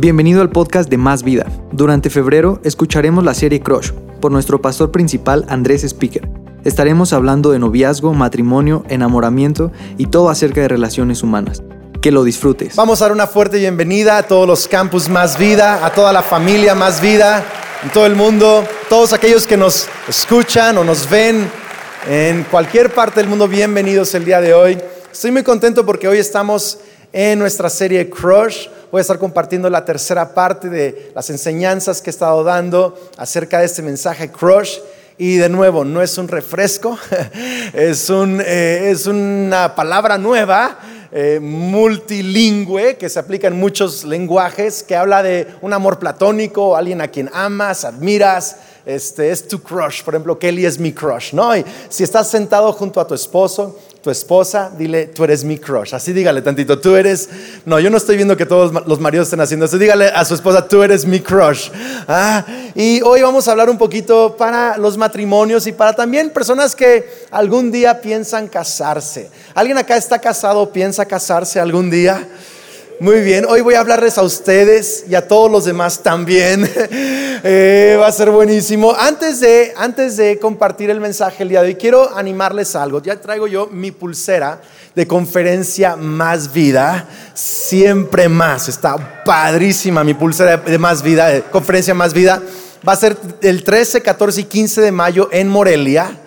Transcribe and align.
Bienvenido 0.00 0.40
al 0.40 0.48
podcast 0.48 0.88
de 0.88 0.96
Más 0.96 1.22
Vida. 1.22 1.44
Durante 1.72 2.08
febrero 2.08 2.58
escucharemos 2.64 3.22
la 3.22 3.34
serie 3.34 3.60
Crush 3.60 3.90
por 4.22 4.32
nuestro 4.32 4.62
pastor 4.62 4.90
principal 4.90 5.44
Andrés 5.50 5.84
Speaker. 5.84 6.26
Estaremos 6.64 7.12
hablando 7.12 7.50
de 7.50 7.58
noviazgo, 7.58 8.14
matrimonio, 8.14 8.82
enamoramiento 8.88 9.72
y 9.98 10.06
todo 10.06 10.30
acerca 10.30 10.62
de 10.62 10.68
relaciones 10.68 11.22
humanas. 11.22 11.62
Que 12.00 12.12
lo 12.12 12.24
disfrutes. 12.24 12.76
Vamos 12.76 13.02
a 13.02 13.04
dar 13.04 13.12
una 13.12 13.26
fuerte 13.26 13.58
bienvenida 13.58 14.16
a 14.16 14.22
todos 14.22 14.48
los 14.48 14.66
campus 14.66 15.10
Más 15.10 15.38
Vida, 15.38 15.84
a 15.84 15.92
toda 15.92 16.14
la 16.14 16.22
familia 16.22 16.74
Más 16.74 17.02
Vida, 17.02 17.44
en 17.82 17.90
todo 17.90 18.06
el 18.06 18.16
mundo, 18.16 18.66
todos 18.88 19.12
aquellos 19.12 19.46
que 19.46 19.58
nos 19.58 19.86
escuchan 20.08 20.78
o 20.78 20.82
nos 20.84 21.10
ven 21.10 21.46
en 22.08 22.44
cualquier 22.44 22.94
parte 22.94 23.20
del 23.20 23.28
mundo, 23.28 23.46
bienvenidos 23.46 24.14
el 24.14 24.24
día 24.24 24.40
de 24.40 24.54
hoy. 24.54 24.78
Estoy 25.12 25.30
muy 25.30 25.42
contento 25.42 25.84
porque 25.84 26.08
hoy 26.08 26.16
estamos 26.16 26.78
en 27.12 27.38
nuestra 27.38 27.68
serie 27.68 28.08
Crush 28.08 28.66
voy 28.90 28.98
a 28.98 29.02
estar 29.02 29.18
compartiendo 29.18 29.70
la 29.70 29.84
tercera 29.84 30.34
parte 30.34 30.68
de 30.68 31.12
las 31.14 31.30
enseñanzas 31.30 32.02
que 32.02 32.10
he 32.10 32.12
estado 32.12 32.42
dando 32.42 32.98
acerca 33.16 33.58
de 33.58 33.66
este 33.66 33.82
mensaje 33.82 34.30
Crush. 34.30 34.78
Y 35.18 35.36
de 35.36 35.50
nuevo, 35.50 35.84
no 35.84 36.00
es 36.00 36.16
un 36.16 36.28
refresco, 36.28 36.98
es, 37.74 38.08
un, 38.08 38.40
eh, 38.40 38.90
es 38.90 39.06
una 39.06 39.74
palabra 39.74 40.16
nueva, 40.16 40.78
eh, 41.12 41.38
multilingüe, 41.42 42.96
que 42.96 43.10
se 43.10 43.18
aplica 43.18 43.46
en 43.46 43.58
muchos 43.58 44.04
lenguajes, 44.04 44.82
que 44.82 44.96
habla 44.96 45.22
de 45.22 45.46
un 45.60 45.74
amor 45.74 45.98
platónico, 45.98 46.74
alguien 46.74 47.02
a 47.02 47.08
quien 47.08 47.28
amas, 47.34 47.84
admiras, 47.84 48.56
este, 48.86 49.30
es 49.30 49.46
tu 49.46 49.62
crush. 49.62 50.02
Por 50.02 50.14
ejemplo, 50.14 50.38
Kelly 50.38 50.64
es 50.64 50.78
mi 50.78 50.92
crush, 50.92 51.34
¿no? 51.34 51.54
Y 51.54 51.66
si 51.90 52.02
estás 52.02 52.30
sentado 52.30 52.72
junto 52.72 52.98
a 52.98 53.06
tu 53.06 53.14
esposo, 53.14 53.78
tu 54.02 54.10
esposa, 54.10 54.70
dile, 54.78 55.06
tú 55.06 55.24
eres 55.24 55.44
mi 55.44 55.58
crush. 55.58 55.94
Así 55.94 56.12
dígale 56.12 56.40
tantito, 56.40 56.78
tú 56.78 56.96
eres. 56.96 57.28
No, 57.66 57.78
yo 57.78 57.90
no 57.90 57.98
estoy 57.98 58.16
viendo 58.16 58.36
que 58.36 58.46
todos 58.46 58.72
los 58.86 58.98
maridos 58.98 59.26
estén 59.26 59.40
haciendo 59.40 59.66
eso. 59.66 59.76
Dígale 59.76 60.06
a 60.06 60.24
su 60.24 60.34
esposa, 60.34 60.66
tú 60.66 60.82
eres 60.82 61.04
mi 61.04 61.20
crush. 61.20 61.70
Ah, 62.08 62.44
y 62.74 63.02
hoy 63.02 63.20
vamos 63.20 63.46
a 63.46 63.50
hablar 63.50 63.68
un 63.68 63.76
poquito 63.76 64.36
para 64.38 64.78
los 64.78 64.96
matrimonios 64.96 65.66
y 65.66 65.72
para 65.72 65.94
también 65.94 66.30
personas 66.30 66.74
que 66.74 67.26
algún 67.30 67.70
día 67.70 68.00
piensan 68.00 68.48
casarse. 68.48 69.30
¿Alguien 69.54 69.76
acá 69.76 69.96
está 69.96 70.18
casado, 70.18 70.72
piensa 70.72 71.04
casarse 71.04 71.60
algún 71.60 71.90
día? 71.90 72.26
Muy 73.00 73.22
bien, 73.22 73.46
hoy 73.48 73.62
voy 73.62 73.76
a 73.76 73.80
hablarles 73.80 74.18
a 74.18 74.22
ustedes 74.22 75.06
y 75.08 75.14
a 75.14 75.26
todos 75.26 75.50
los 75.50 75.64
demás 75.64 76.02
también. 76.02 76.70
Eh, 77.42 77.96
va 77.98 78.06
a 78.06 78.12
ser 78.12 78.28
buenísimo. 78.30 78.94
Antes 78.94 79.40
de, 79.40 79.72
antes 79.74 80.18
de 80.18 80.38
compartir 80.38 80.90
el 80.90 81.00
mensaje 81.00 81.42
el 81.42 81.48
día 81.48 81.62
de 81.62 81.68
hoy, 81.68 81.74
quiero 81.74 82.14
animarles 82.14 82.76
algo. 82.76 83.00
Ya 83.00 83.18
traigo 83.18 83.46
yo 83.46 83.66
mi 83.68 83.92
pulsera 83.92 84.60
de 84.94 85.06
conferencia 85.06 85.96
Más 85.96 86.52
Vida, 86.52 87.08
siempre 87.32 88.28
más. 88.28 88.68
Está 88.68 89.22
padrísima 89.24 90.04
mi 90.04 90.12
pulsera 90.12 90.58
de 90.58 90.76
Más 90.76 91.02
Vida, 91.02 91.28
de 91.28 91.40
conferencia 91.44 91.94
Más 91.94 92.12
Vida. 92.12 92.42
Va 92.86 92.92
a 92.92 92.96
ser 92.96 93.16
el 93.40 93.64
13, 93.64 94.02
14 94.02 94.42
y 94.42 94.44
15 94.44 94.82
de 94.82 94.92
mayo 94.92 95.30
en 95.32 95.48
Morelia. 95.48 96.20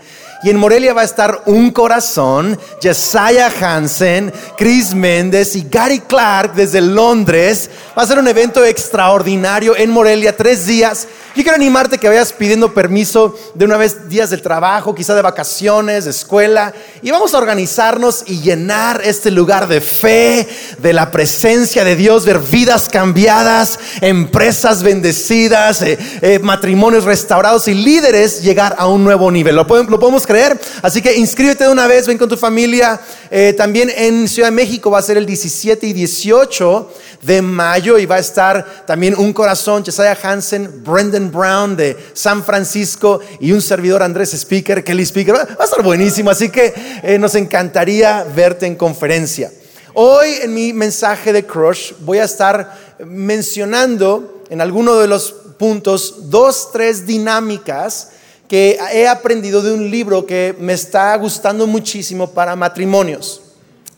Y 0.43 0.49
en 0.49 0.57
Morelia 0.57 0.93
va 0.93 1.01
a 1.01 1.05
estar 1.05 1.43
Un 1.45 1.71
Corazón, 1.71 2.59
Jesiah 2.81 3.49
Hansen, 3.61 4.33
Chris 4.57 4.93
Méndez 4.93 5.55
y 5.55 5.65
Gary 5.69 6.01
Clark 6.01 6.53
desde 6.53 6.81
Londres. 6.81 7.69
Va 7.97 8.03
a 8.03 8.07
ser 8.07 8.19
un 8.19 8.27
evento 8.27 8.65
extraordinario 8.65 9.75
en 9.77 9.89
Morelia, 9.89 10.35
tres 10.35 10.65
días. 10.65 11.07
Yo 11.35 11.41
quiero 11.41 11.55
animarte 11.55 11.97
que 11.97 12.07
vayas 12.07 12.31
pidiendo 12.31 12.75
permiso 12.75 13.35
de 13.55 13.65
una 13.65 13.77
vez 13.77 14.07
días 14.07 14.29
del 14.29 14.43
trabajo, 14.43 14.93
quizá 14.93 15.15
de 15.15 15.23
vacaciones, 15.23 16.05
de 16.05 16.11
escuela, 16.11 16.73
y 17.01 17.09
vamos 17.09 17.33
a 17.33 17.39
organizarnos 17.39 18.23
y 18.27 18.41
llenar 18.41 19.01
este 19.03 19.31
lugar 19.31 19.67
de 19.67 19.81
fe, 19.81 20.47
de 20.77 20.93
la 20.93 21.09
presencia 21.09 21.83
de 21.83 21.95
Dios, 21.95 22.25
ver 22.25 22.37
vidas 22.37 22.87
cambiadas, 22.87 23.79
empresas 24.01 24.83
bendecidas, 24.83 25.81
eh, 25.81 25.97
eh, 26.21 26.37
matrimonios 26.37 27.05
restaurados 27.05 27.67
y 27.67 27.73
líderes 27.73 28.43
llegar 28.43 28.75
a 28.77 28.85
un 28.85 29.03
nuevo 29.03 29.31
nivel. 29.31 29.55
¿Lo 29.55 29.65
podemos, 29.65 30.27
creer? 30.33 30.59
Así 30.81 30.99
que 30.99 31.15
inscríbete 31.15 31.65
de 31.65 31.69
una 31.69 31.85
vez, 31.85 32.07
ven 32.07 32.17
con 32.17 32.27
tu 32.27 32.37
familia. 32.37 32.99
Eh, 33.29 33.53
también 33.55 33.91
en 33.95 34.27
Ciudad 34.27 34.47
de 34.47 34.55
México 34.55 34.89
va 34.89 34.97
a 34.97 35.01
ser 35.03 35.17
el 35.17 35.27
17 35.27 35.85
y 35.85 35.93
18 35.93 36.91
de 37.21 37.41
mayo 37.43 37.99
y 37.99 38.07
va 38.07 38.15
a 38.15 38.19
estar 38.19 38.83
también 38.87 39.15
un 39.15 39.31
corazón, 39.31 39.85
Jesiah 39.85 40.17
Hansen, 40.23 40.83
Brendan 40.83 41.31
Brown 41.31 41.75
de 41.75 41.95
San 42.13 42.43
Francisco 42.43 43.19
y 43.39 43.51
un 43.51 43.61
servidor 43.61 44.01
Andrés 44.01 44.33
Speaker, 44.33 44.83
Kelly 44.83 45.03
Speaker. 45.03 45.35
Va 45.35 45.47
a 45.59 45.65
estar 45.65 45.83
buenísimo, 45.83 46.31
así 46.31 46.49
que 46.49 46.73
eh, 47.03 47.19
nos 47.19 47.35
encantaría 47.35 48.25
verte 48.35 48.65
en 48.65 48.75
conferencia. 48.75 49.51
Hoy 49.93 50.29
en 50.41 50.55
mi 50.55 50.73
mensaje 50.73 51.31
de 51.31 51.45
Crush 51.45 51.93
voy 51.99 52.17
a 52.17 52.23
estar 52.23 52.95
mencionando 53.05 54.43
en 54.49 54.61
alguno 54.61 54.95
de 54.95 55.07
los 55.07 55.31
puntos 55.59 56.31
dos, 56.31 56.71
tres 56.71 57.05
dinámicas 57.05 58.12
que 58.53 58.77
he 58.93 59.07
aprendido 59.07 59.63
de 59.63 59.71
un 59.71 59.89
libro 59.89 60.27
que 60.27 60.55
me 60.59 60.73
está 60.73 61.17
gustando 61.17 61.65
muchísimo 61.65 62.29
para 62.29 62.55
matrimonios 62.55 63.41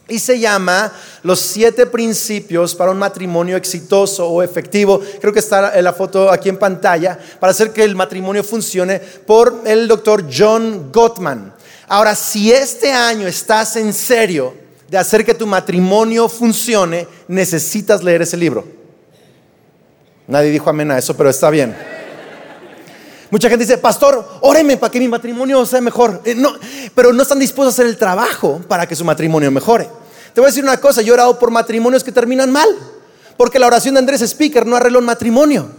y 0.07 0.17
se 0.17 0.39
llama 0.39 0.93
Los 1.23 1.41
siete 1.41 1.85
principios 1.85 2.73
para 2.73 2.91
un 2.91 2.97
matrimonio 2.97 3.57
exitoso 3.57 4.29
o 4.29 4.41
efectivo. 4.41 5.01
Creo 5.19 5.33
que 5.33 5.39
está 5.39 5.81
la 5.81 5.91
foto 5.91 6.31
aquí 6.31 6.47
en 6.47 6.55
pantalla 6.55 7.19
para 7.37 7.51
hacer 7.51 7.73
que 7.73 7.83
el 7.83 7.97
matrimonio 7.97 8.45
funcione 8.45 8.99
por 8.99 9.63
el 9.65 9.89
doctor 9.89 10.23
John 10.33 10.89
Gottman. 10.89 11.53
Ahora, 11.89 12.15
si 12.15 12.53
este 12.53 12.93
año 12.93 13.27
estás 13.27 13.75
en 13.75 13.91
serio 13.91 14.53
de 14.87 14.97
hacer 14.97 15.25
que 15.25 15.33
tu 15.33 15.45
matrimonio 15.45 16.29
funcione, 16.29 17.09
necesitas 17.27 18.01
leer 18.01 18.21
ese 18.21 18.37
libro. 18.37 18.63
Nadie 20.29 20.49
dijo 20.49 20.69
amén 20.69 20.91
a 20.91 20.97
eso, 20.97 21.17
pero 21.17 21.29
está 21.29 21.49
bien. 21.49 21.75
Mucha 23.31 23.49
gente 23.49 23.65
dice, 23.65 23.77
pastor, 23.77 24.39
óreme 24.41 24.77
para 24.77 24.91
que 24.91 24.99
mi 24.99 25.07
matrimonio 25.07 25.65
sea 25.65 25.81
mejor. 25.81 26.21
Eh, 26.25 26.35
no, 26.35 26.53
pero 26.93 27.11
no 27.11 27.23
están 27.23 27.39
dispuestos 27.39 27.73
a 27.73 27.75
hacer 27.75 27.85
el 27.87 27.97
trabajo 27.97 28.61
para 28.67 28.87
que 28.87 28.95
su 28.95 29.03
matrimonio 29.03 29.51
mejore. 29.51 29.89
Te 30.33 30.41
voy 30.41 30.47
a 30.47 30.51
decir 30.51 30.63
una 30.63 30.79
cosa, 30.79 31.01
yo 31.01 31.13
he 31.13 31.15
orado 31.15 31.39
por 31.39 31.49
matrimonios 31.49 32.03
que 32.03 32.11
terminan 32.11 32.51
mal. 32.51 32.69
Porque 33.37 33.59
la 33.59 33.67
oración 33.67 33.95
de 33.95 33.99
Andrés 33.99 34.21
Speaker 34.21 34.65
no 34.65 34.75
arregló 34.75 34.99
un 34.99 35.05
matrimonio. 35.05 35.69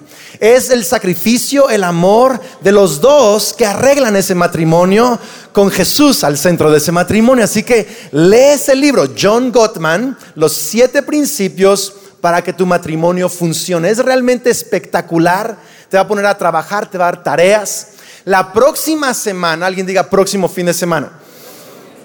Es 0.40 0.68
el 0.70 0.84
sacrificio, 0.84 1.70
el 1.70 1.84
amor 1.84 2.38
de 2.60 2.72
los 2.72 3.00
dos 3.00 3.54
que 3.54 3.64
arreglan 3.64 4.16
ese 4.16 4.34
matrimonio 4.34 5.18
con 5.52 5.70
Jesús 5.70 6.24
al 6.24 6.36
centro 6.36 6.70
de 6.70 6.78
ese 6.78 6.92
matrimonio. 6.92 7.44
Así 7.44 7.62
que 7.62 7.86
lee 8.12 8.54
ese 8.54 8.74
libro, 8.74 9.08
John 9.18 9.50
Gottman, 9.50 10.18
Los 10.34 10.52
siete 10.52 11.02
principios 11.02 11.94
para 12.20 12.42
que 12.42 12.52
tu 12.52 12.66
matrimonio 12.66 13.28
funcione. 13.28 13.88
Es 13.88 13.98
realmente 13.98 14.50
espectacular 14.50 15.56
te 15.88 15.96
va 15.96 16.02
a 16.02 16.08
poner 16.08 16.26
a 16.26 16.36
trabajar, 16.36 16.90
te 16.90 16.98
va 16.98 17.08
a 17.08 17.12
dar 17.12 17.22
tareas. 17.22 17.92
La 18.24 18.52
próxima 18.52 19.14
semana, 19.14 19.66
alguien 19.66 19.86
diga 19.86 20.10
próximo 20.10 20.48
fin 20.48 20.66
de 20.66 20.74
semana, 20.74 21.12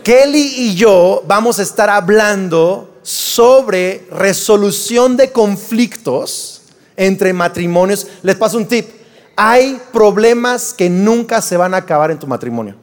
Kelly 0.03 0.53
y 0.57 0.75
yo 0.75 1.23
vamos 1.27 1.59
a 1.59 1.63
estar 1.63 1.89
hablando 1.89 2.91
sobre 3.03 4.07
resolución 4.11 5.17
de 5.17 5.31
conflictos 5.31 6.61
entre 6.95 7.33
matrimonios. 7.33 8.07
Les 8.21 8.35
paso 8.35 8.57
un 8.57 8.67
tip. 8.67 8.87
Hay 9.35 9.81
problemas 9.91 10.73
que 10.73 10.89
nunca 10.89 11.41
se 11.41 11.57
van 11.57 11.73
a 11.73 11.77
acabar 11.77 12.11
en 12.11 12.19
tu 12.19 12.27
matrimonio. 12.27 12.75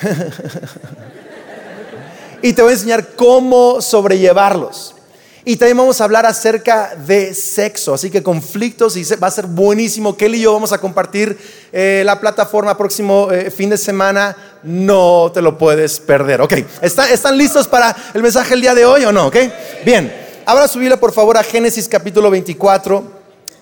y 2.42 2.52
te 2.52 2.62
voy 2.62 2.70
a 2.70 2.74
enseñar 2.74 3.14
cómo 3.14 3.80
sobrellevarlos. 3.80 4.96
Y 5.44 5.56
también 5.56 5.78
vamos 5.78 6.00
a 6.00 6.04
hablar 6.04 6.26
acerca 6.26 6.94
de 6.94 7.34
sexo, 7.34 7.94
así 7.94 8.10
que 8.10 8.22
conflictos 8.22 8.96
y 8.96 9.04
va 9.14 9.28
a 9.28 9.30
ser 9.30 9.46
buenísimo. 9.46 10.14
Kelly 10.14 10.38
y 10.38 10.42
yo 10.42 10.52
vamos 10.52 10.72
a 10.72 10.78
compartir 10.78 11.38
eh, 11.72 12.02
la 12.04 12.20
plataforma 12.20 12.76
próximo 12.76 13.32
eh, 13.32 13.50
fin 13.50 13.70
de 13.70 13.78
semana. 13.78 14.36
No 14.62 15.30
te 15.32 15.40
lo 15.40 15.56
puedes 15.56 15.98
perder. 15.98 16.42
Ok, 16.42 16.52
¿Están, 16.82 17.38
listos 17.38 17.66
para 17.68 17.96
el 18.12 18.22
mensaje 18.22 18.52
el 18.52 18.60
día 18.60 18.74
de 18.74 18.84
hoy 18.84 19.04
o 19.04 19.12
no? 19.12 19.28
Ok, 19.28 19.36
bien. 19.82 20.14
Ahora 20.44 20.68
subirle 20.68 20.98
por 20.98 21.12
favor 21.12 21.38
a 21.38 21.42
Génesis 21.42 21.88
capítulo 21.88 22.30
24, 22.30 23.02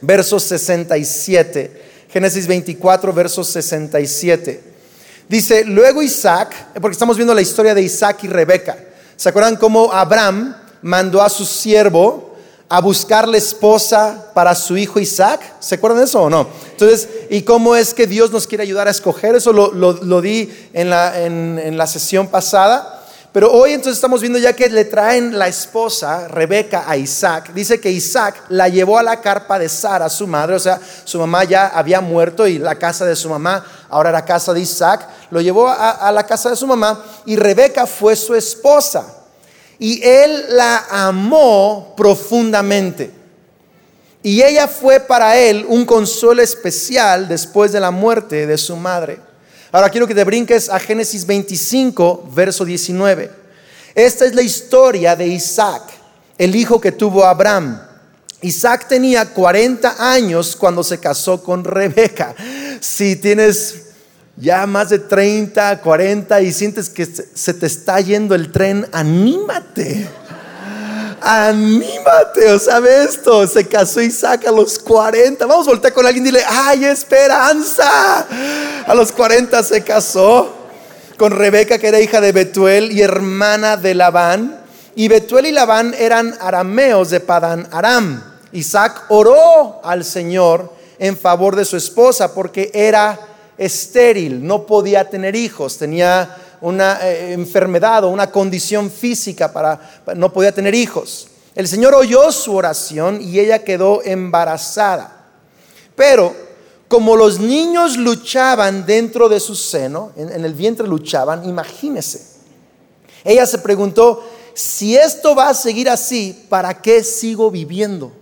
versos 0.00 0.43
67. 0.43 1.82
Génesis 2.11 2.49
24, 2.49 3.12
versos 3.12 3.49
67. 3.49 4.62
Dice, 5.29 5.64
luego 5.64 6.02
Isaac, 6.02 6.55
porque 6.81 6.94
estamos 6.94 7.17
viendo 7.17 7.35
la 7.35 7.43
historia 7.43 7.75
de 7.75 7.82
Isaac 7.82 8.25
y 8.25 8.29
Rebeca. 8.29 8.76
¿Se 9.14 9.29
acuerdan 9.29 9.56
cómo 9.56 9.93
Abraham 9.93 10.56
mandó 10.82 11.22
a 11.22 11.28
su 11.28 11.44
siervo 11.44 12.34
a 12.69 12.80
buscarle 12.80 13.38
esposa 13.38 14.30
para 14.34 14.54
su 14.54 14.76
hijo 14.76 15.00
Isaac. 15.00 15.40
¿Se 15.58 15.76
acuerdan 15.76 16.00
de 16.00 16.04
eso 16.04 16.22
o 16.22 16.30
no? 16.30 16.46
Entonces, 16.70 17.08
¿y 17.30 17.42
cómo 17.42 17.75
es 17.75 17.94
que 17.94 18.06
Dios 18.06 18.30
nos 18.30 18.46
quiere 18.46 18.62
ayudar 18.62 18.88
a 18.88 18.90
escoger? 18.90 19.34
Eso 19.34 19.52
lo, 19.52 20.20
di 20.20 20.52
en 20.72 20.90
la, 20.90 21.19
en 21.25 21.76
la 21.78 21.86
sesión 21.86 22.26
pasada. 22.26 22.98
Pero 23.32 23.52
hoy 23.52 23.72
entonces 23.72 23.98
estamos 23.98 24.22
viendo 24.22 24.38
ya 24.38 24.54
que 24.54 24.69
le 24.70 24.86
traen 24.86 25.38
la 25.38 25.48
esposa, 25.48 26.28
Rebeca, 26.28 26.84
a 26.86 26.96
Isaac. 26.96 27.52
Dice 27.52 27.78
que 27.78 27.90
Isaac 27.90 28.42
la 28.48 28.69
llevó 28.69 28.98
a 28.98 29.02
la 29.02 29.20
carpa 29.20 29.58
de 29.58 29.69
Sara, 29.69 30.08
su 30.08 30.26
madre. 30.26 30.56
O 30.56 30.58
sea, 30.58 30.80
su 31.04 31.19
mamá 31.19 31.44
ya 31.44 31.69
había 31.69 32.00
muerto 32.00 32.46
y 32.46 32.58
la 32.58 32.76
casa 32.76 33.04
de 33.04 33.14
su 33.14 33.28
mamá 33.28 33.64
ahora 33.90 34.08
era 34.08 34.25
casa 34.25 34.54
de 34.54 34.60
Isaac. 34.60 35.06
Lo 35.30 35.40
llevó 35.42 35.69
a 35.69 36.10
la 36.10 36.25
casa 36.25 36.50
de 36.50 36.56
su 36.56 36.66
mamá 36.66 37.04
y 37.26 37.36
Rebeca 37.36 37.86
fue 37.86 38.16
su 38.16 38.34
esposa. 38.34 39.18
Y 39.78 40.02
él 40.02 40.46
la 40.50 40.86
amó 40.90 41.94
profundamente. 41.96 43.10
Y 44.22 44.42
ella 44.42 44.66
fue 44.66 45.00
para 45.00 45.38
él 45.38 45.64
un 45.69 45.84
consuelo 45.84 46.42
especial 46.42 47.28
después 47.28 47.72
de 47.72 47.80
la 47.80 47.90
muerte 47.90 48.46
de 48.46 48.58
su 48.58 48.76
madre. 48.76 49.20
Ahora 49.70 49.90
quiero 49.90 50.06
que 50.06 50.14
te 50.14 50.25
brinques 50.25 50.69
a 50.69 50.78
Génesis 50.80 51.25
25, 51.26 52.30
verso 52.34 52.64
19. 52.64 53.30
Esta 53.94 54.25
es 54.25 54.34
la 54.34 54.42
historia 54.42 55.14
de 55.14 55.26
Isaac, 55.26 55.82
el 56.36 56.56
hijo 56.56 56.80
que 56.80 56.92
tuvo 56.92 57.25
Abraham. 57.25 57.80
Isaac 58.40 58.86
tenía 58.88 59.26
40 59.26 59.96
años 60.12 60.56
cuando 60.56 60.82
se 60.82 60.98
casó 60.98 61.42
con 61.42 61.64
Rebeca. 61.64 62.34
Si 62.80 63.16
tienes 63.16 63.88
ya 64.40 64.67
más 64.67 64.90
de 64.90 65.00
30, 65.00 65.81
40 65.81 66.40
y 66.43 66.52
sientes 66.52 66.88
que 66.88 67.06
se 67.06 67.55
te 67.55 67.67
está 67.67 68.00
yendo 68.00 68.35
el 68.35 68.52
tren, 68.52 68.87
anímate. 68.93 70.08
Anímate, 71.20 72.52
o 72.52 72.58
sabe 72.61 73.02
esto, 73.02 73.46
se 73.49 73.67
casó 73.67 74.00
Isaac 74.00 74.46
a 74.46 74.52
los 74.52 74.79
40. 74.79 75.44
Vamos 75.46 75.67
a 75.67 75.70
voltear 75.70 75.93
con 75.93 76.06
alguien 76.06 76.25
y 76.25 76.31
dile, 76.31 76.44
¡ay, 76.49 76.85
esperanza! 76.85 78.25
A 78.87 78.94
los 78.94 79.11
40 79.11 79.61
se 79.64 79.82
casó 79.82 80.55
con 81.17 81.32
Rebeca, 81.32 81.79
que 81.79 81.88
era 81.88 82.00
hija 82.00 82.20
de 82.20 82.31
Betuel 82.31 82.93
y 82.93 83.02
hermana 83.02 83.76
de 83.76 83.94
Labán. 83.94 84.61
Y 84.94 85.08
Betuel 85.08 85.46
y 85.46 85.52
Labán 85.52 85.93
eran 85.99 86.35
arameos 86.40 87.11
de 87.11 87.19
Padán 87.19 87.67
Aram. 87.73 88.23
Isaac 88.52 89.06
oró 89.08 89.81
al 89.82 90.05
Señor 90.05 90.73
en 91.00 91.17
favor 91.17 91.56
de 91.56 91.64
su 91.64 91.76
esposa 91.76 92.32
porque 92.32 92.70
era 92.73 93.19
estéril, 93.58 94.46
no 94.46 94.64
podía 94.64 95.10
tener 95.10 95.37
hijos, 95.37 95.76
tenía 95.76 96.37
una 96.60 97.00
eh, 97.06 97.32
enfermedad 97.32 98.05
o 98.05 98.08
una 98.08 98.31
condición 98.31 98.90
física 98.90 99.52
para, 99.52 100.02
no 100.16 100.32
podía 100.32 100.52
tener 100.52 100.75
hijos. 100.75 101.28
El 101.55 101.66
Señor 101.66 101.94
oyó 101.94 102.31
su 102.31 102.55
oración 102.55 103.20
y 103.20 103.40
ella 103.40 103.64
quedó 103.64 104.02
embarazada. 104.05 105.26
Pero 105.96 106.34
como 106.87 107.16
los 107.16 107.40
niños 107.40 107.96
luchaban 107.96 108.87
dentro 108.87 109.28
de 109.28 109.40
su 109.40 109.55
seno, 109.56 110.12
en, 110.16 110.31
en 110.31 110.44
el 110.44 110.54
vientre 110.54 110.87
luchaban, 110.87 111.49
imagínese. 111.49 112.38
Ella 113.25 113.44
se 113.44 113.58
preguntó, 113.58 114.25
si 114.54 114.96
esto 114.96 115.34
va 115.34 115.50
a 115.50 115.54
seguir 115.54 115.90
así, 115.90 116.46
¿para 116.49 116.81
qué 116.81 117.04
sigo 117.04 117.50
viviendo? 117.50 118.12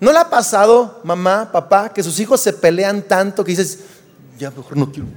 ¿No 0.00 0.12
le 0.12 0.18
ha 0.18 0.30
pasado, 0.30 1.00
mamá, 1.04 1.50
papá, 1.52 1.92
que 1.92 2.02
sus 2.02 2.18
hijos 2.20 2.40
se 2.40 2.54
pelean 2.54 3.02
tanto 3.02 3.44
que 3.44 3.50
dices, 3.50 3.80
ya 4.40 4.50
mejor 4.50 4.76
no 4.76 4.90
quiero. 4.90 5.08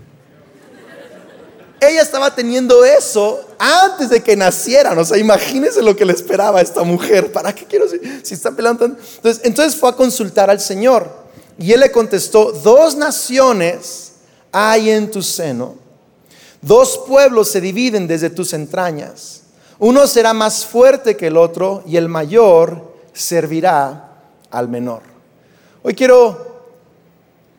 Ella 1.79 2.01
estaba 2.01 2.33
teniendo 2.33 2.85
eso 2.85 3.45
antes 3.57 4.09
de 4.09 4.21
que 4.21 4.35
nacieran. 4.35 4.97
O 4.97 5.05
sea, 5.05 5.17
imagínense 5.17 5.81
lo 5.81 5.95
que 5.95 6.05
le 6.05 6.13
esperaba 6.13 6.59
a 6.59 6.61
esta 6.61 6.83
mujer. 6.83 7.31
¿Para 7.31 7.53
qué 7.53 7.65
quiero 7.65 7.85
si, 7.87 8.33
está 8.33 8.51
peleando 8.51 8.85
tanto? 8.85 9.01
Entonces, 9.15 9.41
entonces 9.45 9.79
fue 9.79 9.89
a 9.89 9.93
consultar 9.93 10.49
al 10.49 10.59
Señor. 10.59 11.09
Y 11.57 11.71
él 11.71 11.79
le 11.81 11.91
contestó, 11.91 12.51
dos 12.51 12.95
naciones 12.95 14.13
hay 14.51 14.89
en 14.91 15.11
tu 15.11 15.21
seno. 15.21 15.75
Dos 16.61 17.01
pueblos 17.07 17.51
se 17.51 17.59
dividen 17.59 18.07
desde 18.07 18.29
tus 18.29 18.53
entrañas. 18.53 19.41
Uno 19.79 20.07
será 20.07 20.33
más 20.33 20.65
fuerte 20.65 21.17
que 21.17 21.27
el 21.27 21.37
otro 21.37 21.83
y 21.85 21.97
el 21.97 22.07
mayor 22.07 22.93
servirá 23.11 24.21
al 24.49 24.69
menor. 24.69 25.01
Hoy 25.81 25.93
quiero 25.93 26.52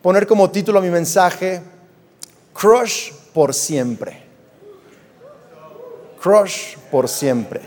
poner 0.05 0.27
como 0.27 0.51
título 0.51 0.77
a 0.77 0.83
mi 0.83 0.91
mensaje, 0.91 1.63
Crush 2.53 3.11
por 3.33 3.55
siempre. 3.55 4.21
Crush 6.21 6.77
por 6.91 7.09
siempre. 7.09 7.61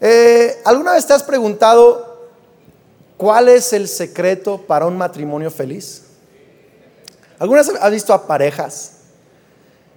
Eh, 0.00 0.62
¿Alguna 0.64 0.94
vez 0.94 1.06
te 1.06 1.12
has 1.12 1.22
preguntado 1.22 2.30
cuál 3.18 3.50
es 3.50 3.74
el 3.74 3.88
secreto 3.88 4.56
para 4.56 4.86
un 4.86 4.96
matrimonio 4.96 5.50
feliz? 5.50 6.04
¿Alguna 7.38 7.60
vez 7.60 7.70
has 7.78 7.90
visto 7.92 8.14
a 8.14 8.26
parejas? 8.26 9.00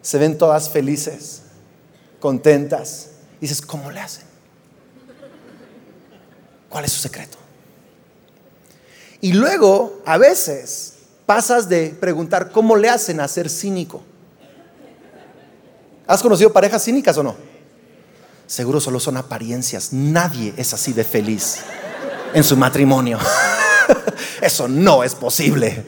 Se 0.02 0.18
ven 0.18 0.38
todas 0.38 0.70
felices, 0.70 1.44
contentas. 2.20 3.12
dices, 3.40 3.62
¿cómo 3.62 3.90
le 3.90 4.02
hacen? 4.02 4.25
¿Cuál 6.68 6.84
es 6.84 6.92
su 6.92 7.00
secreto? 7.00 7.38
Y 9.22 9.34
luego, 9.34 10.02
a 10.06 10.18
veces, 10.18 10.94
pasas 11.25 11.68
de 11.68 11.90
preguntar 11.90 12.52
cómo 12.52 12.75
le 12.75 12.90
hacen 12.90 13.19
a 13.19 13.28
ser 13.28 13.50
cínico. 13.50 14.02
¿Has 16.06 16.22
conocido 16.22 16.54
parejas 16.54 16.84
cínicas 16.84 17.18
o 17.18 17.24
no? 17.24 17.36
Seguro 18.46 18.80
solo 18.80 19.00
son 19.00 19.18
apariencias. 19.18 19.92
Nadie 19.92 20.54
es 20.56 20.74
así 20.74 20.94
de 20.94 21.04
feliz 21.04 21.58
en 22.34 22.44
su 22.44 22.56
matrimonio. 22.56 23.19
Eso 24.42 24.68
no 24.68 25.04
es 25.04 25.16
posible. 25.16 25.84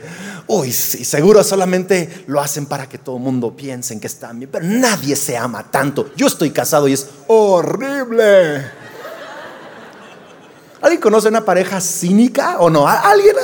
Uy, 0.48 0.74
sí, 0.74 1.06
seguro 1.06 1.44
solamente 1.44 2.24
lo 2.28 2.42
hacen 2.42 2.66
para 2.66 2.90
que 2.90 2.98
todo 2.98 3.18
el 3.18 3.22
mundo 3.22 3.56
piense 3.56 3.98
que 4.00 4.08
están 4.08 4.40
bien, 4.40 4.50
pero 4.52 4.66
nadie 4.66 5.16
se 5.16 5.38
ama 5.38 5.70
tanto. 5.70 6.12
Yo 6.16 6.28
estoy 6.28 6.50
casado 6.50 6.88
y 6.88 6.94
es 6.94 7.08
horrible. 7.28 8.79
¿Alguien 10.81 11.02
conoce 11.02 11.28
una 11.28 11.44
pareja 11.44 11.81
cínica 11.81 12.58
o 12.60 12.70
no? 12.70 12.88
¿Alguien? 12.88 13.36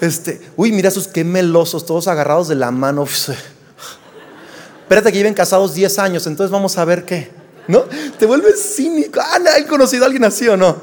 Este, 0.00 0.40
uy, 0.56 0.72
mira 0.72 0.88
esos 0.88 1.08
qué 1.08 1.24
melosos, 1.24 1.84
todos 1.84 2.08
agarrados 2.08 2.48
de 2.48 2.54
la 2.54 2.70
mano. 2.70 3.04
Espérate 3.04 5.12
que 5.12 5.18
lleven 5.18 5.34
casados 5.34 5.74
10 5.74 5.98
años, 5.98 6.26
entonces 6.26 6.50
vamos 6.50 6.78
a 6.78 6.84
ver 6.84 7.04
qué. 7.04 7.30
¿No? 7.68 7.84
Te 8.18 8.26
vuelves 8.26 8.74
cínico. 8.74 9.20
Ah, 9.20 9.38
¿Han 9.56 9.64
conocido 9.64 10.04
a 10.04 10.06
alguien 10.06 10.24
así 10.24 10.48
o 10.48 10.56
no? 10.56 10.76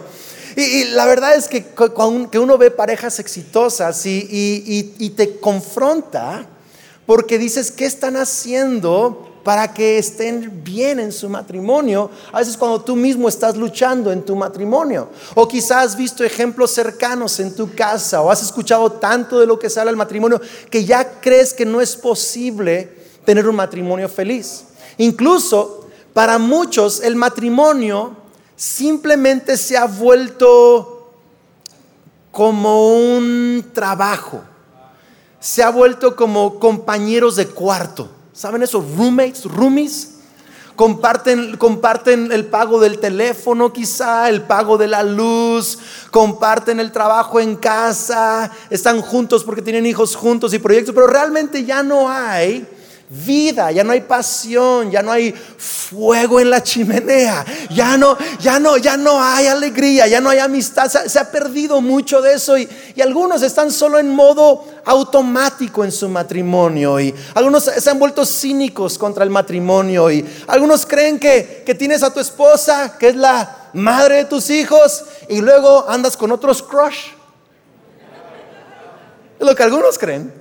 Y, 0.56 0.86
la 0.86 1.06
verdad 1.06 1.36
es 1.36 1.48
que, 1.48 1.66
que 2.32 2.40
uno 2.40 2.58
ve 2.58 2.72
parejas 2.72 3.20
exitosas 3.20 4.06
y, 4.06 4.94
y 4.98 5.10
te 5.12 5.40
confronta 5.40 6.48
porque 7.06 7.38
dices, 7.38 7.72
¿qué 7.72 7.86
están 7.86 8.18
haciendo 8.18 9.27
para 9.48 9.74
que 9.74 9.98
estén 9.98 10.62
bien 10.62 11.00
en 11.00 11.14
su 11.14 11.30
matrimonio. 11.30 12.12
A 12.34 12.40
veces 12.40 12.58
cuando 12.58 12.82
tú 12.82 12.98
mismo 12.98 13.30
estás 13.30 13.56
luchando 13.56 14.12
en 14.12 14.22
tu 14.22 14.36
matrimonio. 14.36 15.08
O 15.36 15.48
quizás 15.48 15.86
has 15.86 15.96
visto 15.96 16.26
ejemplos 16.26 16.72
cercanos 16.72 17.40
en 17.40 17.56
tu 17.56 17.74
casa 17.74 18.22
o 18.22 18.30
has 18.30 18.44
escuchado 18.44 18.92
tanto 18.92 19.40
de 19.40 19.46
lo 19.46 19.58
que 19.58 19.70
sale 19.70 19.90
al 19.90 19.96
matrimonio 19.96 20.42
que 20.70 20.84
ya 20.84 21.22
crees 21.22 21.54
que 21.54 21.66
no 21.66 21.80
es 21.80 21.96
posible 21.96 22.94
tener 23.24 23.48
un 23.48 23.56
matrimonio 23.56 24.10
feliz. 24.10 24.66
Incluso 24.98 25.88
para 26.14 26.38
muchos 26.40 27.00
el 27.00 27.16
matrimonio 27.16 28.18
simplemente 28.58 29.56
se 29.56 29.78
ha 29.78 29.86
vuelto 29.86 31.14
como 32.32 32.98
un 32.98 33.64
trabajo. 33.74 34.42
Se 35.40 35.64
ha 35.64 35.70
vuelto 35.70 36.18
como 36.18 36.60
compañeros 36.60 37.38
de 37.38 37.48
cuarto. 37.48 38.17
¿Saben 38.38 38.62
esos 38.62 38.84
roommates, 38.96 39.46
roomies? 39.46 40.10
Comparten, 40.76 41.58
comparten 41.58 42.32
el 42.32 42.46
pago 42.46 42.80
del 42.80 43.00
teléfono 43.00 43.74
quizá, 43.74 44.30
el 44.30 44.44
pago 44.44 44.78
de 44.78 44.88
la 44.88 45.02
luz, 45.02 45.80
comparten 46.12 46.80
el 46.80 46.92
trabajo 46.92 47.40
en 47.40 47.56
casa, 47.56 48.52
están 48.70 49.02
juntos 49.02 49.44
porque 49.44 49.64
tienen 49.64 49.88
hijos 49.88 50.16
juntos 50.16 50.54
y 50.54 50.60
proyectos, 50.60 50.94
pero 50.94 51.08
realmente 51.08 51.66
ya 51.66 51.82
no 51.82 52.12
hay 52.12 52.68
vida, 53.10 53.72
ya 53.72 53.86
no 53.86 53.94
hay 53.94 54.02
pasión, 54.02 54.92
ya 54.92 55.02
no 55.02 55.14
hay 55.14 55.32
fuego 55.32 56.42
en 56.42 56.50
la 56.50 56.62
chimenea, 56.62 57.46
ya 57.70 57.98
no, 57.98 58.18
ya 58.40 58.60
no, 58.60 58.76
ya 58.76 58.98
no 58.98 59.24
hay 59.24 59.48
alegría, 59.48 60.08
ya 60.08 60.20
no 60.20 60.30
hay 60.30 60.40
amistad, 60.40 60.90
se, 60.90 61.18
ha 61.18 61.32
perdido 61.32 61.80
mucho 61.80 62.22
de 62.22 62.34
eso 62.34 62.58
y, 62.58 62.68
algunos 63.02 63.42
están 63.42 63.72
solo 63.72 64.00
en 64.00 64.10
modo 64.10 64.66
automático 64.84 65.86
en 65.86 65.92
su 65.94 66.10
matrimonio 66.10 67.00
y 67.00 67.16
algunos 67.36 67.64
se 67.64 67.90
han 67.90 68.00
vuelto 68.00 68.26
cínicos 68.26 68.98
contra 68.98 69.24
el 69.24 69.30
matrimonio 69.30 70.12
y 70.12 70.26
algunos 70.48 70.86
creen 70.86 71.18
que, 71.18 71.64
que 71.66 71.76
tienes 71.76 72.04
a 72.04 72.14
tu 72.14 72.20
esposa, 72.20 72.98
que 72.98 73.10
es 73.10 73.16
la 73.16 73.70
madre 73.74 74.18
de 74.18 74.26
tus 74.26 74.50
hijos 74.50 75.06
y 75.30 75.40
luego 75.40 75.86
andas 75.88 76.18
con 76.18 76.32
otros 76.34 76.62
crush. 76.62 77.12
Es 79.40 79.46
lo 79.46 79.56
que 79.56 79.64
algunos 79.64 79.98
creen. 79.98 80.37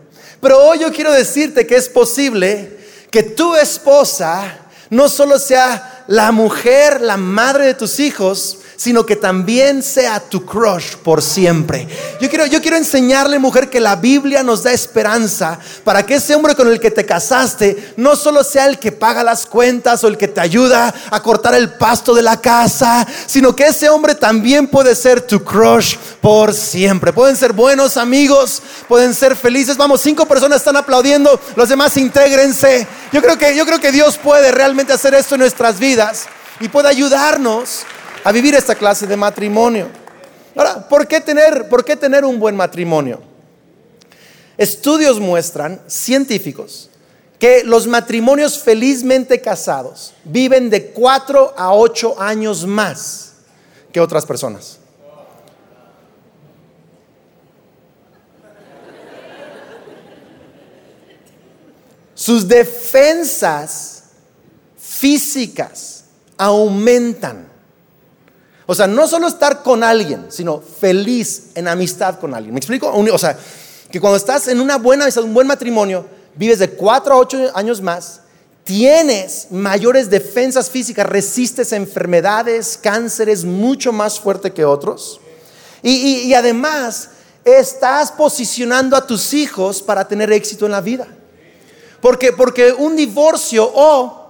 Pero 0.46 0.62
hoy 0.62 0.78
yo 0.78 0.92
quiero 0.92 1.12
decirte 1.12 1.66
que 1.66 1.74
es 1.74 1.88
posible 1.88 2.78
que 3.10 3.24
tu 3.24 3.56
esposa 3.56 4.56
no 4.90 5.08
solo 5.08 5.40
sea 5.40 6.04
la 6.06 6.30
mujer, 6.30 7.00
la 7.00 7.16
madre 7.16 7.66
de 7.66 7.74
tus 7.74 7.98
hijos, 7.98 8.58
sino 8.76 9.06
que 9.06 9.16
también 9.16 9.82
sea 9.82 10.20
tu 10.20 10.44
crush 10.44 10.96
por 10.96 11.22
siempre. 11.22 11.88
Yo 12.20 12.28
quiero, 12.28 12.46
yo 12.46 12.60
quiero 12.60 12.76
enseñarle, 12.76 13.38
mujer, 13.38 13.70
que 13.70 13.80
la 13.80 13.96
Biblia 13.96 14.42
nos 14.42 14.62
da 14.62 14.72
esperanza 14.72 15.58
para 15.84 16.04
que 16.04 16.16
ese 16.16 16.34
hombre 16.34 16.54
con 16.54 16.68
el 16.68 16.78
que 16.80 16.90
te 16.90 17.06
casaste 17.06 17.94
no 17.96 18.16
solo 18.16 18.44
sea 18.44 18.66
el 18.66 18.78
que 18.78 18.92
paga 18.92 19.24
las 19.24 19.46
cuentas 19.46 20.04
o 20.04 20.08
el 20.08 20.18
que 20.18 20.28
te 20.28 20.40
ayuda 20.40 20.94
a 21.10 21.22
cortar 21.22 21.54
el 21.54 21.70
pasto 21.70 22.14
de 22.14 22.22
la 22.22 22.40
casa, 22.40 23.06
sino 23.26 23.56
que 23.56 23.66
ese 23.66 23.88
hombre 23.88 24.14
también 24.14 24.66
puede 24.66 24.94
ser 24.94 25.20
tu 25.22 25.42
crush 25.42 25.96
por 26.20 26.54
siempre. 26.54 27.12
Pueden 27.12 27.36
ser 27.36 27.52
buenos 27.52 27.96
amigos, 27.96 28.62
pueden 28.88 29.14
ser 29.14 29.36
felices. 29.36 29.76
Vamos, 29.76 30.00
cinco 30.00 30.26
personas 30.26 30.58
están 30.58 30.76
aplaudiendo, 30.76 31.40
los 31.54 31.68
demás 31.68 31.96
intégrense. 31.96 32.86
Yo 33.12 33.22
creo 33.22 33.38
que, 33.38 33.56
yo 33.56 33.64
creo 33.64 33.80
que 33.80 33.92
Dios 33.92 34.18
puede 34.18 34.52
realmente 34.52 34.92
hacer 34.92 35.14
esto 35.14 35.34
en 35.34 35.40
nuestras 35.40 35.78
vidas. 35.78 36.26
y 36.58 36.68
puede 36.68 36.88
ayudarnos 36.88 37.84
a 38.26 38.32
vivir 38.32 38.56
esta 38.56 38.74
clase 38.74 39.06
de 39.06 39.16
matrimonio. 39.16 39.86
Ahora, 40.56 40.88
¿por 40.88 41.06
qué 41.06 41.20
tener, 41.20 41.68
por 41.68 41.84
qué 41.84 41.94
tener 41.94 42.24
un 42.24 42.40
buen 42.40 42.56
matrimonio? 42.56 43.20
Estudios 44.56 45.20
muestran, 45.20 45.80
científicos, 45.86 46.90
que 47.38 47.62
los 47.62 47.86
matrimonios 47.86 48.58
felizmente 48.58 49.40
casados 49.40 50.12
viven 50.24 50.70
de 50.70 50.86
4 50.86 51.54
a 51.56 51.72
8 51.72 52.20
años 52.20 52.66
más 52.66 53.34
que 53.92 54.00
otras 54.00 54.26
personas. 54.26 54.80
Sus 62.12 62.48
defensas 62.48 64.02
físicas 64.76 66.06
aumentan. 66.36 67.54
O 68.66 68.74
sea, 68.74 68.86
no 68.86 69.06
solo 69.06 69.28
estar 69.28 69.62
con 69.62 69.84
alguien, 69.84 70.26
sino 70.28 70.60
feliz 70.60 71.44
en 71.54 71.68
amistad 71.68 72.18
con 72.18 72.34
alguien. 72.34 72.52
¿Me 72.52 72.58
explico? 72.58 72.92
O 72.92 73.18
sea, 73.18 73.38
que 73.90 74.00
cuando 74.00 74.16
estás 74.16 74.48
en 74.48 74.60
una 74.60 74.76
buena 74.76 75.06
un 75.22 75.34
buen 75.34 75.46
matrimonio, 75.46 76.06
vives 76.34 76.58
de 76.58 76.70
4 76.70 77.14
a 77.14 77.18
8 77.18 77.52
años 77.54 77.80
más, 77.80 78.20
tienes 78.64 79.46
mayores 79.50 80.10
defensas 80.10 80.68
físicas, 80.68 81.06
resistes 81.06 81.72
a 81.72 81.76
enfermedades, 81.76 82.76
cánceres 82.82 83.44
mucho 83.44 83.92
más 83.92 84.18
fuerte 84.18 84.52
que 84.52 84.64
otros. 84.64 85.20
Y, 85.82 86.22
y 86.24 86.34
además, 86.34 87.10
estás 87.44 88.10
posicionando 88.10 88.96
a 88.96 89.06
tus 89.06 89.32
hijos 89.32 89.80
para 89.80 90.08
tener 90.08 90.32
éxito 90.32 90.66
en 90.66 90.72
la 90.72 90.80
vida. 90.80 91.06
Porque, 92.00 92.32
porque 92.32 92.72
un 92.72 92.96
divorcio 92.96 93.70
o 93.72 94.25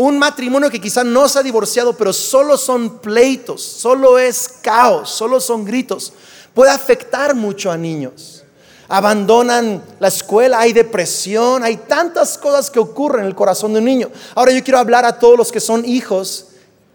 un 0.00 0.18
matrimonio 0.18 0.70
que 0.70 0.80
quizá 0.80 1.04
no 1.04 1.28
se 1.28 1.38
ha 1.38 1.42
divorciado, 1.42 1.94
pero 1.94 2.12
solo 2.14 2.56
son 2.56 3.00
pleitos, 3.00 3.62
solo 3.62 4.18
es 4.18 4.48
caos, 4.62 5.10
solo 5.10 5.40
son 5.40 5.64
gritos, 5.64 6.14
puede 6.54 6.70
afectar 6.70 7.34
mucho 7.34 7.70
a 7.70 7.76
niños. 7.76 8.42
Abandonan 8.88 9.84
la 10.00 10.08
escuela, 10.08 10.58
hay 10.58 10.72
depresión, 10.72 11.62
hay 11.62 11.76
tantas 11.76 12.38
cosas 12.38 12.70
que 12.70 12.80
ocurren 12.80 13.20
en 13.20 13.26
el 13.26 13.34
corazón 13.34 13.72
de 13.74 13.78
un 13.78 13.84
niño. 13.84 14.10
Ahora 14.34 14.52
yo 14.52 14.64
quiero 14.64 14.78
hablar 14.78 15.04
a 15.04 15.18
todos 15.18 15.36
los 15.36 15.52
que 15.52 15.60
son 15.60 15.84
hijos 15.84 16.46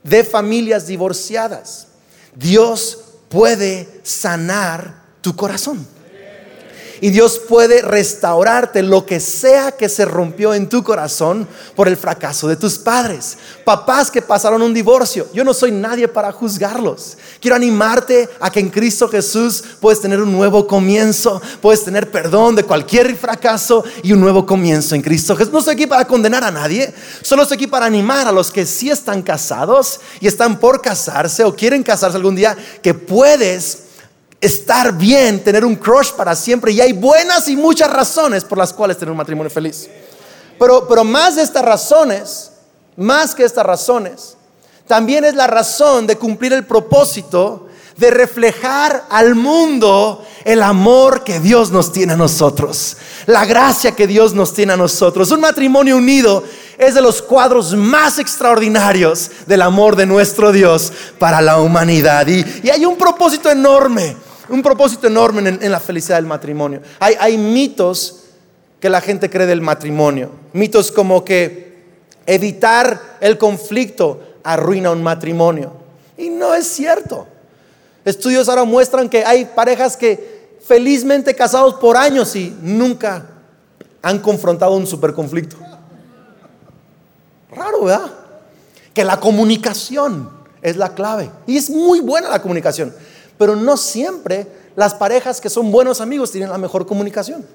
de 0.04 0.24
familias 0.24 0.88
divorciadas. 0.88 1.88
Dios 2.34 3.00
puede 3.30 4.02
sanar 4.04 5.04
tu 5.22 5.36
corazón. 5.36 5.88
Y 7.02 7.10
Dios 7.10 7.40
puede 7.40 7.82
restaurarte 7.82 8.82
lo 8.82 9.06
que 9.06 9.20
sea 9.20 9.72
que 9.72 9.90
se 9.90 10.06
rompió 10.06 10.54
en 10.54 10.70
tu 10.70 10.84
corazón 10.84 11.48
por 11.76 11.88
el 11.88 11.98
fracaso 11.98 12.48
de 12.48 12.56
tus 12.56 12.78
padres. 12.78 13.38
Papás 13.64 14.10
que 14.10 14.22
pasaron 14.22 14.62
un 14.62 14.74
divorcio. 14.74 15.28
Yo 15.34 15.44
no 15.44 15.54
soy 15.54 15.72
nadie 15.72 16.08
para 16.08 16.32
juzgarlos. 16.32 17.18
Quiero 17.40 17.56
animarte 17.56 18.30
a 18.40 18.50
que 18.50 18.60
en 18.60 18.70
Cristo 18.70 19.10
Jesús 19.10 19.64
puedes 19.80 20.00
tener 20.00 20.22
un 20.22 20.32
nuevo 20.32 20.68
comienzo. 20.68 21.42
Puedes 21.62 21.84
tener 21.84 22.12
perdón 22.12 22.56
de 22.56 22.64
cualquier 22.64 23.16
fracaso 23.16 23.84
y 24.04 24.14
un 24.14 24.22
nuevo 24.22 24.46
comienzo 24.46 24.96
en 24.96 25.02
Cristo 25.02 25.36
Jesús. 25.36 25.54
No 25.54 25.60
estoy 25.60 25.74
aquí 25.74 25.88
para 25.88 26.06
condenar 26.06 26.44
a 26.44 26.52
nadie. 26.52 26.94
Solo 27.22 27.44
estoy 27.44 27.56
aquí 27.56 27.68
para 27.68 27.86
animar 27.86 28.28
a 28.28 28.32
los 28.32 28.52
que 28.52 28.66
sí 28.66 28.90
están 28.90 29.22
casados 29.22 30.00
y 30.20 30.28
están 30.28 30.60
por 30.60 30.82
casarse 30.82 31.44
o 31.44 31.56
quieren 31.56 31.84
casarse 31.84 32.18
algún 32.18 32.36
día. 32.36 32.58
Que 32.82 32.94
puedes 32.94 33.85
estar 34.46 34.94
bien, 34.94 35.44
tener 35.44 35.66
un 35.66 35.76
crush 35.76 36.12
para 36.12 36.36
siempre. 36.36 36.72
Y 36.72 36.82
hay 36.82 36.94
buenas 36.94 37.48
y 37.48 37.56
muchas 37.56 37.92
razones 37.92 38.44
por 38.44 38.58
las 38.58 38.74
cuales 38.74 38.98
tener 38.98 39.12
un 39.12 39.18
matrimonio 39.18 39.50
feliz. 39.50 39.90
Pero, 40.58 40.88
pero 40.88 41.04
más 41.04 41.36
de 41.36 41.44
estas 41.44 41.64
razones, 41.64 42.52
más 42.96 43.36
que 43.36 43.44
estas 43.44 43.66
razones, 43.66 44.38
también 44.88 45.26
es 45.26 45.36
la 45.36 45.48
razón 45.48 46.08
de 46.08 46.18
cumplir 46.18 46.54
el 46.54 46.66
propósito 46.66 47.68
de 47.98 48.12
reflejar 48.12 49.06
al 49.10 49.36
mundo 49.36 50.24
el 50.44 50.62
amor 50.62 51.24
que 51.24 51.40
Dios 51.40 51.72
nos 51.72 51.92
tiene 51.92 52.14
a 52.14 52.18
nosotros, 52.18 52.98
la 53.26 53.46
gracia 53.46 53.94
que 53.94 54.06
Dios 54.06 54.34
nos 54.34 54.54
tiene 54.54 54.74
a 54.74 54.78
nosotros. 54.78 55.32
Un 55.32 55.40
matrimonio 55.40 55.98
unido 55.98 56.44
es 56.78 56.94
de 56.94 57.02
los 57.02 57.22
cuadros 57.22 57.74
más 57.74 58.20
extraordinarios 58.20 59.32
del 59.48 59.62
amor 59.62 59.96
de 59.96 60.06
nuestro 60.06 60.52
Dios 60.52 60.92
para 61.18 61.42
la 61.42 61.60
humanidad. 61.60 62.28
Y, 62.28 62.46
y 62.64 62.70
hay 62.70 62.86
un 62.86 62.98
propósito 62.98 63.50
enorme 63.50 64.18
un 64.50 64.62
propósito 64.62 65.08
enorme 65.08 65.50
en, 65.50 65.72
la 65.72 65.80
felicidad 65.80 66.18
del 66.18 66.26
matrimonio. 66.26 66.82
Hay, 67.00 67.16
hay 67.20 67.38
mitos 67.38 68.24
que 68.80 68.90
la 68.90 69.02
gente 69.02 69.30
cree 69.30 69.48
del 69.48 69.62
matrimonio. 69.62 70.32
Mitos 70.54 70.92
como 70.92 71.24
que 71.24 71.84
evitar 72.26 73.18
el 73.22 73.38
conflicto 73.38 74.22
arruina 74.44 74.92
un 74.92 75.04
matrimonio. 75.04 75.74
Y 76.18 76.30
no 76.30 76.54
es 76.54 76.68
cierto. 76.68 77.28
Estudios 78.04 78.48
ahora 78.48 78.64
muestran 78.64 79.10
que 79.10 79.26
hay 79.26 79.46
parejas 79.46 79.98
que 79.98 80.58
felizmente 80.64 81.36
casados 81.36 81.76
por 81.76 81.98
años 81.98 82.36
y 82.36 82.56
nunca 82.62 83.26
han 84.02 84.20
confrontado 84.20 84.76
un 84.76 84.86
superconflicto. 84.86 85.58
Raro, 87.52 87.86
¿verdad? 87.86 88.12
Que 88.94 89.04
la 89.04 89.20
comunicación 89.20 90.30
es 90.62 90.78
la 90.78 90.94
clave. 90.94 91.32
Y 91.48 91.58
es 91.58 91.70
muy 91.70 92.02
buena 92.02 92.30
la 92.30 92.42
comunicación. 92.42 92.94
Pero 93.38 93.56
no 93.56 93.78
siempre 93.78 94.48
las 94.76 94.94
parejas 94.94 95.42
que 95.42 95.50
son 95.50 95.72
buenos 95.72 96.02
amigos 96.02 96.32
tienen 96.32 96.50
la 96.50 96.58
mejor 96.58 96.86
comunicación. 96.86 97.46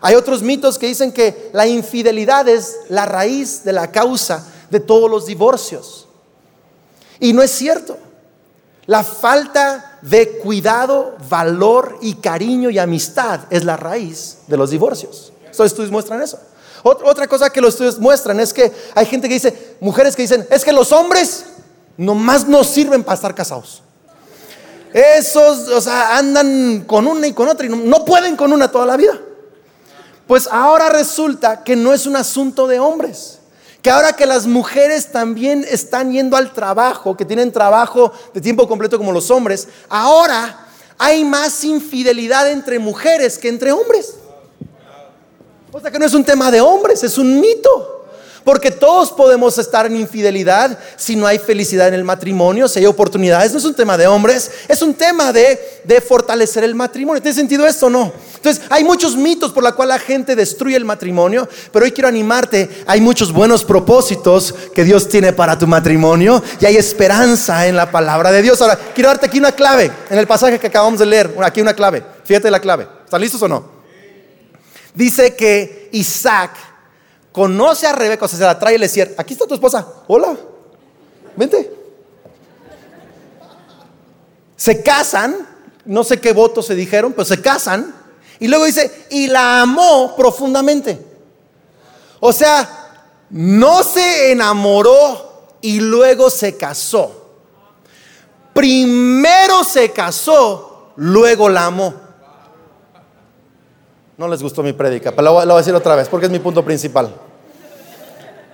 Hay 0.00 0.16
otros 0.16 0.42
mitos 0.42 0.78
que 0.78 0.88
dicen 0.88 1.12
que 1.12 1.50
la 1.52 1.66
infidelidad 1.66 2.48
es 2.48 2.76
la 2.88 3.06
raíz 3.06 3.62
de 3.64 3.72
la 3.72 3.92
causa 3.92 4.46
de 4.68 4.80
todos 4.80 5.08
los 5.08 5.26
divorcios. 5.26 6.08
Y 7.20 7.32
no 7.32 7.42
es 7.42 7.52
cierto. 7.52 7.96
La 8.86 9.04
falta 9.04 9.98
de 10.02 10.38
cuidado, 10.38 11.16
valor 11.28 11.98
y 12.02 12.14
cariño 12.14 12.68
y 12.68 12.80
amistad 12.80 13.40
es 13.50 13.64
la 13.64 13.76
raíz 13.76 14.38
de 14.48 14.56
los 14.56 14.70
divorcios. 14.70 15.32
Estos 15.48 15.66
estudios 15.66 15.92
muestran 15.92 16.20
eso. 16.20 16.40
Otra 16.82 17.28
cosa 17.28 17.50
que 17.50 17.60
los 17.60 17.74
estudios 17.74 18.00
muestran 18.00 18.40
es 18.40 18.52
que 18.52 18.72
hay 18.96 19.06
gente 19.06 19.28
que 19.28 19.34
dice, 19.34 19.76
mujeres 19.80 20.16
que 20.16 20.22
dicen, 20.22 20.44
es 20.50 20.64
que 20.64 20.72
los 20.72 20.90
hombres 20.90 21.44
nomás 21.96 22.48
no 22.48 22.64
sirven 22.64 23.04
para 23.04 23.14
estar 23.14 23.36
casados. 23.36 23.82
Esos, 24.92 25.68
o 25.68 25.80
sea, 25.80 26.18
andan 26.18 26.84
con 26.86 27.06
una 27.06 27.26
y 27.26 27.32
con 27.32 27.48
otra 27.48 27.66
y 27.66 27.68
no, 27.70 28.04
pueden 28.04 28.36
con 28.36 28.52
una 28.52 28.70
toda 28.70 28.86
la 28.86 28.96
vida. 28.96 29.18
Pues 30.26 30.48
ahora 30.50 30.88
resulta 30.90 31.64
que 31.64 31.76
no 31.76 31.92
es 31.92 32.06
un 32.06 32.16
asunto 32.16 32.66
de 32.66 32.78
hombres. 32.78 33.38
Que 33.80 33.90
ahora 33.90 34.12
que 34.12 34.26
las 34.26 34.46
mujeres 34.46 35.10
también 35.10 35.66
están 35.68 36.12
yendo 36.12 36.36
al 36.36 36.52
trabajo, 36.52 37.16
que 37.16 37.24
tienen 37.24 37.50
trabajo 37.50 38.12
de 38.32 38.40
tiempo 38.40 38.68
completo 38.68 38.96
como 38.96 39.10
los 39.10 39.30
hombres, 39.30 39.66
ahora 39.88 40.66
hay 40.98 41.24
más 41.24 41.64
infidelidad 41.64 42.48
entre 42.48 42.78
mujeres 42.78 43.38
que 43.38 43.48
entre 43.48 43.72
hombres. 43.72 44.14
O 45.72 45.80
sea 45.80 45.90
que 45.90 45.98
no 45.98 46.04
es 46.04 46.14
un 46.14 46.22
tema 46.22 46.50
de 46.50 46.60
hombres, 46.60 47.02
es 47.02 47.18
un 47.18 47.40
mito. 47.40 48.01
Porque 48.44 48.70
todos 48.70 49.12
podemos 49.12 49.56
estar 49.58 49.86
en 49.86 49.96
infidelidad 49.96 50.78
si 50.96 51.14
no 51.14 51.26
hay 51.26 51.38
felicidad 51.38 51.88
en 51.88 51.94
el 51.94 52.04
matrimonio, 52.04 52.66
si 52.66 52.80
hay 52.80 52.86
oportunidades. 52.86 53.52
No 53.52 53.58
es 53.58 53.64
un 53.64 53.74
tema 53.74 53.96
de 53.96 54.06
hombres, 54.06 54.50
es 54.68 54.82
un 54.82 54.94
tema 54.94 55.32
de, 55.32 55.58
fortalecer 56.06 56.64
el 56.64 56.74
matrimonio. 56.74 57.22
¿Tiene 57.22 57.34
sentido 57.34 57.66
esto 57.66 57.86
o 57.86 57.90
no? 57.90 58.12
Entonces, 58.36 58.64
hay 58.70 58.82
muchos 58.82 59.16
mitos 59.16 59.52
por 59.52 59.62
los 59.62 59.74
cuales 59.74 59.96
la 59.96 60.00
gente 60.00 60.34
destruye 60.34 60.76
el 60.76 60.84
matrimonio, 60.84 61.48
pero 61.72 61.84
hoy 61.84 61.92
quiero 61.92 62.08
animarte. 62.08 62.68
Hay 62.86 63.00
muchos 63.00 63.32
buenos 63.32 63.64
propósitos 63.64 64.52
que 64.74 64.82
Dios 64.82 65.08
tiene 65.08 65.32
para 65.32 65.56
tu 65.56 65.66
matrimonio 65.66 66.42
y 66.60 66.66
hay 66.66 66.76
esperanza 66.76 67.66
en 67.66 67.76
la 67.76 67.90
palabra 67.90 68.32
de 68.32 68.42
Dios. 68.42 68.60
Ahora, 68.60 68.78
quiero 68.94 69.08
darte 69.10 69.26
aquí 69.26 69.38
una 69.38 69.52
clave 69.52 69.90
en 70.10 70.18
el 70.18 70.26
pasaje 70.26 70.58
que 70.58 70.66
acabamos 70.66 70.98
de 70.98 71.06
leer. 71.06 71.32
Aquí 71.42 71.60
una 71.60 71.74
clave. 71.74 72.02
Fíjate 72.24 72.50
la 72.50 72.60
clave. 72.60 72.88
¿Están 73.04 73.20
listos 73.20 73.40
o 73.42 73.48
no? 73.48 73.82
Dice 74.94 75.34
que 75.36 75.88
Isaac 75.92 76.71
conoce 77.32 77.86
a 77.86 77.92
Rebeca, 77.92 78.26
o 78.26 78.28
sea, 78.28 78.38
se 78.38 78.44
la 78.44 78.58
trae 78.58 78.74
y 78.74 78.78
le 78.78 78.86
dice, 78.86 79.14
aquí 79.16 79.32
está 79.32 79.46
tu 79.46 79.54
esposa, 79.54 79.86
hola, 80.06 80.36
vente. 81.34 81.72
Se 84.56 84.82
casan, 84.82 85.48
no 85.84 86.04
sé 86.04 86.20
qué 86.20 86.32
votos 86.32 86.66
se 86.66 86.74
dijeron, 86.74 87.12
pero 87.12 87.24
se 87.24 87.40
casan, 87.40 87.94
y 88.38 88.48
luego 88.48 88.64
dice, 88.64 89.06
y 89.10 89.28
la 89.28 89.62
amó 89.62 90.14
profundamente. 90.16 91.04
O 92.20 92.32
sea, 92.32 93.06
no 93.30 93.82
se 93.82 94.30
enamoró 94.30 95.56
y 95.60 95.80
luego 95.80 96.28
se 96.28 96.56
casó. 96.56 97.22
Primero 98.52 99.64
se 99.64 99.90
casó, 99.90 100.92
luego 100.96 101.48
la 101.48 101.66
amó. 101.66 101.94
No 104.22 104.28
les 104.28 104.40
gustó 104.40 104.62
mi 104.62 104.72
prédica, 104.72 105.10
pero 105.10 105.22
lo, 105.24 105.32
voy 105.32 105.50
a 105.52 105.56
decir 105.56 105.74
otra 105.74 105.96
vez 105.96 106.08
porque 106.08 106.26
es 106.26 106.32
mi 106.32 106.38
punto 106.38 106.64
principal. 106.64 107.12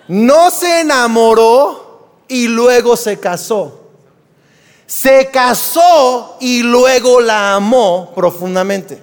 No 0.08 0.50
se 0.50 0.80
enamoró 0.80 2.22
y 2.26 2.48
luego 2.48 2.96
se 2.96 3.20
casó. 3.20 3.78
Se 4.86 5.26
casó 5.26 6.38
y 6.40 6.62
luego 6.62 7.20
la 7.20 7.56
amó 7.56 8.12
profundamente. 8.14 8.98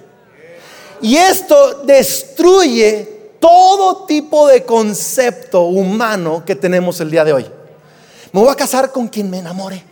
Y 1.00 1.14
esto 1.14 1.84
destruye 1.84 3.36
todo 3.38 4.04
tipo 4.04 4.48
de 4.48 4.64
concepto 4.64 5.60
humano 5.66 6.42
que 6.44 6.56
tenemos 6.56 6.98
el 6.98 7.12
día 7.12 7.22
de 7.22 7.32
hoy. 7.32 7.46
me 8.32 8.40
voy 8.40 8.50
a 8.50 8.56
casar 8.56 8.90
con 8.90 9.06
quien 9.06 9.30
me 9.30 9.38
enamore. 9.38 9.84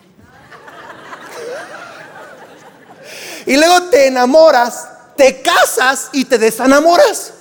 Y 3.47 3.57
luego 3.57 3.91
te 3.91 4.09
enamoras, 4.09 4.89
te 5.17 5.43
casas 5.43 6.09
y 6.13 6.25
te 6.25 6.39
desenamoras. 6.39 7.33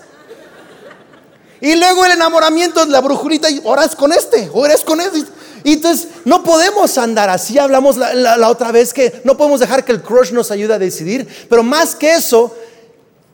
Y 1.62 1.76
luego 1.76 2.06
el 2.06 2.12
enamoramiento 2.12 2.82
es 2.82 2.90
la 2.90 3.00
brujulita 3.00 3.50
y 3.50 3.62
oras 3.64 3.96
con 3.96 4.12
este, 4.12 4.50
o 4.54 4.66
eres 4.66 4.82
con 4.82 5.00
este. 5.00 5.24
Y 5.64 5.74
entonces 5.74 6.10
no 6.26 6.44
podemos 6.44 6.98
andar 6.98 7.30
así. 7.30 7.58
Hablamos 7.58 7.96
la, 7.96 8.14
la, 8.14 8.50
otra 8.50 8.72
vez 8.74 8.94
que 8.94 9.22
no 9.24 9.38
podemos 9.38 9.62
dejar 9.62 9.86
que 9.86 9.94
el 9.94 10.02
crush 10.02 10.32
nos 10.32 10.52
ayude 10.52 10.74
a 10.74 10.80
decidir. 10.80 11.26
Pero 11.50 11.64
más 11.64 11.96
que 11.96 12.16
eso, 12.16 12.54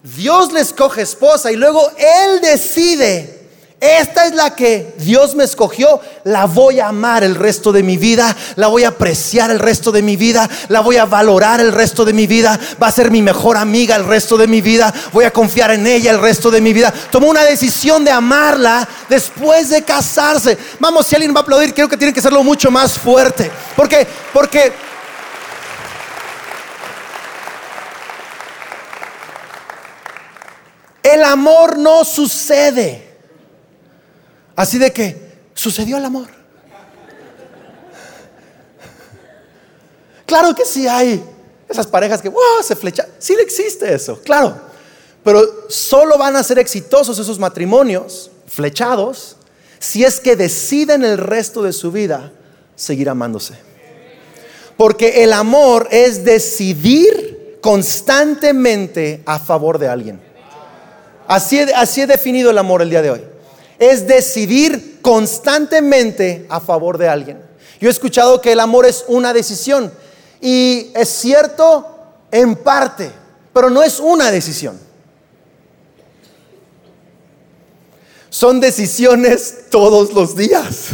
Dios 0.03 0.53
le 0.53 0.59
escoge 0.59 1.01
esposa 1.01 1.51
y 1.51 1.55
luego 1.55 1.89
Él 1.97 2.41
decide 2.41 3.38
esta 3.81 4.25
es 4.25 4.35
la 4.35 4.55
que 4.55 4.93
Dios 4.97 5.35
me 5.35 5.45
escogió, 5.45 6.01
la 6.25 6.45
voy 6.45 6.81
a 6.81 6.89
amar 6.89 7.23
el 7.23 7.35
resto 7.35 7.71
de 7.71 7.81
mi 7.81 7.95
vida, 7.95 8.35
la 8.57 8.67
voy 8.67 8.83
a 8.83 8.89
apreciar 8.89 9.51
el 9.51 9.59
resto 9.59 9.93
de 9.93 10.01
mi 10.01 10.17
vida, 10.17 10.49
la 10.67 10.81
voy 10.81 10.97
a 10.97 11.05
valorar 11.05 11.61
el 11.61 11.71
resto 11.71 12.03
de 12.03 12.11
mi 12.11 12.27
vida, 12.27 12.59
va 12.81 12.87
a 12.87 12.91
ser 12.91 13.09
mi 13.09 13.21
mejor 13.21 13.55
amiga 13.55 13.95
el 13.95 14.05
resto 14.05 14.37
de 14.37 14.47
mi 14.47 14.59
vida, 14.59 14.93
voy 15.13 15.23
a 15.23 15.31
confiar 15.31 15.71
en 15.71 15.87
ella 15.87 16.11
el 16.11 16.19
resto 16.19 16.51
de 16.51 16.59
mi 16.59 16.73
vida. 16.73 16.93
Tomó 17.09 17.27
una 17.27 17.43
decisión 17.43 18.03
de 18.03 18.11
amarla 18.11 18.85
después 19.07 19.69
de 19.69 19.81
casarse. 19.83 20.57
Vamos, 20.79 21.07
si 21.07 21.15
alguien 21.15 21.33
va 21.33 21.39
a 21.39 21.43
aplaudir, 21.43 21.73
creo 21.73 21.87
que 21.87 21.95
tiene 21.95 22.13
que 22.13 22.21
serlo 22.21 22.43
mucho 22.43 22.69
más 22.69 22.97
fuerte. 22.97 23.49
Porque, 23.77 24.05
porque 24.33 24.73
el 31.01 31.23
amor 31.23 31.77
no 31.77 32.03
sucede 32.03 33.08
Así 34.59 34.77
de 34.77 34.91
que 34.91 35.15
sucedió 35.53 35.95
el 35.95 36.03
amor. 36.03 36.27
Claro 40.25 40.53
que 40.53 40.65
sí 40.65 40.85
hay 40.85 41.23
esas 41.69 41.87
parejas 41.87 42.21
que 42.21 42.27
wow, 42.27 42.61
se 42.61 42.75
flechan. 42.75 43.07
Sí 43.19 43.37
existe 43.39 43.93
eso, 43.93 44.19
claro. 44.21 44.59
Pero 45.23 45.69
solo 45.69 46.17
van 46.17 46.35
a 46.35 46.43
ser 46.43 46.59
exitosos 46.59 47.17
esos 47.17 47.39
matrimonios 47.39 48.31
flechados 48.47 49.37
si 49.79 50.03
es 50.03 50.19
que 50.19 50.35
deciden 50.35 51.05
el 51.05 51.17
resto 51.17 51.63
de 51.63 51.71
su 51.71 51.93
vida 51.93 52.33
seguir 52.75 53.07
amándose. 53.07 53.53
Porque 54.75 55.23
el 55.23 55.31
amor 55.31 55.87
es 55.89 56.25
decidir 56.25 57.59
constantemente 57.61 59.23
a 59.25 59.39
favor 59.39 59.79
de 59.79 59.87
alguien. 59.87 60.19
Así, 61.29 61.61
así 61.61 62.01
he 62.01 62.07
definido 62.07 62.51
el 62.51 62.57
amor 62.57 62.81
el 62.81 62.89
día 62.89 63.01
de 63.01 63.11
hoy 63.11 63.28
es 63.79 64.05
decidir 64.05 64.99
constantemente 65.01 66.45
a 66.49 66.59
favor 66.59 66.97
de 66.97 67.07
alguien. 67.07 67.41
Yo 67.79 67.87
he 67.87 67.91
escuchado 67.91 68.41
que 68.41 68.51
el 68.51 68.59
amor 68.59 68.85
es 68.85 69.05
una 69.07 69.33
decisión 69.33 69.91
y 70.41 70.91
es 70.93 71.09
cierto 71.09 71.87
en 72.31 72.55
parte, 72.57 73.11
pero 73.53 73.69
no 73.69 73.81
es 73.81 73.99
una 73.99 74.31
decisión. 74.31 74.77
Son 78.29 78.59
decisiones 78.59 79.69
todos 79.69 80.13
los 80.13 80.35
días. 80.35 80.89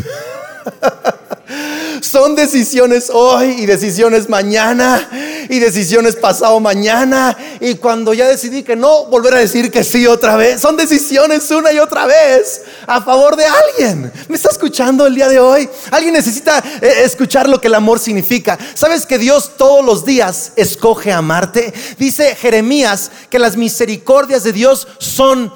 Son 2.01 2.35
decisiones 2.35 3.09
hoy 3.09 3.51
y 3.59 3.65
decisiones 3.65 4.29
mañana 4.29 5.09
y 5.49 5.59
decisiones 5.59 6.15
pasado 6.15 6.59
mañana. 6.59 7.37
Y 7.59 7.75
cuando 7.75 8.13
ya 8.13 8.27
decidí 8.27 8.63
que 8.63 8.75
no, 8.75 9.05
volver 9.05 9.35
a 9.35 9.39
decir 9.39 9.71
que 9.71 9.83
sí 9.83 10.07
otra 10.07 10.35
vez. 10.35 10.61
Son 10.61 10.77
decisiones 10.77 11.49
una 11.51 11.71
y 11.71 11.79
otra 11.79 12.05
vez 12.05 12.63
a 12.87 13.01
favor 13.01 13.35
de 13.35 13.45
alguien. 13.45 14.11
¿Me 14.27 14.35
está 14.35 14.49
escuchando 14.49 15.05
el 15.07 15.15
día 15.15 15.27
de 15.27 15.39
hoy? 15.39 15.69
Alguien 15.91 16.13
necesita 16.13 16.63
eh, 16.81 17.03
escuchar 17.03 17.47
lo 17.49 17.59
que 17.59 17.67
el 17.67 17.75
amor 17.75 17.99
significa. 17.99 18.57
¿Sabes 18.73 19.05
que 19.05 19.17
Dios 19.17 19.51
todos 19.57 19.85
los 19.85 20.05
días 20.05 20.51
escoge 20.55 21.11
amarte? 21.11 21.73
Dice 21.97 22.35
Jeremías 22.35 23.11
que 23.29 23.39
las 23.39 23.57
misericordias 23.57 24.43
de 24.43 24.53
Dios 24.53 24.87
son 24.99 25.51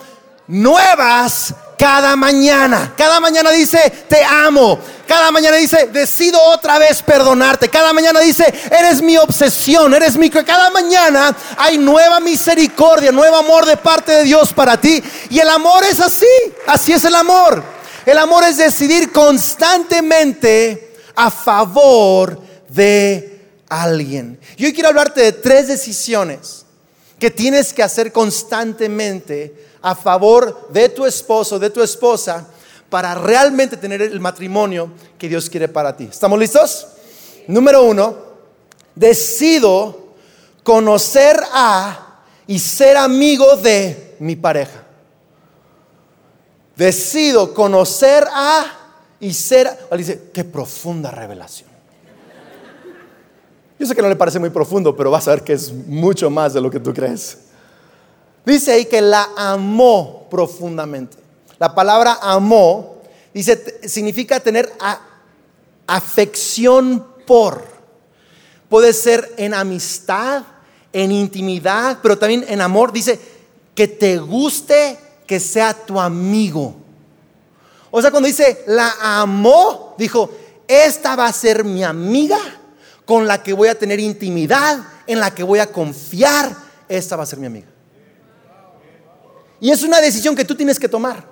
nuevas 0.50 1.54
cada 1.78 2.18
mañana. 2.18 2.94
Cada 2.98 3.22
mañana 3.22 3.52
dice, 3.52 3.80
te 4.10 4.22
amo. 4.24 4.78
Cada 5.08 5.32
mañana 5.32 5.56
dice, 5.56 5.88
decido 5.94 6.42
otra 6.42 6.78
vez 6.78 7.02
perdonarte. 7.02 7.70
Cada 7.70 7.94
mañana 7.94 8.20
dice, 8.20 8.54
eres 8.70 9.02
mi 9.02 9.16
obsesión, 9.18 9.94
eres 9.94 10.18
mi... 10.18 10.30
Cada 10.30 10.70
mañana 10.72 11.36
hay 11.58 11.78
nueva 11.78 12.20
misericordia, 12.20 13.12
nuevo 13.12 13.38
amor 13.38 13.66
de 13.66 13.78
parte 13.78 14.12
de 14.12 14.24
Dios 14.24 14.52
para 14.52 14.80
ti. 14.80 15.02
Y 15.30 15.40
el 15.40 15.50
amor 15.50 15.84
es 15.90 16.02
así, 16.02 16.26
así 16.68 16.92
es 16.92 17.06
el 17.06 17.16
amor. 17.16 17.64
El 18.06 18.18
amor 18.18 18.44
es 18.44 18.58
decidir 18.58 19.12
constantemente 19.12 20.96
a 21.16 21.32
favor 21.32 22.42
de 22.68 23.40
alguien. 23.70 24.40
Y 24.58 24.66
hoy 24.66 24.74
quiero 24.74 24.90
hablarte 24.90 25.22
de 25.22 25.32
tres 25.32 25.68
decisiones 25.68 26.66
que 27.20 27.30
tienes 27.30 27.74
que 27.74 27.84
hacer 27.84 28.12
constantemente 28.12 29.69
a 29.82 29.96
favor 29.96 30.70
de 30.72 30.90
tu 30.90 31.06
esposo, 31.06 31.60
de 31.60 31.70
tu 31.70 31.82
esposa, 31.82 32.48
para 32.90 33.16
realmente 33.16 33.78
tener 33.78 34.02
el 34.02 34.20
matrimonio 34.20 34.92
que 35.18 35.30
Dios 35.30 35.50
quiere 35.50 35.68
para 35.68 35.96
ti. 35.96 36.08
¿Estamos 36.12 36.40
listos? 36.40 36.88
Número 37.48 37.84
uno, 37.84 38.16
decido 38.96 40.10
conocer 40.64 41.40
a 41.54 42.22
y 42.48 42.60
ser 42.60 42.98
amigo 42.98 43.56
de 43.58 44.16
mi 44.20 44.36
pareja. 44.36 44.84
Decido 46.76 47.54
conocer 47.54 48.26
a 48.32 48.66
y 49.20 49.34
ser... 49.34 49.70
Dice, 49.96 50.30
qué 50.34 50.44
profunda 50.44 51.12
revelación. 51.12 51.70
Yo 53.78 53.86
sé 53.86 53.96
que 53.96 54.02
no 54.02 54.10
le 54.10 54.16
parece 54.16 54.40
muy 54.40 54.50
profundo, 54.50 54.96
pero 54.96 55.12
vas 55.12 55.28
a 55.28 55.32
ver 55.32 55.44
que 55.44 55.54
es 55.54 55.72
mucho 55.72 56.30
más 56.30 56.54
de 56.54 56.62
lo 56.62 56.70
que 56.70 56.80
tú 56.80 56.94
crees. 56.94 57.49
Dice 58.46 58.72
ahí 58.72 58.86
que 58.86 59.02
la 59.02 59.30
amó 59.36 60.28
profundamente. 60.30 61.18
La 61.60 61.76
palabra 61.76 62.20
amó 62.22 63.00
dice 63.34 63.80
significa 63.88 64.40
tener 64.40 64.72
afección 65.88 67.06
por. 67.26 67.64
Puede 68.70 68.94
ser 68.94 69.34
en 69.38 69.54
amistad, 69.54 70.44
en 70.94 71.12
intimidad, 71.12 72.00
pero 72.02 72.18
también 72.18 72.46
en 72.48 72.62
amor. 72.62 72.92
Dice 72.92 73.20
que 73.76 73.88
te 73.88 74.18
guste 74.18 74.98
que 75.26 75.40
sea 75.40 75.74
tu 75.74 76.00
amigo. 76.00 76.76
O 77.92 78.02
sea, 78.02 78.12
cuando 78.12 78.28
dice 78.28 78.64
la 78.68 78.94
amó, 79.02 79.96
dijo, 79.98 80.32
esta 80.68 81.16
va 81.16 81.26
a 81.26 81.34
ser 81.34 81.64
mi 81.64 81.84
amiga 81.84 82.38
con 83.06 83.26
la 83.26 83.42
que 83.42 83.54
voy 83.54 83.70
a 83.70 83.78
tener 83.78 84.00
intimidad, 84.00 84.80
en 85.08 85.20
la 85.20 85.34
que 85.34 85.44
voy 85.44 85.60
a 85.60 85.72
confiar. 85.72 86.56
Esta 86.88 87.16
va 87.16 87.24
a 87.24 87.26
ser 87.26 87.40
mi 87.40 87.48
amiga. 87.48 87.68
Y 89.62 89.72
es 89.72 89.84
una 89.84 90.00
decisión 90.00 90.36
que 90.36 90.46
tú 90.46 90.56
tienes 90.56 90.80
que 90.80 90.88
tomar. 90.88 91.24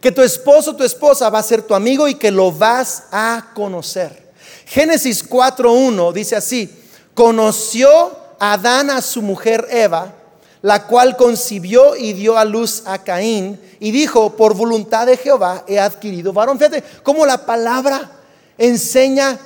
Que 0.00 0.12
tu 0.12 0.22
esposo 0.22 0.76
tu 0.76 0.84
esposa 0.84 1.28
va 1.28 1.40
a 1.40 1.42
ser 1.42 1.62
tu 1.62 1.74
amigo 1.74 2.08
y 2.08 2.14
que 2.14 2.30
lo 2.30 2.52
vas 2.52 3.04
a 3.10 3.50
conocer. 3.54 4.30
Génesis 4.66 5.28
4.1 5.28 6.12
dice 6.12 6.36
así, 6.36 6.70
conoció 7.12 8.18
Adán 8.38 8.88
a 8.90 9.02
su 9.02 9.20
mujer 9.20 9.66
Eva, 9.68 10.14
la 10.62 10.86
cual 10.86 11.16
concibió 11.16 11.96
y 11.96 12.12
dio 12.12 12.38
a 12.38 12.44
luz 12.44 12.84
a 12.86 13.02
Caín 13.02 13.60
y 13.80 13.90
dijo, 13.90 14.36
por 14.36 14.54
voluntad 14.54 15.06
de 15.06 15.16
Jehová 15.16 15.64
he 15.66 15.78
adquirido 15.78 16.32
varón. 16.32 16.56
Fíjate 16.56 16.84
cómo 17.02 17.26
la 17.26 17.44
palabra 17.44 18.10
enseña 18.56 19.38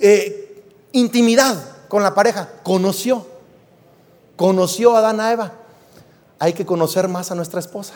eh, 0.00 0.64
intimidad 0.92 1.56
con 1.88 2.02
la 2.02 2.14
pareja. 2.14 2.48
Conoció, 2.62 3.26
conoció 4.34 4.96
a 4.96 5.00
Adán 5.00 5.20
a 5.20 5.30
Eva 5.30 5.59
hay 6.40 6.54
que 6.54 6.66
conocer 6.66 7.06
más 7.06 7.30
a 7.30 7.36
nuestra 7.36 7.60
esposa. 7.60 7.92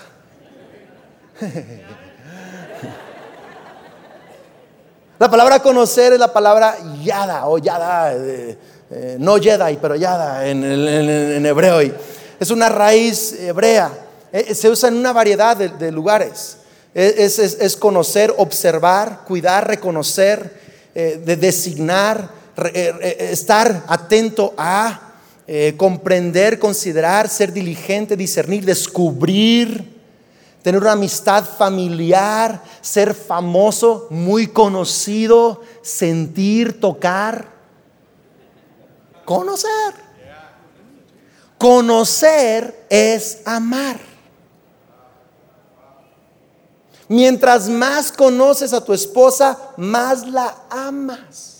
La 5.18 5.30
palabra 5.30 5.60
conocer 5.60 6.12
es 6.12 6.18
la 6.18 6.32
palabra 6.32 6.76
yada 7.02 7.46
o 7.46 7.56
yada, 7.56 8.14
eh, 8.14 8.58
eh, 8.90 9.16
no 9.18 9.36
pero 9.80 9.94
yada 9.94 10.46
en, 10.46 11.46
hebreo. 11.46 11.80
es 12.38 12.50
una 12.50 12.68
raíz 12.68 13.32
hebrea. 13.40 13.90
Eh, 14.30 14.54
se 14.54 14.68
usa 14.68 14.90
en 14.90 14.96
una 14.96 15.14
variedad 15.14 15.56
de, 15.56 15.90
lugares. 15.90 16.58
Es, 16.92 17.76
conocer, 17.76 18.34
observar, 18.36 19.20
cuidar, 19.26 19.66
reconocer, 19.66 20.62
de 20.94 21.36
designar, 21.36 22.28
estar 22.74 23.84
atento 23.88 24.52
a. 24.58 25.13
Eh, 25.46 25.74
comprender, 25.76 26.58
considerar, 26.58 27.28
ser 27.28 27.52
diligente, 27.52 28.16
discernir, 28.16 28.64
descubrir, 28.64 29.94
tener 30.62 30.80
una 30.80 30.92
amistad 30.92 31.44
familiar, 31.44 32.62
ser 32.80 33.12
famoso, 33.12 34.06
muy 34.08 34.46
conocido, 34.46 35.60
sentir, 35.82 36.80
tocar, 36.80 37.46
conocer. 39.26 40.02
Conocer 41.58 42.86
es 42.88 43.42
amar. 43.44 44.00
Mientras 47.06 47.68
más 47.68 48.10
conoces 48.10 48.72
a 48.72 48.82
tu 48.82 48.94
esposa, 48.94 49.58
más 49.76 50.26
la 50.26 50.56
amas. 50.70 51.53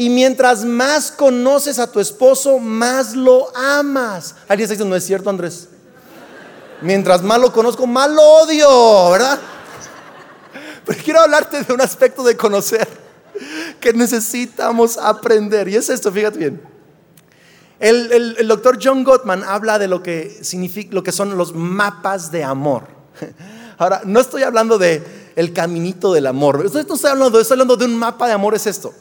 Y 0.00 0.08
mientras 0.08 0.64
más 0.64 1.12
conoces 1.12 1.78
a 1.78 1.92
tu 1.92 2.00
esposo, 2.00 2.58
más 2.58 3.14
lo 3.14 3.54
amas. 3.54 4.34
Alguien 4.48 4.64
está 4.64 4.72
diciendo, 4.72 4.86
no 4.86 4.96
es 4.96 5.04
cierto, 5.04 5.28
Andrés. 5.28 5.68
Mientras 6.80 7.22
más 7.22 7.38
lo 7.38 7.52
conozco, 7.52 7.86
más 7.86 8.10
lo 8.10 8.22
odio, 8.22 9.10
¿verdad? 9.10 9.38
Pero 10.86 11.02
quiero 11.04 11.20
hablarte 11.20 11.64
de 11.64 11.74
un 11.74 11.82
aspecto 11.82 12.22
de 12.22 12.34
conocer 12.34 12.88
que 13.78 13.92
necesitamos 13.92 14.96
aprender. 14.96 15.68
Y 15.68 15.76
es 15.76 15.90
esto, 15.90 16.10
fíjate 16.10 16.38
bien. 16.38 16.62
El, 17.78 18.48
doctor 18.48 18.78
John 18.82 19.04
Gottman 19.04 19.44
habla 19.44 19.78
de 19.78 19.88
lo 19.88 20.02
que, 20.02 20.38
significa, 20.40 20.94
lo 20.94 21.02
que 21.02 21.12
son 21.12 21.36
los 21.36 21.54
mapas 21.54 22.32
de 22.32 22.42
amor. 22.42 22.84
Ahora, 23.76 24.00
no 24.06 24.18
estoy 24.18 24.44
hablando 24.44 24.78
de 24.78 25.32
el 25.36 25.52
caminito 25.52 26.10
del 26.14 26.26
amor. 26.26 26.62
Esto 26.64 26.78
estoy 26.78 27.10
hablando, 27.10 27.38
estoy 27.38 27.56
hablando 27.56 27.76
de 27.76 27.84
un 27.84 27.96
mapa 27.96 28.28
de 28.28 28.32
amor, 28.32 28.54
es 28.54 28.66
esto 28.66 28.94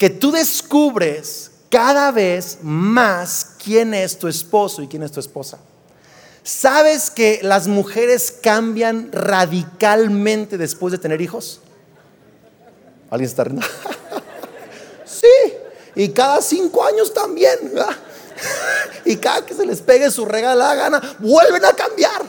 que 0.00 0.08
tú 0.08 0.32
descubres 0.32 1.50
cada 1.70 2.10
vez 2.10 2.60
más 2.62 3.48
quién 3.62 3.92
es 3.92 4.18
tu 4.18 4.28
esposo 4.28 4.80
y 4.80 4.88
quién 4.88 5.02
es 5.02 5.12
tu 5.12 5.20
esposa. 5.20 5.58
¿Sabes 6.42 7.10
que 7.10 7.40
las 7.42 7.68
mujeres 7.68 8.32
cambian 8.42 9.12
radicalmente 9.12 10.56
después 10.56 10.92
de 10.92 10.96
tener 10.96 11.20
hijos? 11.20 11.60
¿Alguien 13.10 13.28
está 13.28 13.44
riendo? 13.44 13.66
sí, 15.04 15.52
y 15.94 16.08
cada 16.08 16.40
cinco 16.40 16.82
años 16.82 17.12
también. 17.12 17.58
Y 19.04 19.16
cada 19.16 19.44
que 19.44 19.52
se 19.52 19.66
les 19.66 19.82
pegue 19.82 20.10
su 20.10 20.24
regala 20.24 20.74
gana, 20.74 21.16
vuelven 21.18 21.62
a 21.62 21.74
cambiar. 21.74 22.22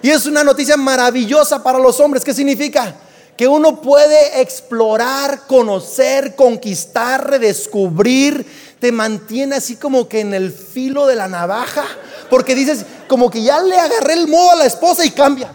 Y 0.00 0.10
es 0.10 0.26
una 0.26 0.44
noticia 0.44 0.76
maravillosa 0.76 1.60
para 1.60 1.80
los 1.80 1.98
hombres. 1.98 2.24
¿Qué 2.24 2.32
significa? 2.32 2.94
Que 3.36 3.48
uno 3.48 3.80
puede 3.80 4.40
explorar, 4.40 5.46
conocer, 5.46 6.34
conquistar, 6.36 7.28
redescubrir, 7.30 8.46
te 8.78 8.92
mantiene 8.92 9.56
así 9.56 9.76
como 9.76 10.08
que 10.08 10.20
en 10.20 10.34
el 10.34 10.52
filo 10.52 11.06
de 11.06 11.16
la 11.16 11.28
navaja, 11.28 11.84
porque 12.30 12.54
dices, 12.54 12.84
como 13.08 13.30
que 13.30 13.42
ya 13.42 13.60
le 13.60 13.76
agarré 13.76 14.14
el 14.14 14.28
modo 14.28 14.50
a 14.50 14.56
la 14.56 14.66
esposa 14.66 15.04
y 15.04 15.10
cambia. 15.10 15.54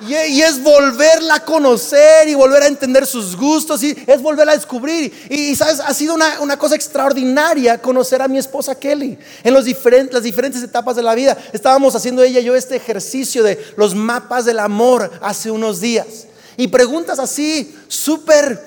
Y, 0.00 0.42
es 0.42 0.62
volverla 0.62 1.36
a 1.36 1.44
conocer 1.44 2.28
y 2.28 2.34
volver 2.34 2.62
a 2.62 2.66
entender 2.66 3.06
sus 3.06 3.36
gustos 3.36 3.82
y 3.82 3.96
es 4.06 4.22
volverla 4.22 4.52
a 4.52 4.56
descubrir. 4.56 5.12
Y, 5.28 5.54
sabes, 5.56 5.80
ha 5.80 5.92
sido 5.92 6.14
una, 6.14 6.56
cosa 6.56 6.76
extraordinaria 6.76 7.80
conocer 7.80 8.22
a 8.22 8.28
mi 8.28 8.38
esposa 8.38 8.78
Kelly 8.78 9.18
en 9.42 9.54
los 9.54 9.64
diferentes, 9.64 10.14
las 10.14 10.22
diferentes 10.22 10.62
etapas 10.62 10.96
de 10.96 11.02
la 11.02 11.14
vida. 11.14 11.36
Estábamos 11.52 11.94
haciendo 11.94 12.22
ella 12.22 12.40
y 12.40 12.44
yo 12.44 12.54
este 12.54 12.76
ejercicio 12.76 13.42
de 13.42 13.58
los 13.76 13.94
mapas 13.94 14.44
del 14.44 14.60
amor 14.60 15.10
hace 15.20 15.50
unos 15.50 15.80
días. 15.80 16.26
Y 16.56 16.68
preguntas 16.68 17.18
así, 17.18 17.76
súper, 17.88 18.62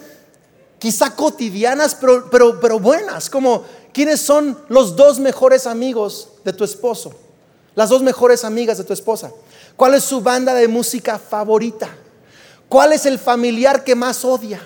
quizá 0.80 1.16
cotidianas, 1.16 1.96
pero, 1.96 2.30
pero, 2.30 2.60
pero 2.60 2.80
buenas, 2.80 3.30
como 3.30 3.66
¿quiénes 3.94 4.22
son 4.22 4.58
los 4.70 4.96
dos 4.96 5.20
mejores 5.20 5.68
amigos 5.68 6.30
de 6.44 6.54
tu 6.54 6.64
esposo? 6.64 7.14
Las 7.76 7.90
dos 7.90 8.02
mejores 8.02 8.44
amigas 8.44 8.78
de 8.78 8.84
tu 8.84 8.94
esposa. 8.94 9.32
¿Cuál 9.82 9.96
es 9.96 10.04
su 10.04 10.22
banda 10.22 10.54
de 10.54 10.68
música 10.68 11.18
favorita? 11.18 11.90
¿Cuál 12.70 12.94
es 12.94 13.08
el 13.08 13.18
familiar 13.18 13.84
que 13.84 13.96
más 13.96 14.24
odia? 14.24 14.62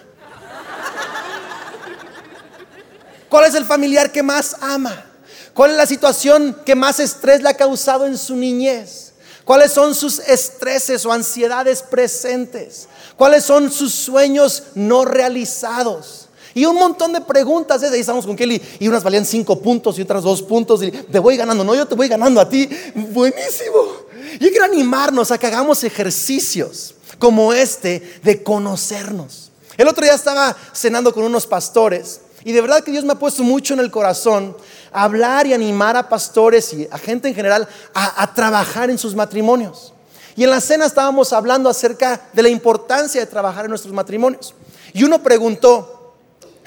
¿Cuál 3.29 3.45
es 3.45 3.55
el 3.55 3.63
familiar 3.63 4.11
que 4.11 4.21
más 4.21 4.57
ama? 4.59 5.05
¿Cuál 5.53 5.71
es 5.71 5.77
la 5.77 5.85
situación 5.85 6.57
que 6.65 6.75
más 6.75 6.99
estrés 6.99 7.41
le 7.41 7.47
ha 7.47 7.53
causado 7.53 8.05
en 8.05 8.17
su 8.17 8.35
niñez? 8.35 9.13
¿Cuáles 9.45 9.71
son 9.71 9.95
sus 9.95 10.19
estreses 10.19 11.05
o 11.05 11.13
ansiedades 11.13 11.81
presentes? 11.81 12.89
¿Cuáles 13.15 13.45
son 13.45 13.71
sus 13.71 13.93
sueños 13.93 14.63
no 14.73 15.05
realizados? 15.05 16.27
Y 16.53 16.65
un 16.65 16.75
montón 16.75 17.13
de 17.13 17.21
preguntas. 17.21 17.81
Ahí 17.83 18.01
estamos 18.01 18.25
con 18.25 18.35
Kelly 18.35 18.61
y 18.79 18.89
unas 18.89 19.01
valían 19.01 19.25
cinco 19.25 19.61
puntos 19.61 19.97
y 19.97 20.01
otras 20.01 20.23
dos 20.23 20.41
puntos. 20.41 20.83
Y 20.83 20.91
te 20.91 21.19
voy 21.19 21.37
ganando. 21.37 21.63
No, 21.63 21.73
yo 21.73 21.85
te 21.85 21.95
voy 21.95 22.09
ganando 22.09 22.41
a 22.41 22.49
ti. 22.49 22.69
Buenísimo. 22.93 24.04
Yo 24.39 24.49
quiero 24.49 24.65
animarnos 24.65 25.31
a 25.31 25.37
que 25.37 25.47
hagamos 25.47 25.83
ejercicios 25.83 26.95
como 27.19 27.53
este 27.53 28.19
de 28.23 28.43
conocernos. 28.43 29.51
El 29.77 29.87
otro 29.87 30.03
día 30.03 30.13
estaba 30.13 30.55
cenando 30.73 31.13
con 31.13 31.23
unos 31.23 31.45
pastores 31.45 32.21
y 32.43 32.51
de 32.51 32.61
verdad 32.61 32.83
que 32.83 32.91
Dios 32.91 33.03
me 33.03 33.13
ha 33.13 33.19
puesto 33.19 33.43
mucho 33.43 33.73
en 33.73 33.79
el 33.79 33.91
corazón 33.91 34.55
hablar 34.91 35.47
y 35.47 35.53
animar 35.53 35.97
a 35.97 36.07
pastores 36.07 36.73
y 36.73 36.87
a 36.91 36.97
gente 36.97 37.27
en 37.27 37.35
general 37.35 37.67
a, 37.93 38.33
trabajar 38.33 38.89
en 38.89 38.97
sus 38.97 39.15
matrimonios. 39.15 39.93
Y 40.35 40.43
en 40.43 40.51
la 40.51 40.61
cena 40.61 40.85
estábamos 40.85 41.33
hablando 41.33 41.69
acerca 41.69 42.21
de 42.33 42.43
la 42.43 42.49
importancia 42.49 43.19
de 43.19 43.27
trabajar 43.27 43.65
en 43.65 43.69
nuestros 43.69 43.93
matrimonios. 43.93 44.53
Y 44.93 45.03
uno 45.03 45.23
preguntó, 45.23 46.13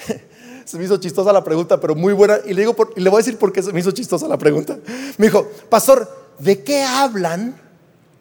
se 0.65 0.77
me 0.77 0.83
hizo 0.83 0.97
chistosa 0.97 1.31
la 1.31 1.43
pregunta, 1.43 1.79
pero 1.79 1.95
muy 1.95 2.13
buena. 2.13 2.39
Y 2.45 2.53
le, 2.53 2.61
digo 2.61 2.75
y 2.95 2.99
le 2.99 3.09
voy 3.09 3.17
a 3.17 3.23
decir 3.23 3.37
por 3.37 3.53
qué 3.53 3.63
se 3.63 3.71
me 3.71 3.79
hizo 3.79 3.91
chistosa 3.91 4.27
la 4.27 4.37
pregunta. 4.37 4.77
Me 5.17 5.27
dijo, 5.27 5.47
pastor, 5.69 6.18
¿de 6.39 6.63
qué 6.63 6.83
hablan 6.83 7.59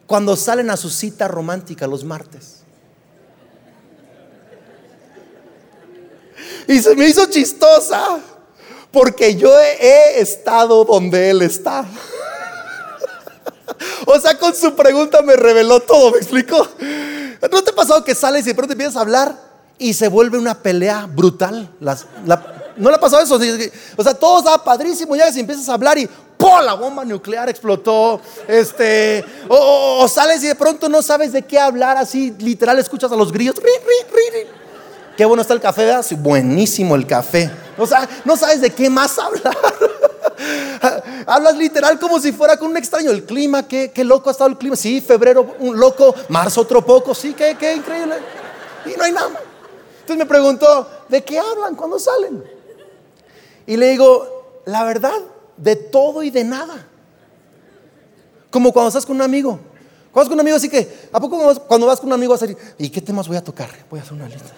cuando 0.07 0.37
salen 0.37 0.71
a 0.71 0.77
su 0.77 0.91
cita 0.91 1.29
romántica 1.29 1.87
los 1.87 2.05
martes? 2.05 2.59
Y 6.67 6.81
se 6.81 6.95
me 6.95 7.09
hizo 7.09 7.25
chistosa 7.27 8.19
porque 8.91 9.37
yo 9.37 9.59
he, 9.59 10.21
estado 10.21 10.85
donde 10.85 11.31
él 11.31 11.43
está. 11.43 11.87
O 14.07 14.19
sea, 14.19 14.37
con 14.39 14.55
su 14.55 14.75
pregunta 14.75 15.21
me 15.23 15.37
reveló 15.37 15.81
todo, 15.81 16.11
¿me 16.13 16.19
explico? 16.19 16.67
¿No 17.53 17.63
te 17.63 17.71
ha 17.71 17.75
pasado 17.75 18.03
que 18.03 18.15
sales 18.15 18.45
y 18.45 18.49
de 18.49 18.55
pronto 18.55 18.73
empiezas 18.73 18.97
a 18.97 19.01
hablar 19.01 19.37
y 19.79 19.93
se 19.93 20.09
vuelve 20.09 20.39
una 20.39 20.63
pelea 20.63 21.07
brutal? 21.07 21.71
¿No 22.79 22.91
le 22.91 22.97
ha 22.97 23.01
pasado 23.01 23.23
eso? 23.23 23.39
O 23.97 24.03
sea, 24.03 24.15
todo 24.15 24.39
está 24.39 24.63
padrísimo, 24.63 25.17
ya 25.17 25.31
si 25.33 25.41
empiezas 25.41 25.69
a 25.69 25.75
hablar 25.75 25.99
y 25.99 26.09
¡pum! 26.37 26.61
La 26.65 26.75
bomba 26.75 27.05
nuclear 27.05 27.49
explotó. 27.49 28.21
Este, 28.47 29.25
o, 29.49 30.07
sales 30.09 30.43
y 30.45 30.47
de 30.47 30.55
pronto 30.55 30.89
no 30.89 31.03
sabes 31.03 31.33
de 31.33 31.43
qué 31.43 31.59
hablar, 31.59 31.97
así 31.97 32.35
literal 32.39 32.79
escuchas 32.79 33.11
a 33.11 33.17
los 33.17 33.33
grillos. 33.33 33.57
Qué 35.17 35.25
bueno 35.25 35.43
está 35.43 35.53
el 35.53 35.61
café, 35.61 35.85
¿verdad? 35.85 36.07
buenísimo 36.19 36.95
el 36.95 37.05
café. 37.05 37.51
O 37.77 37.87
sea, 37.87 38.09
no 38.25 38.37
sabes 38.37 38.61
de 38.61 38.71
qué 38.71 38.89
más 38.89 39.19
hablar. 39.19 39.57
Hablas 41.27 41.57
literal 41.57 41.99
como 41.99 42.21
si 42.21 42.31
fuera 42.31 42.57
con 42.57 42.71
un 42.71 42.77
extraño. 42.77 43.11
El 43.11 43.25
clima, 43.25 43.67
qué, 43.67 43.91
qué 43.93 44.05
loco 44.05 44.29
ha 44.29 44.33
estado 44.33 44.49
el 44.49 44.57
clima. 44.57 44.77
Sí, 44.77 45.01
febrero 45.01 45.57
un 45.59 45.77
loco, 45.79 46.15
marzo 46.29 46.61
otro 46.61 46.85
poco. 46.87 47.17
Sí, 47.17 47.35
qué, 47.35 47.57
qué 47.59 47.75
increíble. 47.75 48.15
Y 48.87 48.97
no 48.97 49.03
hay 49.03 49.11
nada. 49.11 49.41
Entonces 50.01 50.17
me 50.17 50.27
preguntó, 50.27 50.89
¿de 51.09 51.25
qué 51.25 51.39
hablan 51.41 51.75
cuando 51.75 51.99
salen? 51.99 52.58
Y 53.69 53.77
le 53.77 53.91
digo, 53.91 54.63
la 54.65 54.83
verdad, 54.83 55.13
de 55.59 55.77
todo 55.77 56.23
y 56.23 56.31
de 56.31 56.43
nada. 56.43 56.87
Como 58.51 58.73
cuando 58.73 58.89
estás 58.89 59.05
con 59.05 59.17
un 59.17 59.21
amigo. 59.21 59.61
Cuando 60.11 60.15
vas 60.15 60.29
con 60.29 60.33
un 60.37 60.41
amigo, 60.41 60.57
así 60.57 60.71
que, 60.71 61.09
¿a 61.13 61.21
poco 61.21 61.39
cuando 61.69 61.87
vas 61.87 62.01
con 62.01 62.07
un 62.07 62.15
amigo 62.15 62.33
vas 62.33 62.43
a 62.43 62.47
decir, 62.47 62.63
¿y 62.79 62.89
qué 62.89 63.03
temas 63.03 63.29
voy 63.29 63.37
a 63.37 63.45
tocar? 63.45 63.69
Voy 63.91 64.01
a 64.01 64.03
hacer 64.03 64.15
una 64.15 64.27
lista. 64.27 64.49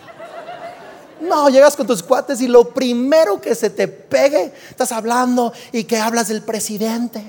No, 1.22 1.48
llegas 1.48 1.74
con 1.74 1.88
tus 1.88 2.04
cuates 2.04 2.40
y 2.40 2.46
lo 2.46 2.70
primero 2.70 3.40
que 3.40 3.56
se 3.56 3.68
te 3.68 3.88
pegue, 3.88 4.52
estás 4.70 4.92
hablando 4.92 5.52
y 5.72 5.82
que 5.82 5.96
hablas 5.98 6.28
del 6.28 6.42
presidente 6.42 7.24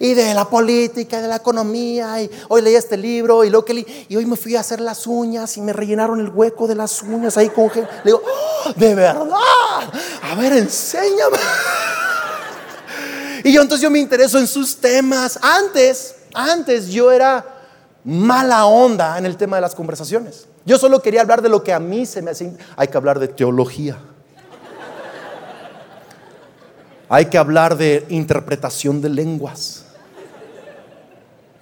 y 0.00 0.14
de 0.14 0.34
la 0.34 0.48
política, 0.48 1.20
de 1.20 1.28
la 1.28 1.36
economía, 1.36 2.20
y 2.22 2.30
hoy 2.48 2.62
leí 2.62 2.74
este 2.74 2.96
libro, 2.96 3.44
y, 3.44 3.50
lo 3.50 3.64
que 3.64 4.06
y 4.08 4.16
hoy 4.16 4.24
me 4.24 4.34
fui 4.34 4.56
a 4.56 4.60
hacer 4.60 4.80
las 4.80 5.06
uñas 5.06 5.56
y 5.58 5.60
me 5.60 5.74
rellenaron 5.74 6.18
el 6.18 6.30
hueco 6.30 6.66
de 6.66 6.74
las 6.74 7.02
uñas 7.02 7.36
ahí 7.36 7.50
con 7.50 7.70
Le 7.74 7.86
digo, 8.04 8.22
¡Oh, 8.24 8.39
de 8.76 8.94
verdad, 8.94 9.90
a 10.22 10.34
ver, 10.34 10.52
enséñame. 10.54 11.38
Y 13.44 13.52
yo 13.52 13.62
entonces 13.62 13.82
yo 13.82 13.90
me 13.90 13.98
intereso 13.98 14.38
en 14.38 14.46
sus 14.46 14.76
temas. 14.76 15.38
Antes, 15.42 16.16
antes 16.34 16.88
yo 16.88 17.10
era 17.10 17.44
mala 18.04 18.66
onda 18.66 19.18
en 19.18 19.26
el 19.26 19.36
tema 19.36 19.56
de 19.56 19.62
las 19.62 19.74
conversaciones. 19.74 20.46
Yo 20.64 20.78
solo 20.78 21.00
quería 21.00 21.22
hablar 21.22 21.42
de 21.42 21.48
lo 21.48 21.62
que 21.62 21.72
a 21.72 21.80
mí 21.80 22.06
se 22.06 22.22
me 22.22 22.30
hace. 22.30 22.52
Hay 22.76 22.88
que 22.88 22.96
hablar 22.96 23.18
de 23.18 23.28
teología. 23.28 23.98
Hay 27.08 27.26
que 27.26 27.38
hablar 27.38 27.76
de 27.76 28.06
interpretación 28.08 29.00
de 29.00 29.08
lenguas. 29.08 29.84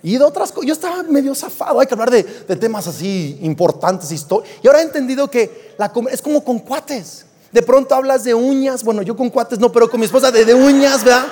Y 0.09 0.17
de 0.17 0.25
otras 0.25 0.53
cosas, 0.53 0.67
yo 0.67 0.73
estaba 0.73 1.03
medio 1.03 1.35
zafado, 1.35 1.81
hay 1.81 1.87
que 1.87 1.93
hablar 1.93 2.11
de, 2.11 2.23
temas 2.57 2.87
así 2.87 3.39
importantes, 3.43 4.11
y 4.11 4.67
ahora 4.67 4.81
he 4.81 4.85
entendido 4.85 5.31
que 5.31 5.75
la, 5.77 5.93
es 6.11 6.23
como 6.23 6.43
con 6.43 6.61
cuates. 6.61 7.27
De 7.53 7.61
pronto 7.61 7.95
hablas 7.95 8.25
de 8.25 8.33
uñas, 8.33 8.85
bueno, 8.85 9.03
yo 9.03 9.15
con 9.15 9.29
cuates 9.29 9.59
no, 9.59 9.71
pero 9.71 9.91
con 9.91 10.01
mi 10.01 10.07
esposa 10.07 10.31
de, 10.31 10.47
de 10.47 10.55
uñas, 10.55 11.05
¿verdad? 11.05 11.27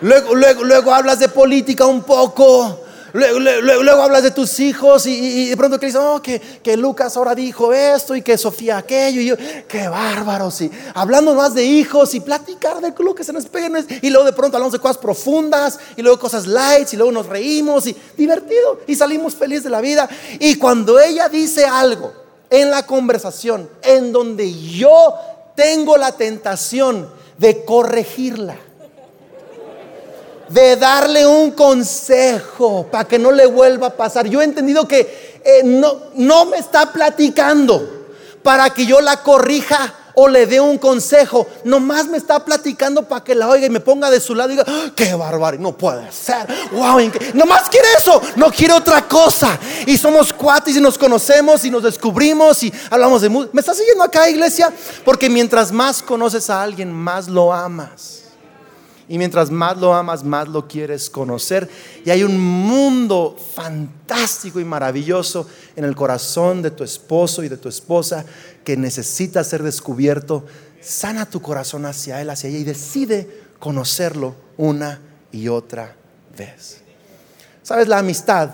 Luego, 0.00 0.36
luego, 0.36 0.62
luego 0.62 0.94
hablas 0.94 1.18
de 1.18 1.28
política 1.28 1.86
un 1.86 2.02
poco, 2.02 2.82
Luego, 3.12 4.02
hablas 4.02 4.22
de 4.22 4.30
tus 4.30 4.60
hijos 4.60 5.06
y, 5.06 5.48
de 5.48 5.56
pronto 5.56 5.78
que 5.78 5.86
dices, 5.86 6.00
oh, 6.02 6.20
que, 6.22 6.40
que, 6.40 6.76
Lucas 6.76 7.16
ahora 7.16 7.34
dijo 7.34 7.72
esto 7.72 8.14
y 8.14 8.22
que 8.22 8.38
Sofía 8.38 8.78
aquello. 8.78 9.20
Y 9.20 9.26
yo, 9.26 9.36
qué 9.68 9.88
bárbaros. 9.88 10.60
Y 10.60 10.70
hablando 10.94 11.34
más 11.34 11.54
de 11.54 11.64
hijos 11.64 12.14
y 12.14 12.20
platicar 12.20 12.80
de 12.80 12.94
lo 12.98 13.14
que 13.14 13.24
se 13.24 13.32
nos 13.32 13.46
peguen. 13.46 13.86
Y 14.02 14.10
luego 14.10 14.24
de 14.24 14.32
pronto 14.32 14.56
hablamos 14.56 14.72
de 14.72 14.78
cosas 14.78 14.98
profundas 14.98 15.78
y 15.96 16.02
luego 16.02 16.18
cosas 16.18 16.46
lights 16.46 16.94
y 16.94 16.96
luego 16.96 17.12
nos 17.12 17.26
reímos 17.26 17.86
y 17.86 17.96
divertido 18.16 18.80
y 18.86 18.94
salimos 18.94 19.34
felices 19.34 19.64
de 19.64 19.70
la 19.70 19.80
vida. 19.80 20.08
Y 20.38 20.56
cuando 20.56 21.00
ella 21.00 21.28
dice 21.28 21.66
algo 21.66 22.12
en 22.48 22.70
la 22.70 22.86
conversación 22.86 23.68
en 23.82 24.12
donde 24.12 24.52
yo 24.52 25.14
tengo 25.54 25.96
la 25.96 26.12
tentación 26.12 27.08
de 27.38 27.64
corregirla 27.64 28.56
de 30.50 30.76
darle 30.76 31.26
un 31.26 31.52
consejo 31.52 32.86
para 32.90 33.04
que 33.04 33.18
no 33.18 33.30
le 33.30 33.46
vuelva 33.46 33.88
a 33.88 33.96
pasar. 33.96 34.26
Yo 34.26 34.40
he 34.40 34.44
entendido 34.44 34.86
que 34.86 35.40
eh, 35.44 35.62
no, 35.64 35.96
no 36.14 36.46
me 36.46 36.58
está 36.58 36.92
platicando 36.92 38.00
para 38.42 38.70
que 38.70 38.84
yo 38.84 39.00
la 39.00 39.22
corrija 39.22 39.94
o 40.14 40.28
le 40.28 40.46
dé 40.46 40.60
un 40.60 40.76
consejo. 40.78 41.46
Nomás 41.64 42.06
me 42.06 42.18
está 42.18 42.44
platicando 42.44 43.06
para 43.06 43.22
que 43.22 43.34
la 43.34 43.48
oiga 43.48 43.66
y 43.66 43.70
me 43.70 43.80
ponga 43.80 44.10
de 44.10 44.20
su 44.20 44.34
lado 44.34 44.50
y 44.50 44.56
diga, 44.56 44.64
ah, 44.66 44.90
qué 44.94 45.14
barbaridad, 45.14 45.62
no 45.62 45.76
puede 45.76 46.10
ser. 46.10 46.46
Wow, 46.72 47.10
nomás 47.34 47.68
quiere 47.70 47.86
eso, 47.96 48.20
no 48.36 48.50
quiere 48.50 48.74
otra 48.74 49.06
cosa. 49.06 49.58
Y 49.86 49.96
somos 49.96 50.32
cuates 50.32 50.76
y 50.76 50.80
nos 50.80 50.98
conocemos 50.98 51.64
y 51.64 51.70
nos 51.70 51.84
descubrimos 51.84 52.62
y 52.62 52.72
hablamos 52.90 53.22
de. 53.22 53.28
¿Me 53.28 53.60
estás 53.60 53.76
siguiendo 53.76 54.02
acá, 54.02 54.28
iglesia? 54.28 54.72
Porque 55.04 55.30
mientras 55.30 55.70
más 55.70 56.02
conoces 56.02 56.50
a 56.50 56.62
alguien, 56.62 56.92
más 56.92 57.28
lo 57.28 57.52
amas. 57.52 58.20
Y 59.10 59.18
mientras 59.18 59.50
más 59.50 59.76
lo 59.76 59.92
amas, 59.92 60.22
más 60.22 60.46
lo 60.46 60.68
quieres 60.68 61.10
conocer. 61.10 61.68
Y 62.04 62.10
hay 62.10 62.22
un 62.22 62.38
mundo 62.38 63.36
fantástico 63.56 64.60
y 64.60 64.64
maravilloso 64.64 65.48
en 65.74 65.82
el 65.82 65.96
corazón 65.96 66.62
de 66.62 66.70
tu 66.70 66.84
esposo 66.84 67.42
y 67.42 67.48
de 67.48 67.56
tu 67.56 67.68
esposa 67.68 68.24
que 68.62 68.76
necesita 68.76 69.42
ser 69.42 69.64
descubierto. 69.64 70.46
Sana 70.80 71.26
tu 71.26 71.42
corazón 71.42 71.86
hacia 71.86 72.22
él, 72.22 72.30
hacia 72.30 72.50
ella 72.50 72.60
y 72.60 72.62
decide 72.62 73.28
conocerlo 73.58 74.36
una 74.56 75.00
y 75.32 75.48
otra 75.48 75.96
vez. 76.38 76.80
Sabes, 77.64 77.88
la 77.88 77.98
amistad 77.98 78.50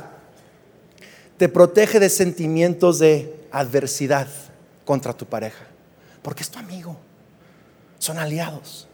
te 1.36 1.50
protege 1.50 2.00
de 2.00 2.08
sentimientos 2.08 2.98
de 2.98 3.46
adversidad 3.52 4.26
contra 4.86 5.12
tu 5.12 5.26
pareja, 5.26 5.66
porque 6.22 6.42
es 6.42 6.48
tu 6.48 6.58
amigo, 6.58 6.96
son 7.98 8.16
aliados 8.16 8.88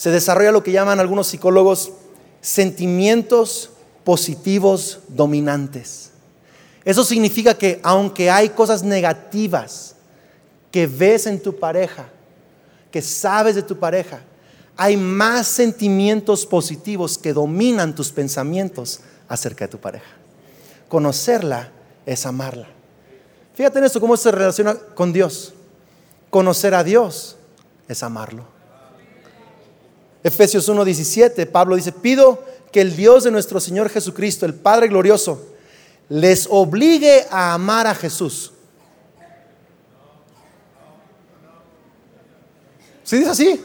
se 0.00 0.10
desarrolla 0.10 0.50
lo 0.50 0.62
que 0.62 0.72
llaman 0.72 0.98
algunos 0.98 1.26
psicólogos 1.26 1.92
sentimientos 2.40 3.68
positivos 4.02 5.00
dominantes. 5.08 6.12
Eso 6.86 7.04
significa 7.04 7.52
que 7.52 7.80
aunque 7.82 8.30
hay 8.30 8.48
cosas 8.48 8.82
negativas 8.82 9.96
que 10.70 10.86
ves 10.86 11.26
en 11.26 11.38
tu 11.38 11.54
pareja, 11.54 12.08
que 12.90 13.02
sabes 13.02 13.56
de 13.56 13.62
tu 13.62 13.78
pareja, 13.78 14.22
hay 14.74 14.96
más 14.96 15.46
sentimientos 15.46 16.46
positivos 16.46 17.18
que 17.18 17.34
dominan 17.34 17.94
tus 17.94 18.10
pensamientos 18.10 19.00
acerca 19.28 19.66
de 19.66 19.72
tu 19.72 19.78
pareja. 19.78 20.12
Conocerla 20.88 21.72
es 22.06 22.24
amarla. 22.24 22.68
Fíjate 23.52 23.80
en 23.80 23.84
esto, 23.84 24.00
cómo 24.00 24.16
se 24.16 24.30
relaciona 24.30 24.76
con 24.76 25.12
Dios. 25.12 25.52
Conocer 26.30 26.74
a 26.74 26.84
Dios 26.84 27.36
es 27.86 28.02
amarlo. 28.02 28.59
Efesios 30.22 30.68
1:17, 30.68 31.46
Pablo 31.46 31.76
dice, 31.76 31.92
pido 31.92 32.44
que 32.72 32.80
el 32.80 32.94
Dios 32.94 33.24
de 33.24 33.30
nuestro 33.30 33.60
Señor 33.60 33.88
Jesucristo, 33.88 34.46
el 34.46 34.54
Padre 34.54 34.88
glorioso, 34.88 35.46
les 36.08 36.46
obligue 36.50 37.26
a 37.30 37.54
amar 37.54 37.86
a 37.86 37.94
Jesús. 37.94 38.52
¿Sí 43.04 43.18
dice 43.18 43.30
así? 43.30 43.60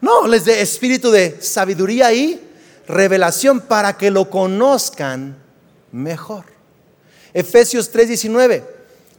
No, 0.00 0.26
les 0.26 0.44
dé 0.44 0.60
espíritu 0.60 1.10
de 1.10 1.40
sabiduría 1.40 2.12
y 2.12 2.40
revelación 2.86 3.60
para 3.60 3.96
que 3.96 4.10
lo 4.10 4.28
conozcan 4.28 5.36
mejor. 5.92 6.44
Efesios 7.32 7.92
3:19, 7.92 8.64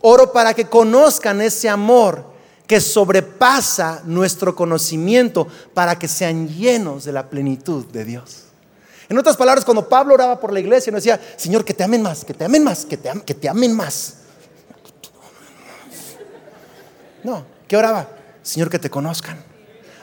oro 0.02 0.32
para 0.32 0.54
que 0.54 0.66
conozcan 0.66 1.42
ese 1.42 1.70
amor 1.70 2.35
que 2.68 2.82
sobrepasa 2.82 4.02
nuestro 4.06 4.56
conocimiento 4.56 5.48
para 5.74 5.98
que 6.00 6.08
sean 6.08 6.48
llenos 6.48 7.06
de 7.06 7.12
la 7.12 7.30
plenitud 7.30 7.86
de 7.86 8.06
Dios. 8.06 8.46
En 9.08 9.18
otras 9.18 9.38
palabras, 9.38 9.64
cuando 9.64 9.88
Pablo 9.88 10.16
oraba 10.16 10.40
por 10.40 10.52
la 10.52 10.60
iglesia, 10.60 10.92
no 10.92 10.98
decía, 10.98 11.20
Señor, 11.38 11.64
que 11.64 11.74
te 11.74 11.84
amen 11.84 12.02
más, 12.02 12.26
que 12.26 12.34
te 12.34 12.46
amen 12.46 12.64
más, 12.64 12.86
que 12.86 12.98
te, 12.98 13.10
amen, 13.10 13.24
que 13.24 13.36
te 13.36 13.48
amen 13.48 13.74
más. 13.76 14.16
No, 17.24 17.46
¿qué 17.68 17.78
oraba? 17.78 18.10
Señor, 18.42 18.70
que 18.70 18.80
te 18.80 18.90
conozcan. 18.90 19.38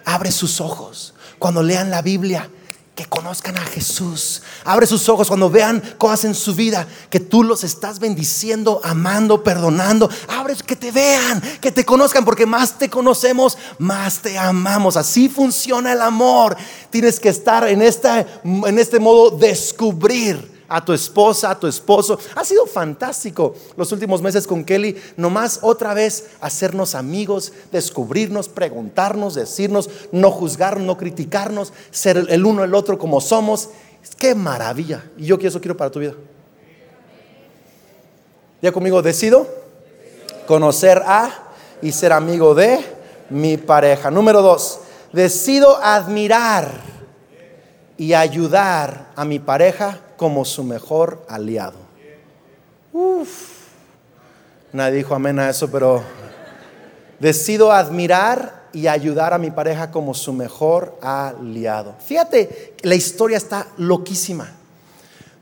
Abre 0.05 0.31
sus 0.31 0.61
ojos. 0.61 1.15
Cuando 1.39 1.63
lean 1.63 1.91
la 1.91 2.03
Biblia, 2.03 2.49
que 2.95 3.07
conozcan 3.07 3.57
a 3.57 3.65
Jesús. 3.65 4.43
Abre 4.65 4.87
sus 4.87 5.09
ojos 5.09 5.29
cuando 5.29 5.49
vean 5.49 5.83
cosas 5.97 6.27
en 6.27 6.35
su 6.35 6.55
vida 6.55 6.87
que 7.09 7.21
tú 7.21 7.43
los 7.43 7.65
estás 7.65 7.99
bendiciendo, 7.99 8.81
amando, 8.85 9.43
perdonando. 9.43 10.11
Abre 10.29 10.55
que 10.57 10.77
te 10.77 10.93
vean, 10.93 11.41
que 11.61 11.73
te 11.73 11.87
conozcan, 11.87 12.25
porque 12.25 12.45
más 12.45 12.79
te 12.79 12.91
conocemos, 12.91 13.57
más 13.79 14.21
te 14.21 14.37
amamos. 14.39 14.99
Así 14.99 15.31
funciona 15.31 15.93
el 15.93 16.03
amor. 16.03 16.57
Tienes 16.91 17.19
que 17.19 17.31
estar 17.31 17.67
en, 17.67 17.81
esta, 17.81 18.27
en 18.45 18.79
este 18.79 19.01
modo 19.01 19.31
descubrir 19.31 20.52
a 20.73 20.83
tu 20.83 20.93
esposa, 20.93 21.51
a 21.51 21.59
tu 21.59 21.67
esposo. 21.67 22.19
Ha 22.35 22.45
sido 22.45 22.67
fantástico 22.67 23.55
los 23.77 23.93
últimos 23.93 24.23
meses 24.23 24.47
con 24.47 24.65
Kelly, 24.65 24.97
nomás 25.19 25.59
otra 25.63 25.93
vez 25.93 26.31
hacernos 26.41 26.95
amigos, 26.95 27.53
descubrirnos, 27.71 28.49
preguntarnos, 28.49 29.35
decirnos, 29.35 29.91
no 30.13 30.31
juzgar, 30.31 30.81
no 30.81 30.97
criticarnos, 30.97 31.73
ser 31.91 32.27
el 32.29 32.45
uno 32.47 32.65
el 32.65 32.75
otro 32.75 32.99
como 32.99 33.21
somos. 33.21 33.69
Qué 34.17 34.35
maravilla. 34.35 35.05
Y 35.19 35.27
yo 35.27 35.39
que 35.39 35.49
eso 35.49 35.61
quiero 35.61 35.77
para 35.77 35.91
tu 35.91 36.01
vida. 36.01 36.15
Ya 38.63 38.73
conmigo 38.73 39.03
decido 39.03 39.47
conocer 40.47 41.03
a 41.05 41.53
y 41.83 41.93
ser 41.93 42.13
amigo 42.13 42.55
de 42.55 42.81
mi 43.29 43.59
pareja. 43.59 44.11
Número 44.11 44.41
dos, 44.41 44.81
decido 45.13 45.77
admirar 45.77 46.71
y 47.97 48.15
ayudar 48.15 49.11
a 49.17 49.25
mi 49.25 49.39
pareja 49.39 50.01
como 50.17 50.45
su 50.45 50.65
mejor 50.65 51.25
aliado. 51.29 51.79
Uf. 52.93 53.53
Nadie 54.73 54.99
dijo 54.99 55.15
amén 55.15 55.39
a 55.39 55.51
eso, 55.51 55.71
pero 55.71 56.03
decido 57.19 57.73
admirar 57.73 58.63
y 58.73 58.87
ayudar 58.87 59.35
a 59.35 59.39
mi 59.39 59.51
pareja 59.51 59.91
como 59.91 60.15
su 60.15 60.33
mejor 60.33 60.99
aliado. 61.03 61.95
Fíjate, 62.05 62.75
la 62.83 62.95
historia 62.95 63.37
está 63.37 63.67
loquísima. 63.77 64.49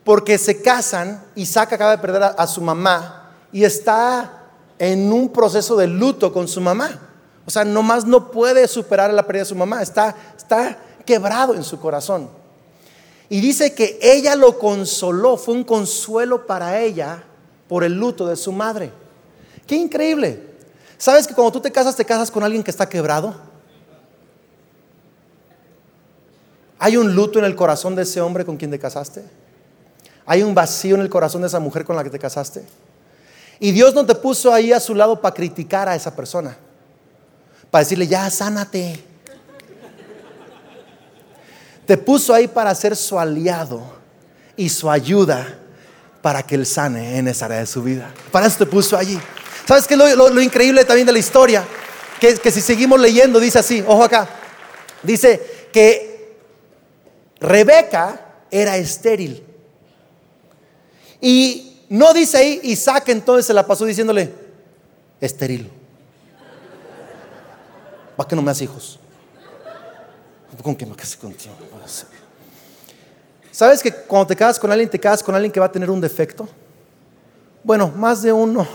Porque 0.05 0.39
se 0.39 0.63
casan, 0.63 1.23
Isaac 1.35 1.75
acaba 1.75 1.93
de 1.93 1.99
perder 1.99 2.23
a, 2.37 2.47
su 2.47 2.61
mamá 2.61 3.31
y 3.53 3.65
está 3.65 4.49
en 4.79 5.13
un 5.13 5.29
proceso 5.29 5.77
de 5.77 5.87
luto 5.87 6.33
con 6.33 6.49
su 6.49 6.61
mamá. 6.61 6.99
O 7.47 7.51
sea, 7.51 7.65
nomás 7.65 8.05
no 8.05 8.31
puede 8.31 8.67
superar 8.67 9.13
la 9.13 9.27
pérdida 9.27 9.43
de 9.43 9.49
su 9.49 9.55
mamá, 9.55 9.83
está, 9.83 10.15
está 10.37 10.79
quebrado 11.05 11.55
en 11.55 11.63
su 11.63 11.79
corazón. 11.79 12.40
Y 13.31 13.41
dice 13.41 13.75
que 13.75 13.97
ella 14.03 14.35
lo 14.35 14.59
consoló, 14.59 15.37
fue 15.37 15.55
un 15.55 15.63
consuelo 15.63 16.47
para 16.47 16.81
ella 16.81 17.23
por 17.69 17.85
el 17.85 17.95
luto 17.95 18.27
de 18.27 18.35
su 18.35 18.51
madre. 18.51 18.91
Qué 19.69 19.77
increíble. 19.77 20.51
¿Sabes 20.99 21.29
que 21.29 21.35
cuando 21.35 21.53
tú 21.53 21.61
te 21.61 21.71
casas, 21.71 21.95
te 21.95 22.05
casas 22.05 22.29
con 22.29 22.43
alguien 22.43 22.65
que 22.65 22.73
está 22.73 22.89
quebrado? 22.89 23.37
¿Hay 26.81 26.97
un 26.97 27.15
luto 27.15 27.39
en 27.39 27.45
el 27.45 27.55
corazón 27.55 27.95
de 27.95 28.03
ese 28.03 28.21
hombre 28.21 28.45
con 28.45 28.57
quien 28.57 28.73
te 28.73 28.81
casaste? 28.81 29.23
¿Hay 30.27 30.43
un 30.43 30.53
vacío 30.53 30.97
en 30.97 31.03
el 31.03 31.09
corazón 31.09 31.43
de 31.43 31.47
esa 31.47 31.61
mujer 31.61 31.85
con 31.85 31.95
la 31.95 32.03
que 32.03 32.11
te 32.11 32.19
casaste? 32.19 32.65
Y 33.61 33.71
Dios 33.71 33.95
no 33.95 34.05
te 34.05 34.17
puso 34.17 34.53
ahí 34.53 34.73
a 34.73 34.81
su 34.81 34.93
lado 34.93 35.21
para 35.21 35.37
criticar 35.37 35.89
a 35.89 35.95
esa 35.95 36.17
persona, 36.17 36.57
para 37.71 37.85
decirle, 37.85 38.09
ya, 38.09 38.29
sánate 38.29 39.10
te 41.91 41.99
puso 41.99 42.33
ahí 42.33 42.47
para 42.47 42.73
ser 42.73 42.95
su 42.95 43.19
aliado 43.19 43.83
y 44.57 44.69
su 44.69 44.89
ayuda 44.89 45.59
para 46.23 46.41
que 46.41 46.55
él 46.55 46.65
sane 46.65 47.19
en 47.19 47.27
esa 47.27 47.47
área 47.47 47.59
de 47.59 47.67
su 47.67 47.83
vida. 47.83 48.15
Para 48.31 48.47
eso 48.47 48.59
te 48.59 48.67
puso 48.67 48.97
allí. 48.97 49.19
¿Sabes 49.67 49.89
qué 49.89 49.95
es 49.95 50.17
lo, 50.17 50.41
increíble 50.41 50.85
también 50.85 51.05
de 51.05 51.13
la 51.13 51.19
historia? 51.19 51.65
Que, 52.21 52.37
que 52.37 52.53
si 52.53 52.61
seguimos 52.61 53.01
leyendo, 53.01 53.41
dice 53.41 53.59
así, 53.59 53.83
ojo 53.85 54.05
acá, 54.05 54.29
dice 55.03 55.69
que 55.73 56.39
Rebeca 57.41 58.21
era 58.53 58.77
estéril. 58.77 59.45
Y 61.21 61.87
no 61.89 62.15
dice 62.15 62.37
ahí, 62.37 62.61
Isaac 62.63 63.09
entonces 63.09 63.47
se 63.47 63.53
la 63.53 63.67
pasó 63.67 63.85
diciéndole, 63.85 64.33
estéril. 65.21 65.69
¿Para 68.17 68.29
que 68.29 68.37
no 68.37 68.43
me 68.43 68.47
das 68.47 68.63
hijos? 68.63 69.01
¿Con 70.63 70.77
qué 70.77 70.85
me 70.85 70.95
casé 70.95 71.17
contigo? 71.17 71.55
¿Sabes 73.53 73.83
que 73.83 73.93
cuando 73.93 74.29
te 74.29 74.37
casas 74.37 74.59
con 74.59 74.71
alguien, 74.71 74.89
te 74.89 74.99
casas 74.99 75.23
con 75.23 75.35
alguien 75.35 75.51
que 75.51 75.61
va 75.61 75.67
a 75.67 75.73
tener 75.73 75.91
un 75.91 76.01
defecto? 76.01 76.49
Bueno, 77.63 77.93
más 77.97 78.23
de 78.23 78.33
uno. 78.33 78.67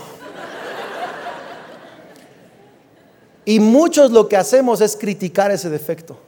Y 3.44 3.60
muchos 3.60 4.10
lo 4.10 4.28
que 4.28 4.36
hacemos 4.36 4.80
es 4.80 4.96
criticar 4.96 5.52
ese 5.52 5.70
defecto, 5.70 6.18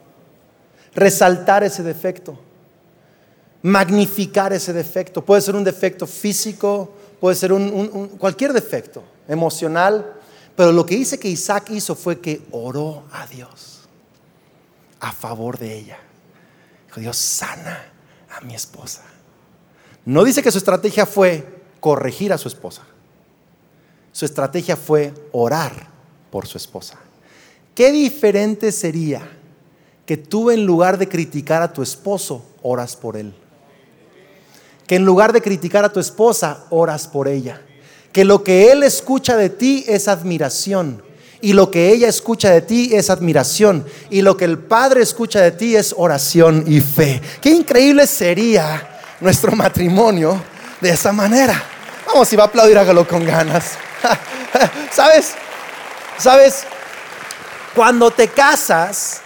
resaltar 0.95 1.65
ese 1.65 1.83
defecto, 1.83 2.39
magnificar 3.61 4.53
ese 4.53 4.73
defecto. 4.73 5.25
Puede 5.25 5.43
ser 5.43 5.57
un 5.57 5.65
defecto 5.65 6.07
físico, 6.07 6.93
puede 7.21 7.35
ser 7.35 7.53
cualquier 8.19 8.53
defecto 8.53 9.03
emocional, 9.27 10.15
pero 10.55 10.71
lo 10.71 10.87
que 10.87 10.95
dice 10.95 11.19
que 11.19 11.29
Isaac 11.29 11.71
hizo 11.71 11.97
fue 11.97 12.21
que 12.21 12.43
oró 12.53 13.03
a 13.11 13.27
Dios 13.27 13.81
a 15.01 15.11
favor 15.11 15.59
de 15.59 15.77
ella. 15.77 15.99
Dijo, 16.87 17.01
Dios 17.01 17.17
sana 17.17 17.98
mi 18.41 18.55
esposa. 18.55 19.03
No 20.05 20.25
dice 20.25 20.43
que 20.43 20.51
su 20.51 20.59
estrategia 20.59 21.07
fue 21.07 21.47
corregir 21.81 22.33
a 22.33 22.39
su 22.39 22.49
esposa. 22.49 22.83
Su 24.13 24.25
estrategia 24.25 24.77
fue 24.77 25.13
orar 25.33 25.89
por 26.31 26.47
su 26.47 26.57
esposa. 26.57 26.99
¿Qué 27.75 27.93
diferente 27.93 28.73
sería 28.73 29.23
que 30.05 30.17
tú 30.17 30.51
en 30.51 30.67
lugar 30.67 30.99
de 30.99 31.09
criticar 31.09 31.63
a 31.63 31.73
tu 31.73 31.83
esposo, 31.83 32.45
oras 32.63 32.97
por 32.97 33.17
él? 33.17 33.35
Que 34.87 34.97
en 34.97 35.05
lugar 35.05 35.33
de 35.33 35.43
criticar 35.43 35.85
a 35.85 35.93
tu 35.93 36.01
esposa, 36.01 36.65
oras 36.71 37.07
por 37.07 37.29
ella. 37.29 37.61
Que 38.13 38.25
lo 38.25 38.43
que 38.43 38.73
él 38.73 38.83
escucha 38.83 39.37
de 39.37 39.51
ti 39.51 39.85
es 39.87 40.09
admiración. 40.09 41.03
Y 41.41 41.53
lo 41.53 41.71
que 41.71 41.91
ella 41.93 42.09
escucha 42.09 42.51
de 42.51 42.63
ti 42.63 42.91
es 42.95 43.11
admiración. 43.11 43.87
Y 44.11 44.23
lo 44.23 44.37
que 44.37 44.45
el 44.45 44.59
Padre 44.59 45.03
escucha 45.03 45.41
de 45.41 45.53
ti 45.53 45.77
es 45.77 45.95
oración 45.97 46.65
y 46.67 46.81
fe. 46.81 47.23
Qué 47.41 47.51
increíble 47.51 48.07
sería 48.07 49.01
nuestro 49.21 49.53
matrimonio 49.53 50.43
de 50.81 50.91
esa 50.91 51.13
manera. 51.13 51.63
Vamos, 52.07 52.29
si 52.29 52.37
va 52.37 52.45
a 52.45 52.47
aplaudir, 52.47 52.79
hágalo 52.79 53.07
con 53.07 53.25
ganas. 53.25 53.79
¿Sabes? 54.93 55.35
¿Sabes? 56.17 56.65
Cuando 57.75 58.11
te 58.11 58.29
casas, 58.29 59.21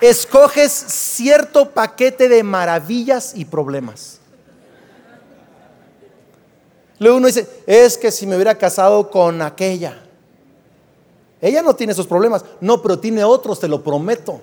escoges 0.00 0.72
cierto 0.72 1.70
paquete 1.70 2.28
de 2.28 2.42
maravillas 2.42 3.32
y 3.34 3.44
problemas. 3.44 4.20
Luego 6.98 7.16
uno 7.16 7.26
dice, 7.26 7.48
es 7.66 7.98
que 7.98 8.10
si 8.10 8.26
me 8.26 8.36
hubiera 8.36 8.56
casado 8.56 9.10
con 9.10 9.42
aquella, 9.42 10.02
ella 11.40 11.62
no 11.62 11.74
tiene 11.74 11.92
esos 11.92 12.06
problemas. 12.06 12.44
No, 12.60 12.82
pero 12.82 12.98
tiene 12.98 13.24
otros, 13.24 13.60
te 13.60 13.68
lo 13.68 13.82
prometo. 13.82 14.40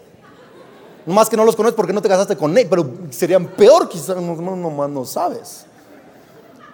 Más 1.05 1.29
que 1.29 1.37
no 1.37 1.45
los 1.45 1.55
conoces 1.55 1.75
porque 1.75 1.93
no 1.93 2.01
te 2.01 2.09
casaste 2.09 2.35
con 2.35 2.57
él, 2.57 2.67
pero 2.69 2.89
serían 3.11 3.47
peor 3.47 3.87
quizás, 3.87 4.21
no, 4.21 4.35
no, 4.35 4.87
no 4.87 5.05
sabes. 5.05 5.65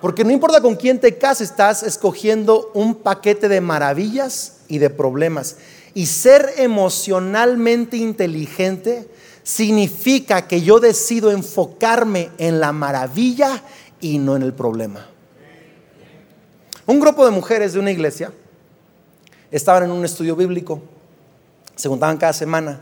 Porque 0.01 0.23
no 0.23 0.31
importa 0.31 0.59
con 0.59 0.75
quién 0.75 0.99
te 0.99 1.17
cases, 1.17 1.51
estás 1.51 1.83
escogiendo 1.83 2.71
un 2.73 2.95
paquete 2.95 3.47
de 3.47 3.61
maravillas 3.61 4.57
y 4.67 4.79
de 4.79 4.89
problemas. 4.89 5.57
Y 5.93 6.07
ser 6.07 6.49
emocionalmente 6.57 7.97
inteligente 7.97 9.07
significa 9.43 10.47
que 10.47 10.61
yo 10.61 10.79
decido 10.79 11.31
enfocarme 11.31 12.31
en 12.37 12.59
la 12.59 12.71
maravilla 12.71 13.61
y 14.01 14.17
no 14.17 14.35
en 14.35 14.41
el 14.41 14.53
problema. 14.53 15.07
Un 16.85 16.99
grupo 16.99 17.23
de 17.23 17.31
mujeres 17.31 17.73
de 17.73 17.79
una 17.79 17.91
iglesia 17.91 18.31
estaban 19.55 19.83
en 19.83 19.91
un 19.91 20.03
estudio 20.03 20.35
bíblico, 20.35 20.81
se 21.75 21.87
juntaban 21.87 22.17
cada 22.17 22.33
semana 22.33 22.81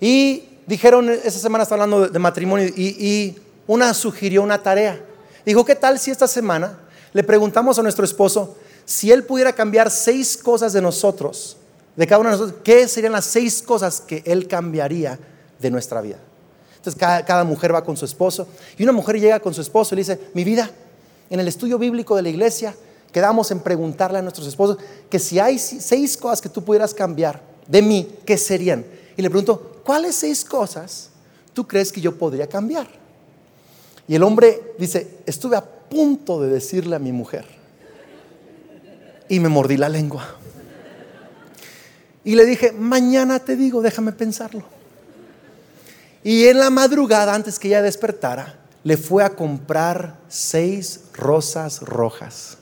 y 0.00 0.44
dijeron, 0.66 1.10
esa 1.10 1.38
semana 1.38 1.62
está 1.62 1.74
hablando 1.74 2.08
de, 2.08 2.18
matrimonio 2.18 2.66
y, 2.68 3.36
una 3.66 3.94
sugirió 3.94 4.42
una 4.42 4.60
tarea. 4.60 5.00
Dijo, 5.46 5.64
¿qué 5.64 5.76
tal 5.76 5.98
si 5.98 6.10
esta 6.10 6.26
semana 6.26 6.78
le 7.12 7.22
preguntamos 7.22 7.78
a 7.78 7.82
nuestro 7.82 8.04
esposo 8.04 8.56
si 8.84 9.12
él 9.12 9.24
pudiera 9.24 9.52
cambiar 9.52 9.90
seis 9.90 10.36
cosas 10.36 10.72
de 10.72 10.82
nosotros 10.82 11.56
de 11.96 12.06
cada 12.06 12.20
uno 12.20 12.30
de 12.30 12.36
nosotros, 12.36 12.60
¿qué 12.64 12.88
serían 12.88 13.12
las 13.12 13.26
seis 13.26 13.62
cosas 13.62 14.00
que 14.00 14.22
Él 14.24 14.48
cambiaría 14.48 15.18
de 15.58 15.70
nuestra 15.70 16.00
vida? 16.00 16.16
Entonces 16.76 16.98
cada, 16.98 17.44
mujer 17.44 17.74
va 17.74 17.84
con 17.84 17.96
su 17.96 18.04
esposo 18.04 18.48
y 18.76 18.82
una 18.82 18.92
mujer 18.92 19.20
llega 19.20 19.40
con 19.40 19.54
su 19.54 19.60
esposo 19.60 19.94
y 19.94 19.96
le 19.96 20.00
dice, 20.00 20.18
mi 20.34 20.42
vida, 20.42 20.70
en 21.30 21.38
el 21.38 21.46
estudio 21.46 21.78
bíblico 21.78 22.16
de 22.16 22.22
la 22.22 22.28
iglesia 22.28 22.74
quedamos 23.12 23.50
en 23.50 23.60
preguntarle 23.60 24.18
a 24.18 24.22
nuestros 24.22 24.46
esposos 24.46 24.78
que 25.08 25.18
si 25.18 25.38
hay 25.38 25.58
seis 25.58 26.16
cosas 26.16 26.40
que 26.40 26.48
tú 26.48 26.64
pudieras 26.64 26.94
cambiar 26.94 27.40
de 27.66 27.82
mí, 27.82 28.08
¿qué 28.24 28.36
serían? 28.36 28.84
Y 29.16 29.22
le 29.22 29.30
pregunto, 29.30 29.80
¿cuáles 29.84 30.16
seis 30.16 30.44
cosas 30.44 31.10
tú 31.52 31.66
crees 31.66 31.92
que 31.92 32.00
yo 32.00 32.16
podría 32.16 32.48
cambiar? 32.48 32.88
Y 34.08 34.14
el 34.14 34.22
hombre 34.22 34.74
dice, 34.78 35.18
estuve 35.26 35.56
a 35.56 35.64
punto 35.64 36.40
de 36.40 36.48
decirle 36.48 36.96
a 36.96 36.98
mi 36.98 37.12
mujer 37.12 37.44
y 39.28 39.40
me 39.40 39.48
mordí 39.48 39.76
la 39.76 39.88
lengua. 39.88 40.36
Y 42.24 42.34
le 42.34 42.44
dije, 42.44 42.72
mañana 42.72 43.38
te 43.40 43.56
digo, 43.56 43.82
déjame 43.82 44.12
pensarlo. 44.12 44.64
Y 46.24 46.46
en 46.46 46.58
la 46.58 46.70
madrugada, 46.70 47.34
antes 47.34 47.58
que 47.58 47.68
ella 47.68 47.82
despertara, 47.82 48.58
le 48.84 48.96
fue 48.96 49.24
a 49.24 49.30
comprar 49.30 50.18
seis 50.28 51.00
rosas 51.14 51.80
rojas. 51.80 52.58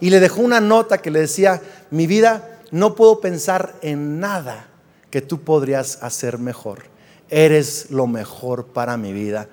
Y 0.00 0.10
le 0.10 0.20
dejó 0.20 0.42
una 0.42 0.60
nota 0.60 0.98
que 0.98 1.10
le 1.10 1.20
decía, 1.20 1.60
mi 1.90 2.06
vida, 2.06 2.60
no 2.70 2.94
puedo 2.94 3.20
pensar 3.20 3.74
en 3.82 4.20
nada 4.20 4.68
que 5.10 5.20
tú 5.20 5.40
podrías 5.42 5.98
hacer 6.02 6.38
mejor. 6.38 6.84
Eres 7.30 7.90
lo 7.90 8.06
mejor 8.06 8.66
para 8.66 8.96
mi 8.96 9.12
vida. 9.12 9.48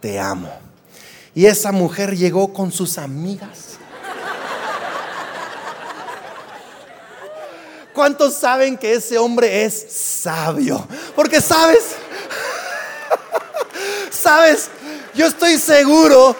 Te 0.00 0.18
amo. 0.18 0.52
Y 1.34 1.46
esa 1.46 1.72
mujer 1.72 2.16
llegó 2.16 2.52
con 2.52 2.72
sus 2.72 2.98
amigas 2.98 3.70
¿Cuántos 8.00 8.34
saben 8.34 8.78
que 8.78 8.94
ese 8.94 9.18
hombre 9.18 9.64
es 9.64 9.86
sabio? 9.90 10.86
Porque 11.14 11.40
sabes, 11.40 11.84
sabes, 14.10 14.70
yo 15.14 15.26
estoy 15.26 15.58
seguro 15.58 16.36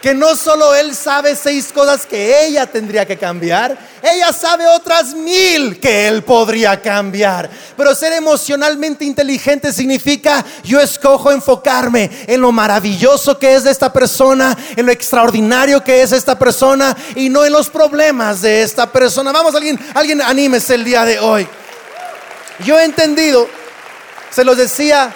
que 0.00 0.14
no 0.14 0.34
solo 0.34 0.74
él 0.74 0.94
sabe 0.94 1.36
seis 1.36 1.70
cosas 1.72 2.06
que 2.06 2.46
ella 2.46 2.66
tendría 2.66 3.06
que 3.06 3.18
cambiar, 3.18 3.76
ella 4.02 4.32
sabe 4.32 4.66
otras 4.66 5.14
mil 5.14 5.78
que 5.78 6.08
él 6.08 6.22
podría 6.22 6.80
cambiar. 6.80 7.50
Pero 7.76 7.94
ser 7.94 8.14
emocionalmente 8.14 9.04
inteligente 9.04 9.72
significa 9.72 10.44
yo 10.64 10.80
escojo 10.80 11.30
enfocarme 11.30 12.10
en 12.26 12.40
lo 12.40 12.50
maravilloso 12.50 13.38
que 13.38 13.54
es 13.54 13.64
de 13.64 13.70
esta 13.70 13.92
persona, 13.92 14.56
en 14.74 14.86
lo 14.86 14.92
extraordinario 14.92 15.84
que 15.84 16.02
es 16.02 16.12
esta 16.12 16.38
persona 16.38 16.96
y 17.14 17.28
no 17.28 17.44
en 17.44 17.52
los 17.52 17.68
problemas 17.68 18.40
de 18.40 18.62
esta 18.62 18.90
persona. 18.90 19.32
Vamos, 19.32 19.54
alguien, 19.54 19.78
alguien 19.94 20.22
anímese 20.22 20.74
el 20.74 20.84
día 20.84 21.04
de 21.04 21.18
hoy. 21.20 21.46
Yo 22.64 22.78
he 22.78 22.84
entendido, 22.84 23.48
se 24.30 24.44
los 24.44 24.56
decía 24.56 25.14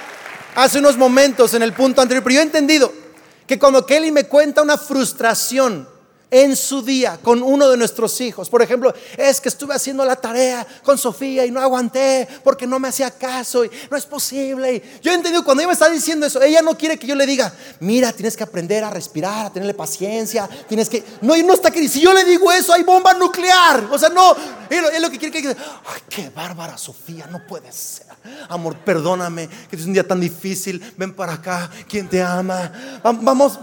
hace 0.55 0.79
unos 0.79 0.97
momentos 0.97 1.55
en 1.55 1.63
el 1.63 1.73
punto 1.73 2.01
anterior, 2.01 2.23
pero 2.23 2.35
yo 2.35 2.41
he 2.41 2.45
entendido 2.45 3.04
que 3.47 3.59
cuando 3.59 3.87
Kelly 3.87 4.11
me 4.11 4.25
cuenta 4.25 4.63
una 4.63 4.79
frustración 4.79 5.89
en 6.31 6.57
su 6.57 6.83
día 6.83 7.19
con 7.23 7.43
uno 7.43 7.69
de 7.69 7.77
nuestros 7.77 8.21
hijos, 8.21 8.49
por 8.49 8.63
ejemplo, 8.63 8.93
es 9.17 9.41
que 9.41 9.49
estuve 9.49 9.75
haciendo 9.75 10.05
la 10.05 10.17
tarea 10.17 10.67
con 10.83 10.99
Sofía 10.99 11.47
y 11.47 11.51
no 11.51 11.61
aguanté 11.61 12.27
porque 12.43 12.67
no 12.67 12.79
me 12.79 12.89
hacía 12.89 13.11
caso 13.11 13.65
y 13.65 13.71
no 13.91 13.97
es 13.97 14.07
posible. 14.07 14.83
yo 15.03 15.13
he 15.13 15.15
entendido 15.15 15.45
cuando 15.45 15.63
ella 15.63 15.69
me 15.69 15.75
está 15.75 15.89
diciendo 15.89 16.27
eso, 16.27 16.43
ella 16.43 16.63
no 16.63 16.77
quiere 16.77 16.99
que 16.99 17.07
yo 17.07 17.15
le 17.15 17.27
diga, 17.27 17.53
mira, 17.81 18.13
tienes 18.13 18.37
que 18.37 18.43
aprender 18.43 18.85
a 18.85 18.91
respirar, 18.91 19.47
a 19.47 19.53
tenerle 19.53 19.75
paciencia, 19.75 20.49
tienes 20.69 20.89
que, 20.89 21.05
no, 21.21 21.37
y 21.37 21.43
no 21.43 21.55
está 21.55 21.71
queriendo, 21.71 21.93
si 21.93 22.01
yo 22.01 22.13
le 22.13 22.25
digo 22.25 22.51
eso, 22.53 22.73
hay 22.73 22.83
bomba 22.83 23.15
nuclear, 23.15 23.89
o 23.91 23.99
sea, 23.99 24.09
no, 24.09 24.35
es 24.71 25.01
lo 25.01 25.11
que 25.11 25.19
quiere 25.19 25.33
que 25.33 25.49
diga, 25.49 25.57
ay, 25.87 26.01
qué 26.09 26.31
bárbara 26.31 26.77
Sofía, 26.77 27.27
no 27.27 27.47
puede 27.47 27.71
ser. 27.73 28.07
Amor, 28.49 28.77
perdóname, 28.79 29.49
que 29.69 29.77
es 29.77 29.85
un 29.85 29.93
día 29.93 30.07
tan 30.07 30.21
difícil. 30.21 30.83
Ven 30.97 31.15
para 31.15 31.35
acá, 31.35 31.71
quien 31.89 32.09
te 32.09 32.23
ama. 32.23 33.01
Vamos, 33.03 33.59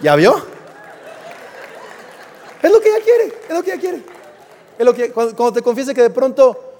¿Ya 0.00 0.14
vio? 0.16 0.36
Es 2.62 2.70
lo 2.70 2.80
que 2.80 2.88
ella 2.88 3.04
quiere, 3.04 3.34
es 3.48 3.54
lo 3.54 3.62
que 3.62 3.72
ella 3.72 3.80
quiere. 3.80 4.02
Es 4.78 4.84
lo 4.84 4.94
que, 4.94 5.10
cuando, 5.10 5.52
te 5.52 5.62
confiese 5.62 5.94
que 5.94 6.02
de 6.02 6.10
pronto 6.10 6.74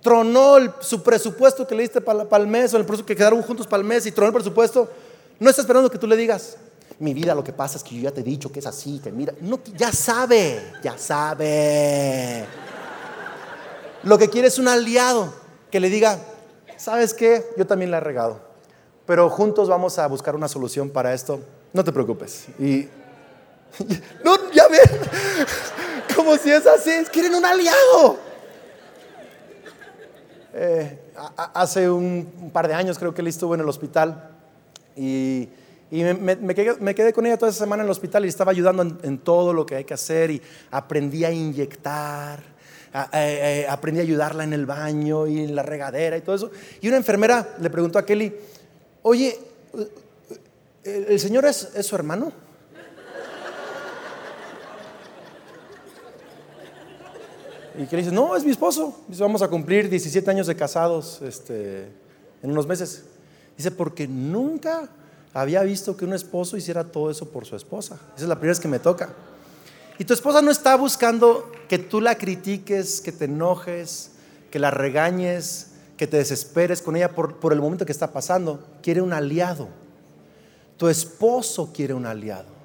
tronó 0.00 0.56
su 0.80 1.02
presupuesto 1.02 1.66
que 1.66 1.74
le 1.74 1.82
diste 1.82 2.00
para, 2.00 2.24
el 2.36 2.46
mes, 2.46 2.72
o 2.74 2.76
el 2.76 2.84
presupuesto 2.84 3.06
que 3.06 3.16
quedaron 3.16 3.42
juntos 3.42 3.66
para 3.66 3.80
el 3.80 3.86
mes 3.86 4.06
y 4.06 4.12
tronó 4.12 4.28
el 4.28 4.34
presupuesto, 4.34 4.88
no 5.40 5.50
está 5.50 5.62
esperando 5.62 5.90
que 5.90 5.98
tú 5.98 6.06
le 6.06 6.16
digas, 6.16 6.56
mi 6.98 7.12
vida 7.12 7.34
lo 7.34 7.42
que 7.42 7.52
pasa 7.52 7.76
es 7.76 7.82
que 7.82 7.96
yo 7.96 8.02
ya 8.02 8.12
te 8.12 8.20
he 8.20 8.24
dicho 8.24 8.52
que 8.52 8.60
es 8.60 8.66
así, 8.66 9.00
que 9.02 9.10
mira, 9.10 9.34
no, 9.40 9.58
ya 9.76 9.92
sabe, 9.92 10.74
ya 10.82 10.96
sabe. 10.96 12.44
Lo 14.04 14.16
que 14.16 14.28
quiere 14.28 14.48
es 14.48 14.58
un 14.58 14.68
aliado 14.68 15.32
que 15.70 15.80
le 15.80 15.90
diga, 15.90 16.20
¿sabes 16.76 17.12
qué? 17.12 17.44
Yo 17.56 17.66
también 17.66 17.90
la 17.90 17.96
he 17.96 18.00
regado, 18.00 18.40
pero 19.06 19.28
juntos 19.28 19.68
vamos 19.68 19.98
a 19.98 20.06
buscar 20.06 20.36
una 20.36 20.46
solución 20.46 20.90
para 20.90 21.12
esto. 21.12 21.40
No 21.72 21.84
te 21.84 21.92
preocupes. 21.92 22.46
Y 22.58 22.88
no, 24.24 24.52
ya 24.52 24.68
ven, 24.68 24.80
como 26.16 26.36
si 26.36 26.50
es 26.50 26.66
así, 26.66 26.90
quieren 27.12 27.34
un 27.34 27.44
aliado. 27.44 28.18
eh, 30.54 30.98
hace 31.36 31.90
un, 31.90 32.50
par 32.52 32.68
de 32.68 32.74
años 32.74 32.98
creo 32.98 33.14
que 33.14 33.20
él 33.20 33.28
estuvo 33.28 33.54
en 33.54 33.60
el 33.60 33.68
hospital 33.68 34.30
y, 34.96 35.48
me, 35.90 36.54
quedé, 36.54 37.12
con 37.12 37.26
ella 37.26 37.36
toda 37.36 37.50
esa 37.50 37.60
semana 37.60 37.82
en 37.82 37.86
el 37.86 37.90
hospital 37.90 38.24
y 38.24 38.28
estaba 38.28 38.50
ayudando 38.50 38.98
en, 39.02 39.18
todo 39.18 39.52
lo 39.52 39.66
que 39.66 39.76
hay 39.76 39.84
que 39.84 39.94
hacer 39.94 40.30
y 40.30 40.42
aprendí 40.70 41.24
a 41.24 41.30
inyectar, 41.30 42.40
aprendí 43.68 44.00
a 44.00 44.02
ayudarla 44.02 44.44
en 44.44 44.52
el 44.52 44.66
baño 44.66 45.26
y 45.26 45.40
en 45.40 45.54
la 45.54 45.62
regadera 45.62 46.16
y 46.16 46.22
todo 46.22 46.36
eso. 46.36 46.50
Y 46.80 46.88
una 46.88 46.96
enfermera 46.96 47.56
le 47.60 47.70
preguntó 47.70 47.98
a 47.98 48.06
Kelly, 48.06 48.34
oye, 49.02 49.38
¿el, 50.86 51.20
señor 51.20 51.44
es 51.44 51.68
su 51.82 51.94
hermano? 51.94 52.32
Y 57.78 57.86
que 57.86 57.96
le 57.96 58.02
dice, 58.02 58.14
no, 58.14 58.34
es 58.34 58.44
mi 58.44 58.50
esposo. 58.50 59.04
Dice, 59.06 59.22
vamos 59.22 59.42
a 59.42 59.48
cumplir 59.48 59.88
17 59.88 60.30
años 60.30 60.46
de 60.46 60.56
casados 60.56 61.20
este, 61.22 61.88
en 62.42 62.50
unos 62.50 62.66
meses. 62.66 63.04
Dice, 63.56 63.70
porque 63.70 64.08
nunca 64.08 64.88
había 65.34 65.62
visto 65.62 65.96
que 65.96 66.06
un 66.06 66.14
esposo 66.14 66.56
hiciera 66.56 66.84
todo 66.84 67.10
eso 67.10 67.28
por 67.28 67.44
su 67.44 67.54
esposa. 67.54 67.98
Esa 68.14 68.24
es 68.24 68.28
la 68.28 68.36
primera 68.36 68.52
vez 68.52 68.60
que 68.60 68.68
me 68.68 68.78
toca. 68.78 69.10
Y 69.98 70.04
tu 70.04 70.14
esposa 70.14 70.40
no 70.40 70.50
está 70.50 70.74
buscando 70.76 71.50
que 71.68 71.78
tú 71.78 72.00
la 72.00 72.16
critiques, 72.16 73.00
que 73.02 73.12
te 73.12 73.26
enojes, 73.26 74.12
que 74.50 74.58
la 74.58 74.70
regañes, 74.70 75.72
que 75.98 76.06
te 76.06 76.16
desesperes 76.16 76.80
con 76.80 76.96
ella 76.96 77.14
por, 77.14 77.36
por 77.36 77.52
el 77.52 77.60
momento 77.60 77.84
que 77.84 77.92
está 77.92 78.10
pasando. 78.10 78.66
Quiere 78.82 79.02
un 79.02 79.12
aliado. 79.12 79.68
Tu 80.76 80.88
esposo 80.88 81.70
quiere 81.72 81.94
un 81.94 82.06
aliado. 82.06 82.56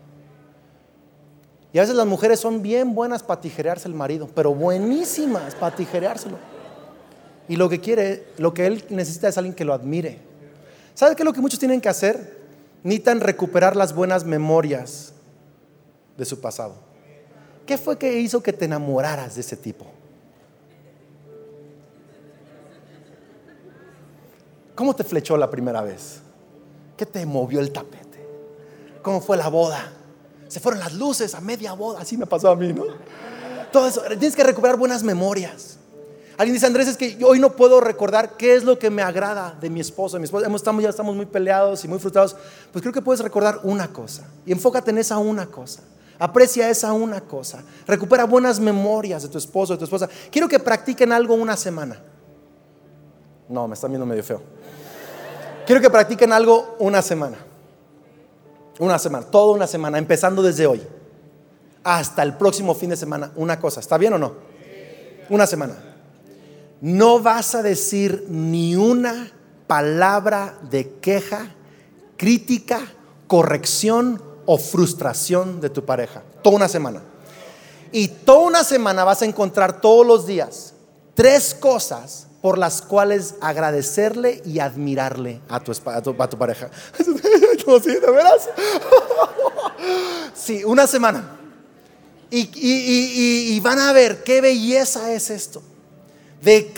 Y 1.74 1.78
a 1.78 1.82
veces 1.82 1.96
las 1.96 2.06
mujeres 2.06 2.40
son 2.40 2.62
bien 2.62 2.94
buenas 2.94 3.24
para 3.24 3.40
tijerearse 3.40 3.88
el 3.88 3.94
marido, 3.94 4.30
pero 4.36 4.54
buenísimas 4.54 5.56
para 5.56 5.76
tijereárselo. 5.76 6.38
Y 7.48 7.56
lo 7.56 7.70
que 7.70 7.80
quiere, 7.80 8.28
lo 8.38 8.54
que 8.54 8.68
él 8.68 8.84
necesita 8.90 9.30
es 9.30 9.38
alguien 9.38 9.56
que 9.56 9.66
lo 9.66 9.74
admire. 9.74 10.20
¿Sabe 10.94 11.16
qué 11.16 11.24
es 11.24 11.26
lo 11.26 11.34
que 11.34 11.42
muchos 11.42 11.60
tienen 11.60 11.80
que 11.80 11.90
hacer? 11.90 12.42
Necesitan 12.84 13.22
recuperar 13.22 13.76
las 13.76 13.96
buenas 13.96 14.26
memorias 14.26 15.14
de 16.18 16.26
su 16.26 16.42
pasado. 16.42 16.76
¿Qué 17.66 17.78
fue 17.78 17.98
que 17.98 18.20
hizo 18.20 18.44
que 18.44 18.52
te 18.52 18.66
enamoraras 18.66 19.36
de 19.36 19.42
ese 19.42 19.56
tipo? 19.56 19.86
¿Cómo 24.76 24.96
te 24.96 25.04
flechó 25.04 25.38
la 25.38 25.50
primera 25.50 25.82
vez? 25.82 26.22
¿Qué 26.98 27.06
te 27.06 27.26
movió 27.26 27.60
el 27.60 27.72
tapete? 27.72 28.01
¿Cómo 29.02 29.22
fue 29.22 29.38
la 29.38 29.48
boda? 29.48 29.94
se 30.52 30.60
fueron 30.60 30.82
las 30.82 30.94
luces 30.94 31.34
a 31.34 31.40
media 31.40 31.72
boda, 31.72 32.02
así 32.02 32.18
me 32.18 32.26
pasó 32.26 32.50
a 32.50 32.58
mí, 32.58 32.74
¿no? 32.74 32.84
Todo 33.72 33.88
eso, 33.88 34.02
tienes 34.02 34.36
que 34.36 34.44
recuperar 34.44 34.76
buenas 34.76 35.02
memorias. 35.02 35.78
Alguien 36.38 36.56
dice, 36.56 36.66
Andrés, 36.66 36.90
es 36.90 36.98
que 36.98 37.18
hoy 37.24 37.40
no 37.40 37.56
puedo 37.56 37.80
recordar 37.80 38.36
qué 38.36 38.56
es 38.56 38.66
lo 38.66 38.78
que 38.78 38.90
me 38.90 39.02
agrada 39.02 39.56
de 39.62 39.70
mi 39.70 39.80
esposo, 39.80 40.18
de 40.18 40.20
mi 40.20 40.26
esposa. 40.26 40.54
Estamos, 40.54 40.84
ya 40.84 40.90
estamos 40.90 41.16
muy 41.16 41.26
peleados 41.26 41.86
y 41.86 41.88
muy 41.88 42.00
frustrados. 42.00 42.36
Pues 42.74 42.82
creo 42.82 42.94
que 42.94 43.02
puedes 43.02 43.22
recordar 43.22 43.62
una 43.64 43.94
cosa 43.94 44.28
y 44.46 44.52
enfócate 44.52 44.92
en 44.92 44.98
esa 44.98 45.20
una 45.20 45.46
cosa. 45.46 45.84
Aprecia 46.20 46.70
esa 46.70 46.92
una 46.92 47.22
cosa. 47.22 47.64
Recupera 47.88 48.26
buenas 48.26 48.60
memorias 48.60 49.24
de 49.24 49.30
tu 49.30 49.38
esposo, 49.38 49.72
de 49.72 49.80
tu 49.80 49.86
esposa. 49.86 50.10
Quiero 50.30 50.50
que 50.50 50.60
practiquen 50.60 51.14
algo 51.14 51.36
una 51.36 51.56
semana. 51.56 51.98
No, 53.48 53.70
me 53.70 53.76
están 53.76 53.90
viendo 53.90 54.06
medio 54.06 54.24
feo. 54.24 54.42
Quiero 55.66 55.80
que 55.80 55.90
practiquen 55.90 56.34
algo 56.34 56.76
una 56.80 57.02
semana. 57.02 57.51
Una 58.82 58.98
semana, 58.98 59.28
toda 59.28 59.54
una 59.54 59.68
semana, 59.68 60.00
empezando 60.00 60.42
desde 60.42 60.66
hoy 60.66 60.82
hasta 61.84 62.24
el 62.24 62.34
próximo 62.34 62.74
fin 62.74 62.90
de 62.90 62.98
semana. 62.98 63.32
Una 63.36 63.60
cosa, 63.60 63.80
¿está 63.80 63.96
bien 63.96 64.14
o 64.14 64.18
no? 64.18 64.34
Una 65.30 65.46
semana. 65.46 65.76
No 66.82 67.20
vas 67.20 67.54
a 67.54 67.62
decir 67.62 68.26
ni 68.28 68.76
una 68.76 69.32
palabra 69.68 70.58
de 70.72 70.94
queja, 70.96 71.54
crítica, 72.18 72.82
corrección 73.28 74.20
o 74.48 74.58
frustración 74.58 75.62
de 75.62 75.70
tu 75.70 75.86
pareja. 75.86 76.24
Toda 76.42 76.56
una 76.56 76.68
semana. 76.68 77.04
Y 77.92 78.08
toda 78.08 78.48
una 78.48 78.64
semana 78.64 79.04
vas 79.04 79.22
a 79.22 79.26
encontrar 79.26 79.80
todos 79.80 80.08
los 80.08 80.26
días 80.26 80.74
tres 81.14 81.54
cosas 81.54 82.26
por 82.42 82.58
las 82.58 82.82
cuales 82.82 83.36
agradecerle 83.42 84.42
y 84.44 84.58
admirarle 84.58 85.40
a 85.50 85.60
tu, 85.60 85.72
a 85.86 86.02
tu, 86.02 86.16
a 86.18 86.28
tu 86.28 86.38
pareja. 86.40 86.72
sí, 87.84 87.94
de 87.94 88.12
veras. 88.12 88.50
sí, 90.34 90.64
una 90.64 90.88
semana. 90.88 91.38
Y, 92.30 93.60
van 93.60 93.80
a 93.80 93.92
ver 93.92 94.24
qué 94.24 94.42
belleza 94.42 95.12
es 95.12 95.30
esto. 95.30 95.62
De, 96.42 96.72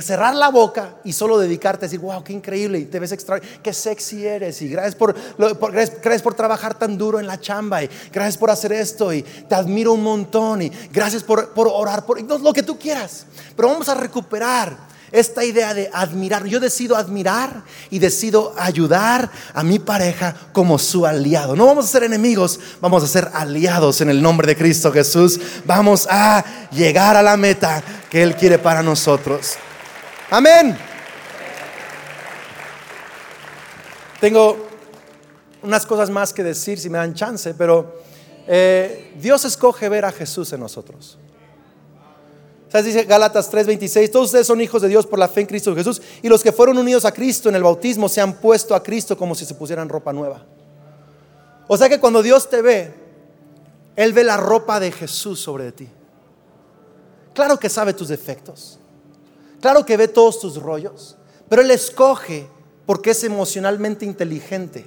cerrar 0.00 0.34
la 0.34 0.48
boca 0.48 0.96
y 1.04 1.12
solo 1.12 1.38
dedicarte 1.38 1.84
a 1.84 1.88
decir, 1.88 2.00
wow, 2.00 2.22
qué 2.24 2.32
increíble, 2.32 2.80
y 2.80 2.84
te 2.86 2.98
ves 2.98 3.12
extra, 3.12 3.40
qué 3.40 3.72
sexy 3.72 4.26
eres, 4.26 4.60
y 4.60 4.68
gracias 4.68 4.96
por, 4.96 5.14
gracias, 5.72 6.20
por 6.20 6.34
trabajar 6.34 6.76
tan 6.76 6.98
duro 6.98 7.20
en 7.20 7.28
la 7.28 7.40
chamba, 7.40 7.84
y 7.84 7.90
gracias 8.12 8.36
por 8.36 8.50
hacer 8.50 8.72
esto, 8.72 9.12
y 9.12 9.22
te 9.22 9.54
admiro 9.54 9.92
un 9.92 10.02
montón, 10.02 10.62
y 10.62 10.72
gracias 10.92 11.22
por, 11.22 11.50
por 11.50 11.68
orar, 11.68 12.04
por 12.04 12.20
lo 12.20 12.52
que 12.52 12.64
tú 12.64 12.76
quieras. 12.76 13.26
Pero 13.54 13.68
vamos 13.68 13.88
a 13.88 13.94
recuperar 13.94 14.76
esta 15.12 15.44
idea 15.44 15.74
de 15.74 15.90
admirar, 15.92 16.44
yo 16.44 16.60
decido 16.60 16.96
admirar 16.96 17.62
y 17.90 17.98
decido 17.98 18.54
ayudar 18.58 19.30
a 19.54 19.62
mi 19.62 19.78
pareja 19.78 20.34
como 20.52 20.78
su 20.78 21.06
aliado. 21.06 21.56
No 21.56 21.66
vamos 21.66 21.86
a 21.86 21.88
ser 21.88 22.04
enemigos, 22.04 22.60
vamos 22.80 23.02
a 23.02 23.06
ser 23.06 23.30
aliados 23.32 24.00
en 24.00 24.10
el 24.10 24.20
nombre 24.20 24.46
de 24.46 24.56
Cristo 24.56 24.92
Jesús. 24.92 25.40
Vamos 25.64 26.06
a 26.10 26.44
llegar 26.70 27.16
a 27.16 27.22
la 27.22 27.36
meta 27.36 27.82
que 28.10 28.22
Él 28.22 28.36
quiere 28.36 28.58
para 28.58 28.82
nosotros. 28.82 29.54
Amén. 30.30 30.76
Tengo 34.20 34.68
unas 35.62 35.86
cosas 35.86 36.10
más 36.10 36.32
que 36.32 36.42
decir 36.42 36.78
si 36.78 36.90
me 36.90 36.98
dan 36.98 37.14
chance, 37.14 37.54
pero 37.54 38.02
eh, 38.46 39.14
Dios 39.20 39.44
escoge 39.44 39.88
ver 39.88 40.04
a 40.04 40.12
Jesús 40.12 40.52
en 40.52 40.60
nosotros. 40.60 41.18
¿Sabes? 42.70 42.86
Dice 42.86 43.04
Gálatas 43.04 43.50
3:26, 43.50 44.10
todos 44.10 44.26
ustedes 44.26 44.46
son 44.46 44.60
hijos 44.60 44.82
de 44.82 44.88
Dios 44.88 45.06
por 45.06 45.18
la 45.18 45.28
fe 45.28 45.40
en 45.40 45.46
Cristo 45.46 45.74
Jesús 45.74 46.02
y 46.22 46.28
los 46.28 46.42
que 46.42 46.52
fueron 46.52 46.76
unidos 46.76 47.04
a 47.04 47.12
Cristo 47.12 47.48
en 47.48 47.54
el 47.54 47.62
bautismo 47.62 48.08
se 48.08 48.20
han 48.20 48.34
puesto 48.34 48.74
a 48.74 48.82
Cristo 48.82 49.16
como 49.16 49.34
si 49.34 49.44
se 49.44 49.54
pusieran 49.54 49.88
ropa 49.88 50.12
nueva. 50.12 50.44
O 51.66 51.76
sea 51.76 51.88
que 51.88 51.98
cuando 51.98 52.22
Dios 52.22 52.48
te 52.48 52.62
ve, 52.62 52.94
Él 53.96 54.12
ve 54.12 54.24
la 54.24 54.36
ropa 54.36 54.80
de 54.80 54.92
Jesús 54.92 55.40
sobre 55.40 55.72
ti. 55.72 55.88
Claro 57.34 57.58
que 57.58 57.68
sabe 57.68 57.94
tus 57.94 58.08
defectos, 58.08 58.78
claro 59.60 59.86
que 59.86 59.96
ve 59.96 60.08
todos 60.08 60.40
tus 60.40 60.60
rollos, 60.60 61.16
pero 61.48 61.62
Él 61.62 61.70
escoge 61.70 62.48
porque 62.84 63.10
es 63.10 63.24
emocionalmente 63.24 64.04
inteligente. 64.04 64.86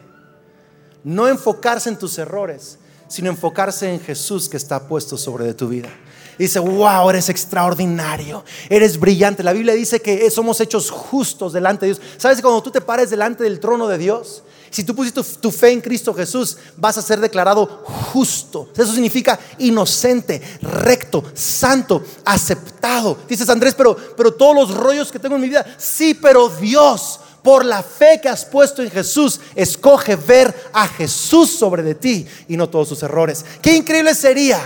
No 1.04 1.28
enfocarse 1.28 1.90
en 1.90 1.98
tus 1.98 2.18
errores, 2.20 2.78
sino 3.12 3.30
enfocarse 3.30 3.94
en 3.94 4.00
Jesús 4.00 4.48
que 4.50 4.58
está 4.58 4.88
puesto 4.88 5.18
sobre 5.18 5.46
de 5.46 5.54
tu 5.54 5.68
vida 5.68 5.90
dice, 6.38 6.60
wow, 6.60 7.10
eres 7.10 7.30
extraordinario, 7.30 8.44
eres 8.68 9.00
brillante. 9.00 9.44
La 9.44 9.54
Biblia 9.54 9.74
dice 9.74 10.02
que 10.02 10.30
somos 10.32 10.60
hechos 10.60 10.90
justos 10.90 11.54
delante 11.54 11.86
de 11.86 11.94
Dios. 11.94 12.02
¿Sabes 12.18 12.38
que 12.38 12.44
cuando 12.44 12.64
tú 12.64 12.72
te 12.72 12.82
pares 12.82 13.10
delante 13.10 13.44
del 13.44 13.60
trono 13.60 13.88
de 13.88 13.98
Dios, 13.98 14.44
si 14.72 14.84
tú 14.84 14.96
pusiste 14.96 15.22
tu, 15.42 15.52
fe 15.52 15.72
en 15.72 15.82
Cristo 15.82 16.14
Jesús, 16.14 16.58
vas 16.78 16.98
a 16.98 17.02
ser 17.02 17.20
declarado 17.20 17.84
justo. 18.14 18.70
Eso 18.76 18.94
significa 18.94 19.38
inocente, 19.58 20.42
recto, 20.62 21.24
santo, 21.34 22.04
aceptado. 22.24 23.18
Dices, 23.28 23.50
Andrés, 23.50 23.76
pero, 23.76 23.98
pero 24.16 24.34
todos 24.34 24.56
los 24.56 24.78
rollos 24.78 25.12
que 25.12 25.20
tengo 25.20 25.36
en 25.36 25.42
mi 25.42 25.50
vida, 25.50 25.66
sí, 25.78 26.14
pero 26.14 26.48
Dios 26.48 27.20
por 27.44 27.66
la 27.66 27.82
fe 27.82 28.20
que 28.22 28.30
has 28.30 28.46
puesto 28.46 28.82
en 28.82 28.92
Jesús, 28.92 29.40
escoge 29.56 30.16
ver 30.16 30.54
a 30.74 30.88
Jesús 30.88 31.50
sobre 31.52 31.84
de 31.84 31.96
ti 31.96 32.28
y 32.48 32.58
no 32.58 32.70
todos 32.70 32.90
sus 32.90 33.04
errores. 33.04 33.46
Qué 33.62 33.76
increíble 33.76 34.14
sería 34.14 34.60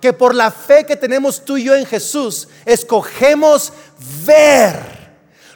que 0.00 0.12
por 0.12 0.34
la 0.34 0.50
fe 0.50 0.84
que 0.84 0.96
tenemos 0.96 1.44
tú 1.44 1.56
y 1.56 1.64
yo 1.64 1.74
en 1.74 1.86
Jesús, 1.86 2.48
escogemos 2.66 3.72
ver 4.26 4.94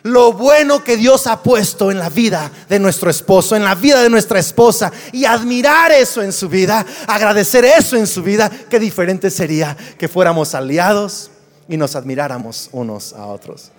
lo 0.02 0.32
bueno 0.32 0.82
que 0.82 0.96
Dios 0.96 1.26
ha 1.26 1.42
puesto 1.42 1.90
en 1.90 1.98
la 1.98 2.08
vida 2.08 2.50
de 2.68 2.78
nuestro 2.78 3.10
esposo, 3.10 3.56
en 3.56 3.64
la 3.64 3.74
vida 3.74 4.02
de 4.02 4.08
nuestra 4.08 4.38
esposa, 4.38 4.90
y 5.12 5.24
admirar 5.24 5.92
eso 5.92 6.22
en 6.22 6.32
su 6.32 6.48
vida, 6.48 6.86
agradecer 7.06 7.64
eso 7.64 7.96
en 7.96 8.06
su 8.06 8.22
vida, 8.22 8.50
qué 8.70 8.78
diferente 8.78 9.30
sería 9.30 9.76
que 9.98 10.08
fuéramos 10.08 10.54
aliados 10.54 11.30
y 11.68 11.76
nos 11.76 11.94
admiráramos 11.94 12.70
unos 12.72 13.12
a 13.12 13.26
otros. 13.26 13.70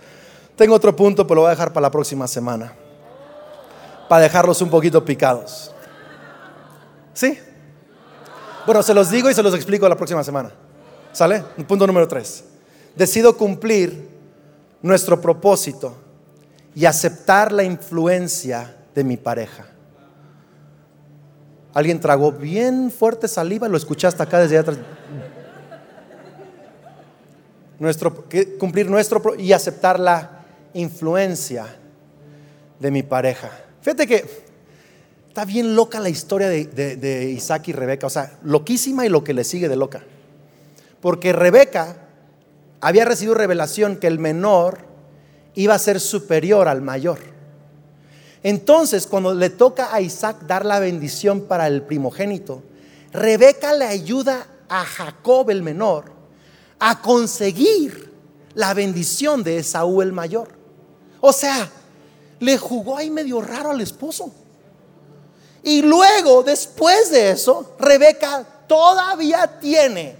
Tengo 0.59 0.75
otro 0.75 0.93
punto, 0.93 1.25
pero 1.25 1.35
lo 1.35 1.41
voy 1.43 1.47
a 1.47 1.51
dejar 1.51 1.71
para 1.71 1.83
la 1.83 1.89
próxima 1.89 2.27
semana, 2.27 2.73
para 4.09 4.23
dejarlos 4.23 4.61
un 4.61 4.69
poquito 4.69 5.05
picados. 5.05 5.73
¿Sí? 7.13 7.39
Bueno, 8.65 8.83
se 8.83 8.93
los 8.93 9.09
digo 9.09 9.29
y 9.29 9.33
se 9.33 9.41
los 9.41 9.55
explico 9.55 9.87
la 9.87 9.95
próxima 9.95 10.21
semana. 10.21 10.51
¿Sale? 11.13 11.45
Punto 11.65 11.87
número 11.87 12.09
tres. 12.09 12.43
Decido 12.93 13.37
cumplir 13.37 14.09
nuestro 14.81 15.21
propósito 15.21 15.95
y 16.75 16.83
aceptar 16.83 17.53
la 17.53 17.63
influencia 17.63 18.75
de 18.93 19.05
mi 19.05 19.15
pareja. 19.15 19.65
Alguien 21.73 22.01
tragó 22.01 22.33
bien 22.33 22.91
fuerte 22.91 23.29
saliva, 23.29 23.69
lo 23.69 23.77
escuchaste 23.77 24.21
acá 24.21 24.39
desde 24.39 24.57
atrás. 24.57 24.77
Nuestro, 27.79 28.25
cumplir 28.59 28.89
nuestro 28.89 29.35
y 29.37 29.53
aceptar 29.53 29.97
la 29.97 30.35
influencia 30.73 31.67
de 32.79 32.91
mi 32.91 33.03
pareja. 33.03 33.51
Fíjate 33.81 34.07
que 34.07 34.25
está 35.27 35.45
bien 35.45 35.75
loca 35.75 35.99
la 35.99 36.09
historia 36.09 36.49
de, 36.49 37.33
Isaac 37.35 37.67
y 37.69 37.73
Rebeca, 37.73 38.07
o 38.07 38.09
sea, 38.09 38.37
loquísima 38.43 39.05
y 39.05 39.09
lo 39.09 39.23
que 39.23 39.33
le 39.33 39.43
sigue 39.43 39.69
de 39.69 39.75
loca. 39.75 40.03
Porque 41.01 41.33
Rebeca 41.33 41.95
había 42.81 43.05
recibido 43.05 43.35
revelación 43.35 43.97
que 43.97 44.07
el 44.07 44.19
menor 44.19 44.79
iba 45.55 45.75
a 45.75 45.79
ser 45.79 45.99
superior 45.99 46.67
al 46.67 46.81
mayor. 46.81 47.19
Entonces, 48.43 49.05
cuando 49.07 49.33
le 49.33 49.49
toca 49.49 49.93
a 49.93 50.01
Isaac 50.01 50.41
dar 50.47 50.65
la 50.65 50.79
bendición 50.79 51.41
para 51.41 51.67
el 51.67 51.81
primogénito, 51.81 52.63
Rebeca 53.11 53.73
le 53.73 53.85
ayuda 53.85 54.47
a 54.69 54.85
Jacob 54.85 55.49
el 55.49 55.63
menor 55.63 56.05
a 56.79 57.01
conseguir 57.01 58.13
la 58.53 58.73
bendición 58.73 59.43
de 59.43 59.57
Esaú 59.57 60.01
el 60.01 60.13
mayor. 60.13 60.58
O 61.21 61.33
sea, 61.33 61.69
le 62.39 62.57
jugó 62.57 62.97
ahí 62.97 63.09
medio 63.09 63.41
raro 63.41 63.71
al 63.71 63.81
esposo. 63.81 64.31
Y 65.63 65.81
luego, 65.81 66.43
después 66.43 67.11
de 67.11 67.31
eso, 67.31 67.75
Rebeca 67.79 68.45
todavía 68.67 69.59
tiene 69.59 70.15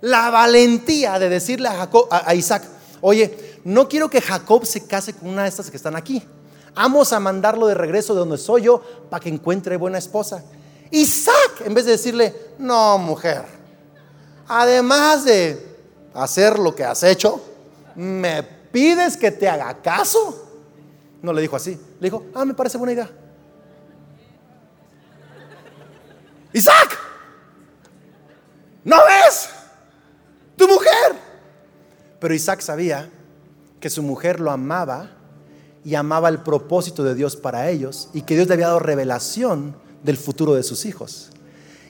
la 0.00 0.30
valentía 0.30 1.18
de 1.18 1.28
decirle 1.28 1.68
a, 1.68 1.88
a, 2.10 2.34
Isaac, 2.34 2.64
oye, 3.00 3.60
no 3.64 3.88
quiero 3.88 4.10
que 4.10 4.20
Jacob 4.20 4.66
se 4.66 4.86
case 4.86 5.14
con 5.14 5.28
una 5.28 5.44
de 5.44 5.48
estas 5.48 5.70
que 5.70 5.76
están 5.76 5.96
aquí. 5.96 6.22
Vamos 6.74 7.12
a 7.12 7.20
mandarlo 7.20 7.68
de 7.68 7.74
regreso 7.74 8.14
de 8.14 8.20
donde 8.20 8.36
soy 8.36 8.62
yo 8.62 8.82
para 9.08 9.22
que 9.22 9.28
encuentre 9.28 9.76
buena 9.76 9.98
esposa. 9.98 10.42
Isaac, 10.90 11.62
en 11.64 11.72
vez 11.72 11.86
de 11.86 11.92
decirle, 11.92 12.34
no, 12.58 12.98
mujer, 12.98 13.44
además 14.48 15.24
de 15.24 15.76
hacer 16.12 16.58
lo 16.58 16.74
que 16.74 16.84
has 16.84 17.02
hecho, 17.02 17.40
me 17.94 18.42
pides 18.74 19.16
que 19.16 19.30
te 19.30 19.48
haga 19.48 19.80
caso. 19.80 20.50
No 21.22 21.32
le 21.32 21.40
dijo 21.40 21.54
así, 21.54 21.78
le 22.00 22.10
dijo, 22.10 22.26
ah, 22.34 22.44
me 22.44 22.54
parece 22.54 22.76
buena 22.76 22.92
idea. 22.92 23.08
Isaac, 26.52 26.98
¿no 28.82 28.96
ves? 28.96 29.48
Tu 30.56 30.66
mujer. 30.66 31.14
Pero 32.18 32.34
Isaac 32.34 32.62
sabía 32.62 33.08
que 33.78 33.88
su 33.88 34.02
mujer 34.02 34.40
lo 34.40 34.50
amaba 34.50 35.12
y 35.84 35.94
amaba 35.94 36.28
el 36.28 36.40
propósito 36.40 37.04
de 37.04 37.14
Dios 37.14 37.36
para 37.36 37.70
ellos 37.70 38.08
y 38.12 38.22
que 38.22 38.34
Dios 38.34 38.48
le 38.48 38.54
había 38.54 38.66
dado 38.66 38.80
revelación 38.80 39.76
del 40.02 40.16
futuro 40.16 40.52
de 40.54 40.64
sus 40.64 40.84
hijos. 40.84 41.30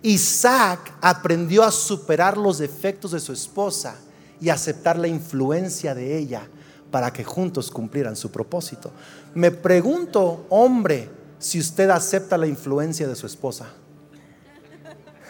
Isaac 0.03 0.93
aprendió 1.01 1.63
a 1.63 1.71
superar 1.71 2.37
los 2.37 2.59
defectos 2.59 3.13
de 3.13 3.21
su 3.21 3.33
esposa 3.33 3.97
y 4.39 4.51
aceptar 4.51 4.99
la 4.99 5.09
influencia 5.09 5.95
de 5.95 6.19
ella 6.19 6.47
para 6.95 7.13
que 7.13 7.25
juntos 7.25 7.73
cumplieran 7.73 8.15
su 8.15 8.31
propósito. 8.31 8.93
Me 9.35 9.51
pregunto, 9.51 10.47
hombre, 10.49 11.11
si 11.41 11.59
usted 11.59 11.91
acepta 11.91 12.39
la 12.39 12.47
influencia 12.47 13.09
de 13.09 13.17
su 13.17 13.27
esposa. 13.27 13.67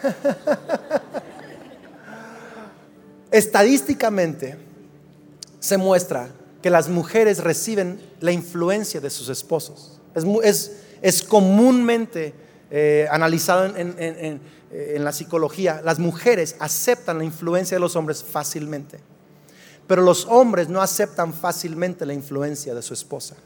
Estadísticamente 3.30 4.58
se 5.58 5.78
muestra 5.78 6.28
que 6.60 6.68
las 6.68 6.90
mujeres 6.90 7.42
reciben 7.42 7.98
la 8.20 8.32
influencia 8.32 9.00
de 9.00 9.08
sus 9.08 9.30
esposos. 9.30 10.02
Es, 10.42 11.22
comúnmente 11.22 12.34
eh, 12.70 13.08
analizado 13.10 13.74
en, 13.74 14.40
la 15.02 15.12
psicología. 15.12 15.80
Las 15.82 15.98
mujeres 15.98 16.56
aceptan 16.58 17.16
la 17.16 17.24
influencia 17.24 17.76
de 17.76 17.80
los 17.80 17.96
hombres 17.96 18.22
fácilmente, 18.22 19.00
pero 19.86 20.02
los 20.02 20.26
hombres 20.26 20.68
no 20.68 20.80
aceptan 20.80 21.32
fácilmente 21.32 22.06
la 22.06 22.14
influencia 22.14 22.74
de 22.74 22.82
su 22.82 22.94
esposa. 22.94 23.36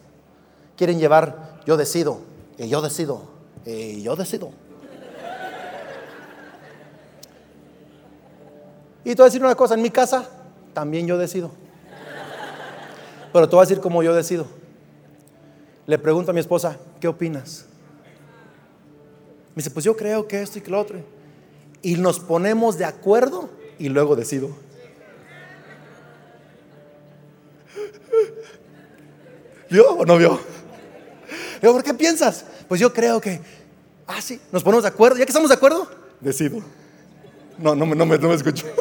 Quieren 0.77 0.99
llevar, 0.99 1.61
yo 1.67 1.77
decido, 1.77 2.21
y 2.57 2.69
yo 2.69 2.81
decido, 2.81 3.23
y 3.65 4.03
yo 4.03 4.15
decido. 4.17 4.51
Y 9.05 9.11
te 9.11 9.17
voy 9.17 9.23
a 9.23 9.25
decir 9.27 9.43
una 9.43 9.55
cosa, 9.55 9.75
en 9.75 9.83
mi 9.83 9.91
casa 9.91 10.29
también 10.75 11.07
yo 11.07 11.19
decido. 11.19 11.51
Pero 13.33 13.49
te 13.49 13.57
voy 13.57 13.63
a 13.63 13.67
decir 13.67 13.81
como 13.81 14.03
yo 14.03 14.15
decido. 14.15 14.47
Le 15.87 15.99
pregunto 15.99 16.31
a 16.31 16.35
mi 16.35 16.41
esposa, 16.41 16.77
¿qué 17.01 17.09
opinas? 17.09 17.65
Me 19.55 19.61
dice, 19.61 19.71
pues 19.71 19.85
yo 19.85 19.97
creo 19.97 20.29
que 20.29 20.43
esto 20.43 20.59
y 20.59 20.63
que 20.63 20.71
lo 20.71 20.79
otro. 20.79 20.99
Y 21.83 21.97
nos 21.97 22.21
ponemos 22.21 22.77
de 22.79 22.85
acuerdo 22.85 23.49
y 23.79 23.89
luego 23.89 24.15
decido. 24.15 24.51
¿Vio 29.71 29.91
o 29.91 30.05
no 30.05 30.17
vio? 30.17 30.41
Digo, 31.61 31.75
¿por 31.75 31.83
qué 31.83 31.95
piensas? 31.95 32.45
Pues 32.69 32.81
yo 32.81 32.93
creo 32.93 33.21
que, 33.21 33.41
ah, 34.07 34.23
sí, 34.23 34.41
nos 34.53 34.63
ponemos 34.63 34.85
de 34.85 34.89
acuerdo. 34.89 35.19
Ya 35.19 35.25
que 35.25 35.31
estamos 35.31 35.49
de 35.49 35.55
acuerdo, 35.55 35.89
decido. 36.21 36.63
No, 37.59 37.75
no, 37.75 37.87
no, 37.87 38.07
me, 38.07 38.19
no 38.19 38.29
me 38.29 38.35
escucho. 38.35 38.67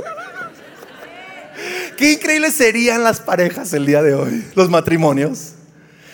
Qué 1.97 2.13
increíbles 2.13 2.53
serían 2.53 3.03
las 3.03 3.19
parejas 3.19 3.73
el 3.73 3.85
día 3.85 4.03
de 4.03 4.13
hoy, 4.13 4.45
los 4.53 4.69
matrimonios. 4.69 5.53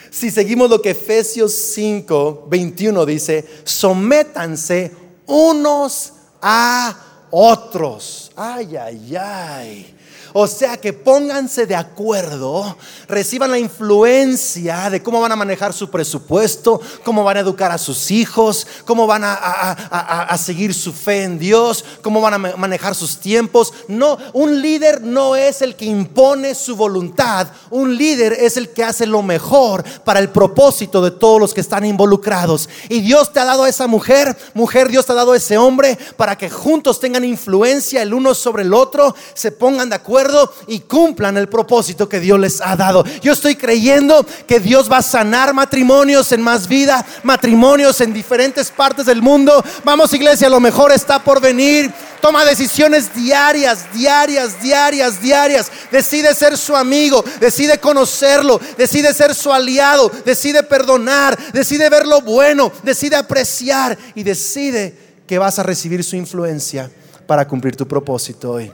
Si 0.10 0.32
seguimos 0.32 0.70
lo 0.70 0.82
que 0.82 0.92
Efesios 0.92 1.54
5, 1.74 2.48
21 2.50 3.06
dice, 3.06 3.46
sométanse 3.66 4.92
unos 5.26 6.14
a 6.42 7.28
otros. 7.32 8.32
Ay, 8.36 8.78
ay, 8.78 9.16
ay. 9.18 9.93
O 10.36 10.48
sea 10.48 10.78
que 10.78 10.94
pónganse 10.94 11.68
de 11.68 11.76
acuerdo, 11.76 12.76
reciban 13.08 13.52
la 13.52 13.60
influencia 13.60 14.90
de 14.90 15.04
cómo 15.04 15.22
van 15.22 15.32
a 15.32 15.36
manejar 15.36 15.74
su 15.74 15.92
presupuesto, 15.92 16.82
cómo 17.04 17.24
van 17.24 17.38
a 17.38 17.42
educar 17.42 17.72
a 17.72 17.78
sus 17.78 18.10
hijos, 18.10 18.66
cómo 18.84 19.06
van 19.06 19.22
a, 19.24 20.36
seguir 20.40 20.74
su 20.74 20.92
fe 20.92 21.24
en 21.24 21.38
Dios, 21.38 21.86
cómo 22.02 22.20
van 22.20 22.34
a 22.34 22.38
manejar 22.58 22.96
sus 22.96 23.20
tiempos. 23.20 23.72
No, 23.88 24.18
un 24.34 24.60
líder 24.60 25.04
no 25.04 25.36
es 25.36 25.62
el 25.62 25.76
que 25.76 25.86
impone 25.86 26.56
su 26.56 26.76
voluntad, 26.76 27.50
un 27.70 27.96
líder 27.96 28.34
es 28.34 28.58
el 28.58 28.70
que 28.70 28.84
hace 28.84 29.06
lo 29.06 29.22
mejor 29.22 29.84
para 30.04 30.20
el 30.20 30.30
propósito 30.30 31.00
de 31.04 31.12
todos 31.12 31.40
los 31.40 31.54
que 31.54 31.62
están 31.62 31.86
involucrados. 31.86 32.68
Y 32.90 33.02
Dios 33.02 33.32
te 33.32 33.40
ha 33.40 33.46
dado 33.46 33.66
a 33.66 33.70
esa 33.70 33.86
mujer, 33.86 34.36
mujer, 34.56 34.90
Dios 34.90 35.06
te 35.06 35.12
ha 35.12 35.16
dado 35.16 35.34
a 35.34 35.38
ese 35.38 35.60
hombre 35.60 35.96
para 36.18 36.36
que 36.36 36.50
juntos 36.50 37.00
tengan 37.00 37.24
influencia 37.24 38.02
el 38.02 38.16
uno 38.16 38.34
sobre 38.34 38.64
el 38.64 38.74
otro, 38.74 39.16
se 39.36 39.52
pongan 39.52 39.90
de 39.90 39.96
acuerdo 39.96 40.23
y 40.68 40.80
cumplan 40.82 41.38
el 41.38 41.50
propósito 41.50 42.08
que 42.08 42.20
Dios 42.20 42.40
les 42.40 42.62
ha 42.62 42.76
dado. 42.76 43.04
Yo 43.22 43.34
estoy 43.34 43.56
creyendo 43.56 44.26
que 44.48 44.60
Dios 44.60 44.92
va 44.92 44.98
a 44.98 45.02
sanar 45.02 45.54
matrimonios 45.54 46.32
en 46.32 46.42
más 46.42 46.68
vida, 46.68 47.06
matrimonios 47.24 48.02
en 48.02 48.14
diferentes 48.14 48.72
partes 48.72 49.06
del 49.06 49.22
mundo. 49.22 49.64
Vamos 49.84 50.14
iglesia, 50.14 50.50
lo 50.50 50.60
mejor 50.60 50.92
está 50.92 51.24
por 51.24 51.42
venir. 51.42 51.92
Toma 52.22 52.46
decisiones 52.46 53.14
diarias, 53.14 53.94
diarias, 53.94 54.62
diarias, 54.62 55.22
diarias. 55.22 55.72
Decide 55.92 56.34
ser 56.34 56.58
su 56.58 56.76
amigo, 56.76 57.24
decide 57.40 57.80
conocerlo, 57.80 58.62
decide 58.78 59.14
ser 59.14 59.36
su 59.36 59.52
aliado, 59.52 60.10
decide 60.24 60.64
perdonar, 60.64 61.38
decide 61.52 61.90
ver 61.90 62.08
lo 62.08 62.22
bueno, 62.22 62.72
decide 62.84 63.18
apreciar 63.18 63.98
y 64.16 64.24
decide 64.24 64.98
que 65.28 65.38
vas 65.38 65.60
a 65.60 65.64
recibir 65.64 66.04
su 66.04 66.16
influencia 66.16 66.90
para 67.28 67.48
cumplir 67.48 67.76
tu 67.76 67.88
propósito 67.88 68.52
hoy. 68.52 68.72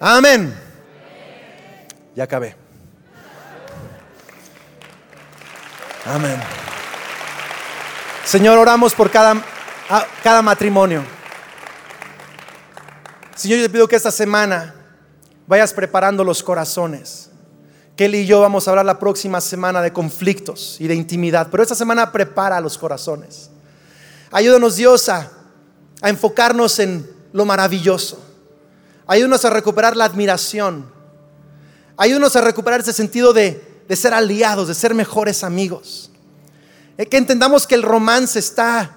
Amén. 0.00 0.63
Ya 2.14 2.24
acabé. 2.24 2.56
Amén. 6.06 6.38
Señor, 8.24 8.58
oramos 8.58 8.94
por 8.94 9.10
cada, 9.10 9.42
cada 10.22 10.42
matrimonio. 10.42 11.02
Señor, 13.34 13.58
yo 13.58 13.64
te 13.64 13.70
pido 13.70 13.88
que 13.88 13.96
esta 13.96 14.12
semana 14.12 14.74
vayas 15.46 15.72
preparando 15.72 16.22
los 16.22 16.42
corazones. 16.42 17.30
Kelly 17.96 18.18
y 18.18 18.26
yo 18.26 18.40
vamos 18.40 18.66
a 18.66 18.70
hablar 18.70 18.86
la 18.86 18.98
próxima 18.98 19.40
semana 19.40 19.82
de 19.82 19.92
conflictos 19.92 20.80
y 20.80 20.86
de 20.86 20.94
intimidad, 20.94 21.48
pero 21.50 21.62
esta 21.62 21.74
semana 21.74 22.12
prepara 22.12 22.60
los 22.60 22.78
corazones. 22.78 23.50
Ayúdanos 24.30 24.76
Dios 24.76 25.08
a, 25.08 25.30
a 26.00 26.08
enfocarnos 26.08 26.78
en 26.78 27.08
lo 27.32 27.44
maravilloso. 27.44 28.20
Ayúdanos 29.06 29.44
a 29.44 29.50
recuperar 29.50 29.96
la 29.96 30.04
admiración 30.04 30.93
Ayúdanos 31.96 32.34
a 32.34 32.40
recuperar 32.40 32.80
ese 32.80 32.92
sentido 32.92 33.32
de, 33.32 33.62
ser 33.90 34.14
aliados, 34.14 34.66
de 34.66 34.74
ser 34.74 34.94
mejores 34.94 35.44
amigos. 35.44 36.10
Eh, 36.98 37.06
que 37.06 37.16
entendamos 37.16 37.66
que 37.66 37.76
el 37.76 37.82
romance 37.82 38.38
está 38.38 38.96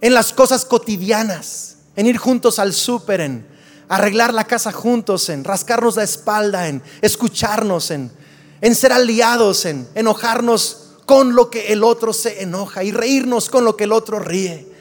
en 0.00 0.14
las 0.14 0.32
cosas 0.32 0.64
cotidianas, 0.64 1.76
en 1.96 2.06
ir 2.06 2.16
juntos 2.16 2.58
al 2.58 2.72
súper, 2.72 3.20
en 3.20 3.46
arreglar 3.88 4.32
la 4.32 4.44
casa 4.44 4.70
juntos, 4.70 5.28
en 5.28 5.42
rascarnos 5.42 5.96
la 5.96 6.04
espalda, 6.04 6.68
en 6.68 6.82
escucharnos, 7.00 7.90
en, 7.90 8.12
en 8.60 8.74
ser 8.74 8.92
aliados, 8.92 9.64
en 9.64 9.88
enojarnos 9.94 10.92
con 11.06 11.34
lo 11.34 11.50
que 11.50 11.72
el 11.72 11.82
otro 11.82 12.12
se 12.12 12.42
enoja 12.42 12.84
y 12.84 12.92
reírnos 12.92 13.50
con 13.50 13.64
lo 13.64 13.76
que 13.76 13.84
el 13.84 13.92
otro 13.92 14.20
ríe. 14.20 14.73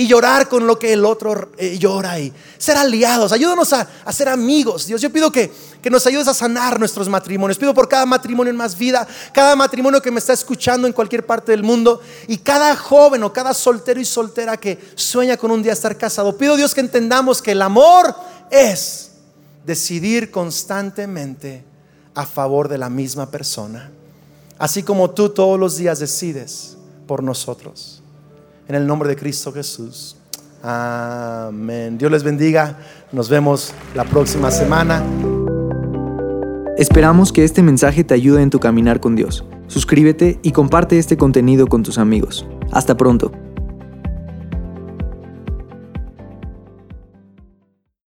Y 0.00 0.06
llorar 0.06 0.48
con 0.48 0.66
lo 0.66 0.78
que 0.78 0.94
el 0.94 1.04
otro 1.04 1.50
eh, 1.58 1.76
llora 1.76 2.18
y 2.18 2.32
ser 2.56 2.74
aliados. 2.78 3.32
Ayúdanos 3.32 3.70
a, 3.74 3.86
ser 4.10 4.30
amigos. 4.30 4.86
Dios, 4.86 5.02
yo 5.02 5.12
pido 5.12 5.30
que, 5.30 5.52
que 5.82 5.90
nos 5.90 6.06
ayudes 6.06 6.26
a 6.26 6.32
sanar 6.32 6.78
nuestros 6.78 7.06
matrimonios. 7.06 7.58
Pido 7.58 7.74
por 7.74 7.86
cada 7.86 8.06
matrimonio 8.06 8.50
en 8.50 8.56
más 8.56 8.78
vida, 8.78 9.06
cada 9.30 9.54
matrimonio 9.54 10.00
que 10.00 10.10
me 10.10 10.18
está 10.18 10.32
escuchando 10.32 10.86
en 10.86 10.94
cualquier 10.94 11.26
parte 11.26 11.52
del 11.52 11.62
mundo 11.62 12.00
y 12.28 12.38
cada 12.38 12.74
joven 12.76 13.22
o 13.24 13.30
cada 13.34 13.52
soltero 13.52 14.00
y 14.00 14.06
soltera 14.06 14.56
que 14.56 14.78
sueña 14.94 15.36
con 15.36 15.50
un 15.50 15.62
día 15.62 15.74
estar 15.74 15.94
casado. 15.98 16.34
Pido 16.34 16.56
Dios 16.56 16.72
que 16.72 16.80
entendamos 16.80 17.42
que 17.42 17.52
el 17.52 17.60
amor 17.60 18.14
es 18.50 19.10
decidir 19.66 20.30
constantemente 20.30 21.62
a 22.14 22.24
favor 22.24 22.68
de 22.68 22.78
la 22.78 22.88
misma 22.88 23.30
persona. 23.30 23.90
Así 24.58 24.82
como 24.82 25.10
tú 25.10 25.28
todos 25.28 25.60
los 25.60 25.76
días 25.76 25.98
decides 25.98 26.78
por 27.06 27.22
nosotros. 27.22 27.99
En 28.70 28.76
el 28.76 28.86
nombre 28.86 29.08
de 29.08 29.16
Cristo 29.16 29.52
Jesús. 29.52 30.14
Amén. 30.62 31.98
Dios 31.98 32.12
les 32.12 32.22
bendiga. 32.22 32.78
Nos 33.10 33.28
vemos 33.28 33.74
la 33.96 34.04
próxima 34.04 34.52
semana. 34.52 35.04
Esperamos 36.78 37.32
que 37.32 37.42
este 37.42 37.64
mensaje 37.64 38.04
te 38.04 38.14
ayude 38.14 38.42
en 38.42 38.50
tu 38.50 38.60
caminar 38.60 39.00
con 39.00 39.16
Dios. 39.16 39.44
Suscríbete 39.66 40.38
y 40.44 40.52
comparte 40.52 41.00
este 41.00 41.16
contenido 41.16 41.66
con 41.66 41.82
tus 41.82 41.98
amigos. 41.98 42.46
Hasta 42.70 42.96
pronto. 42.96 43.32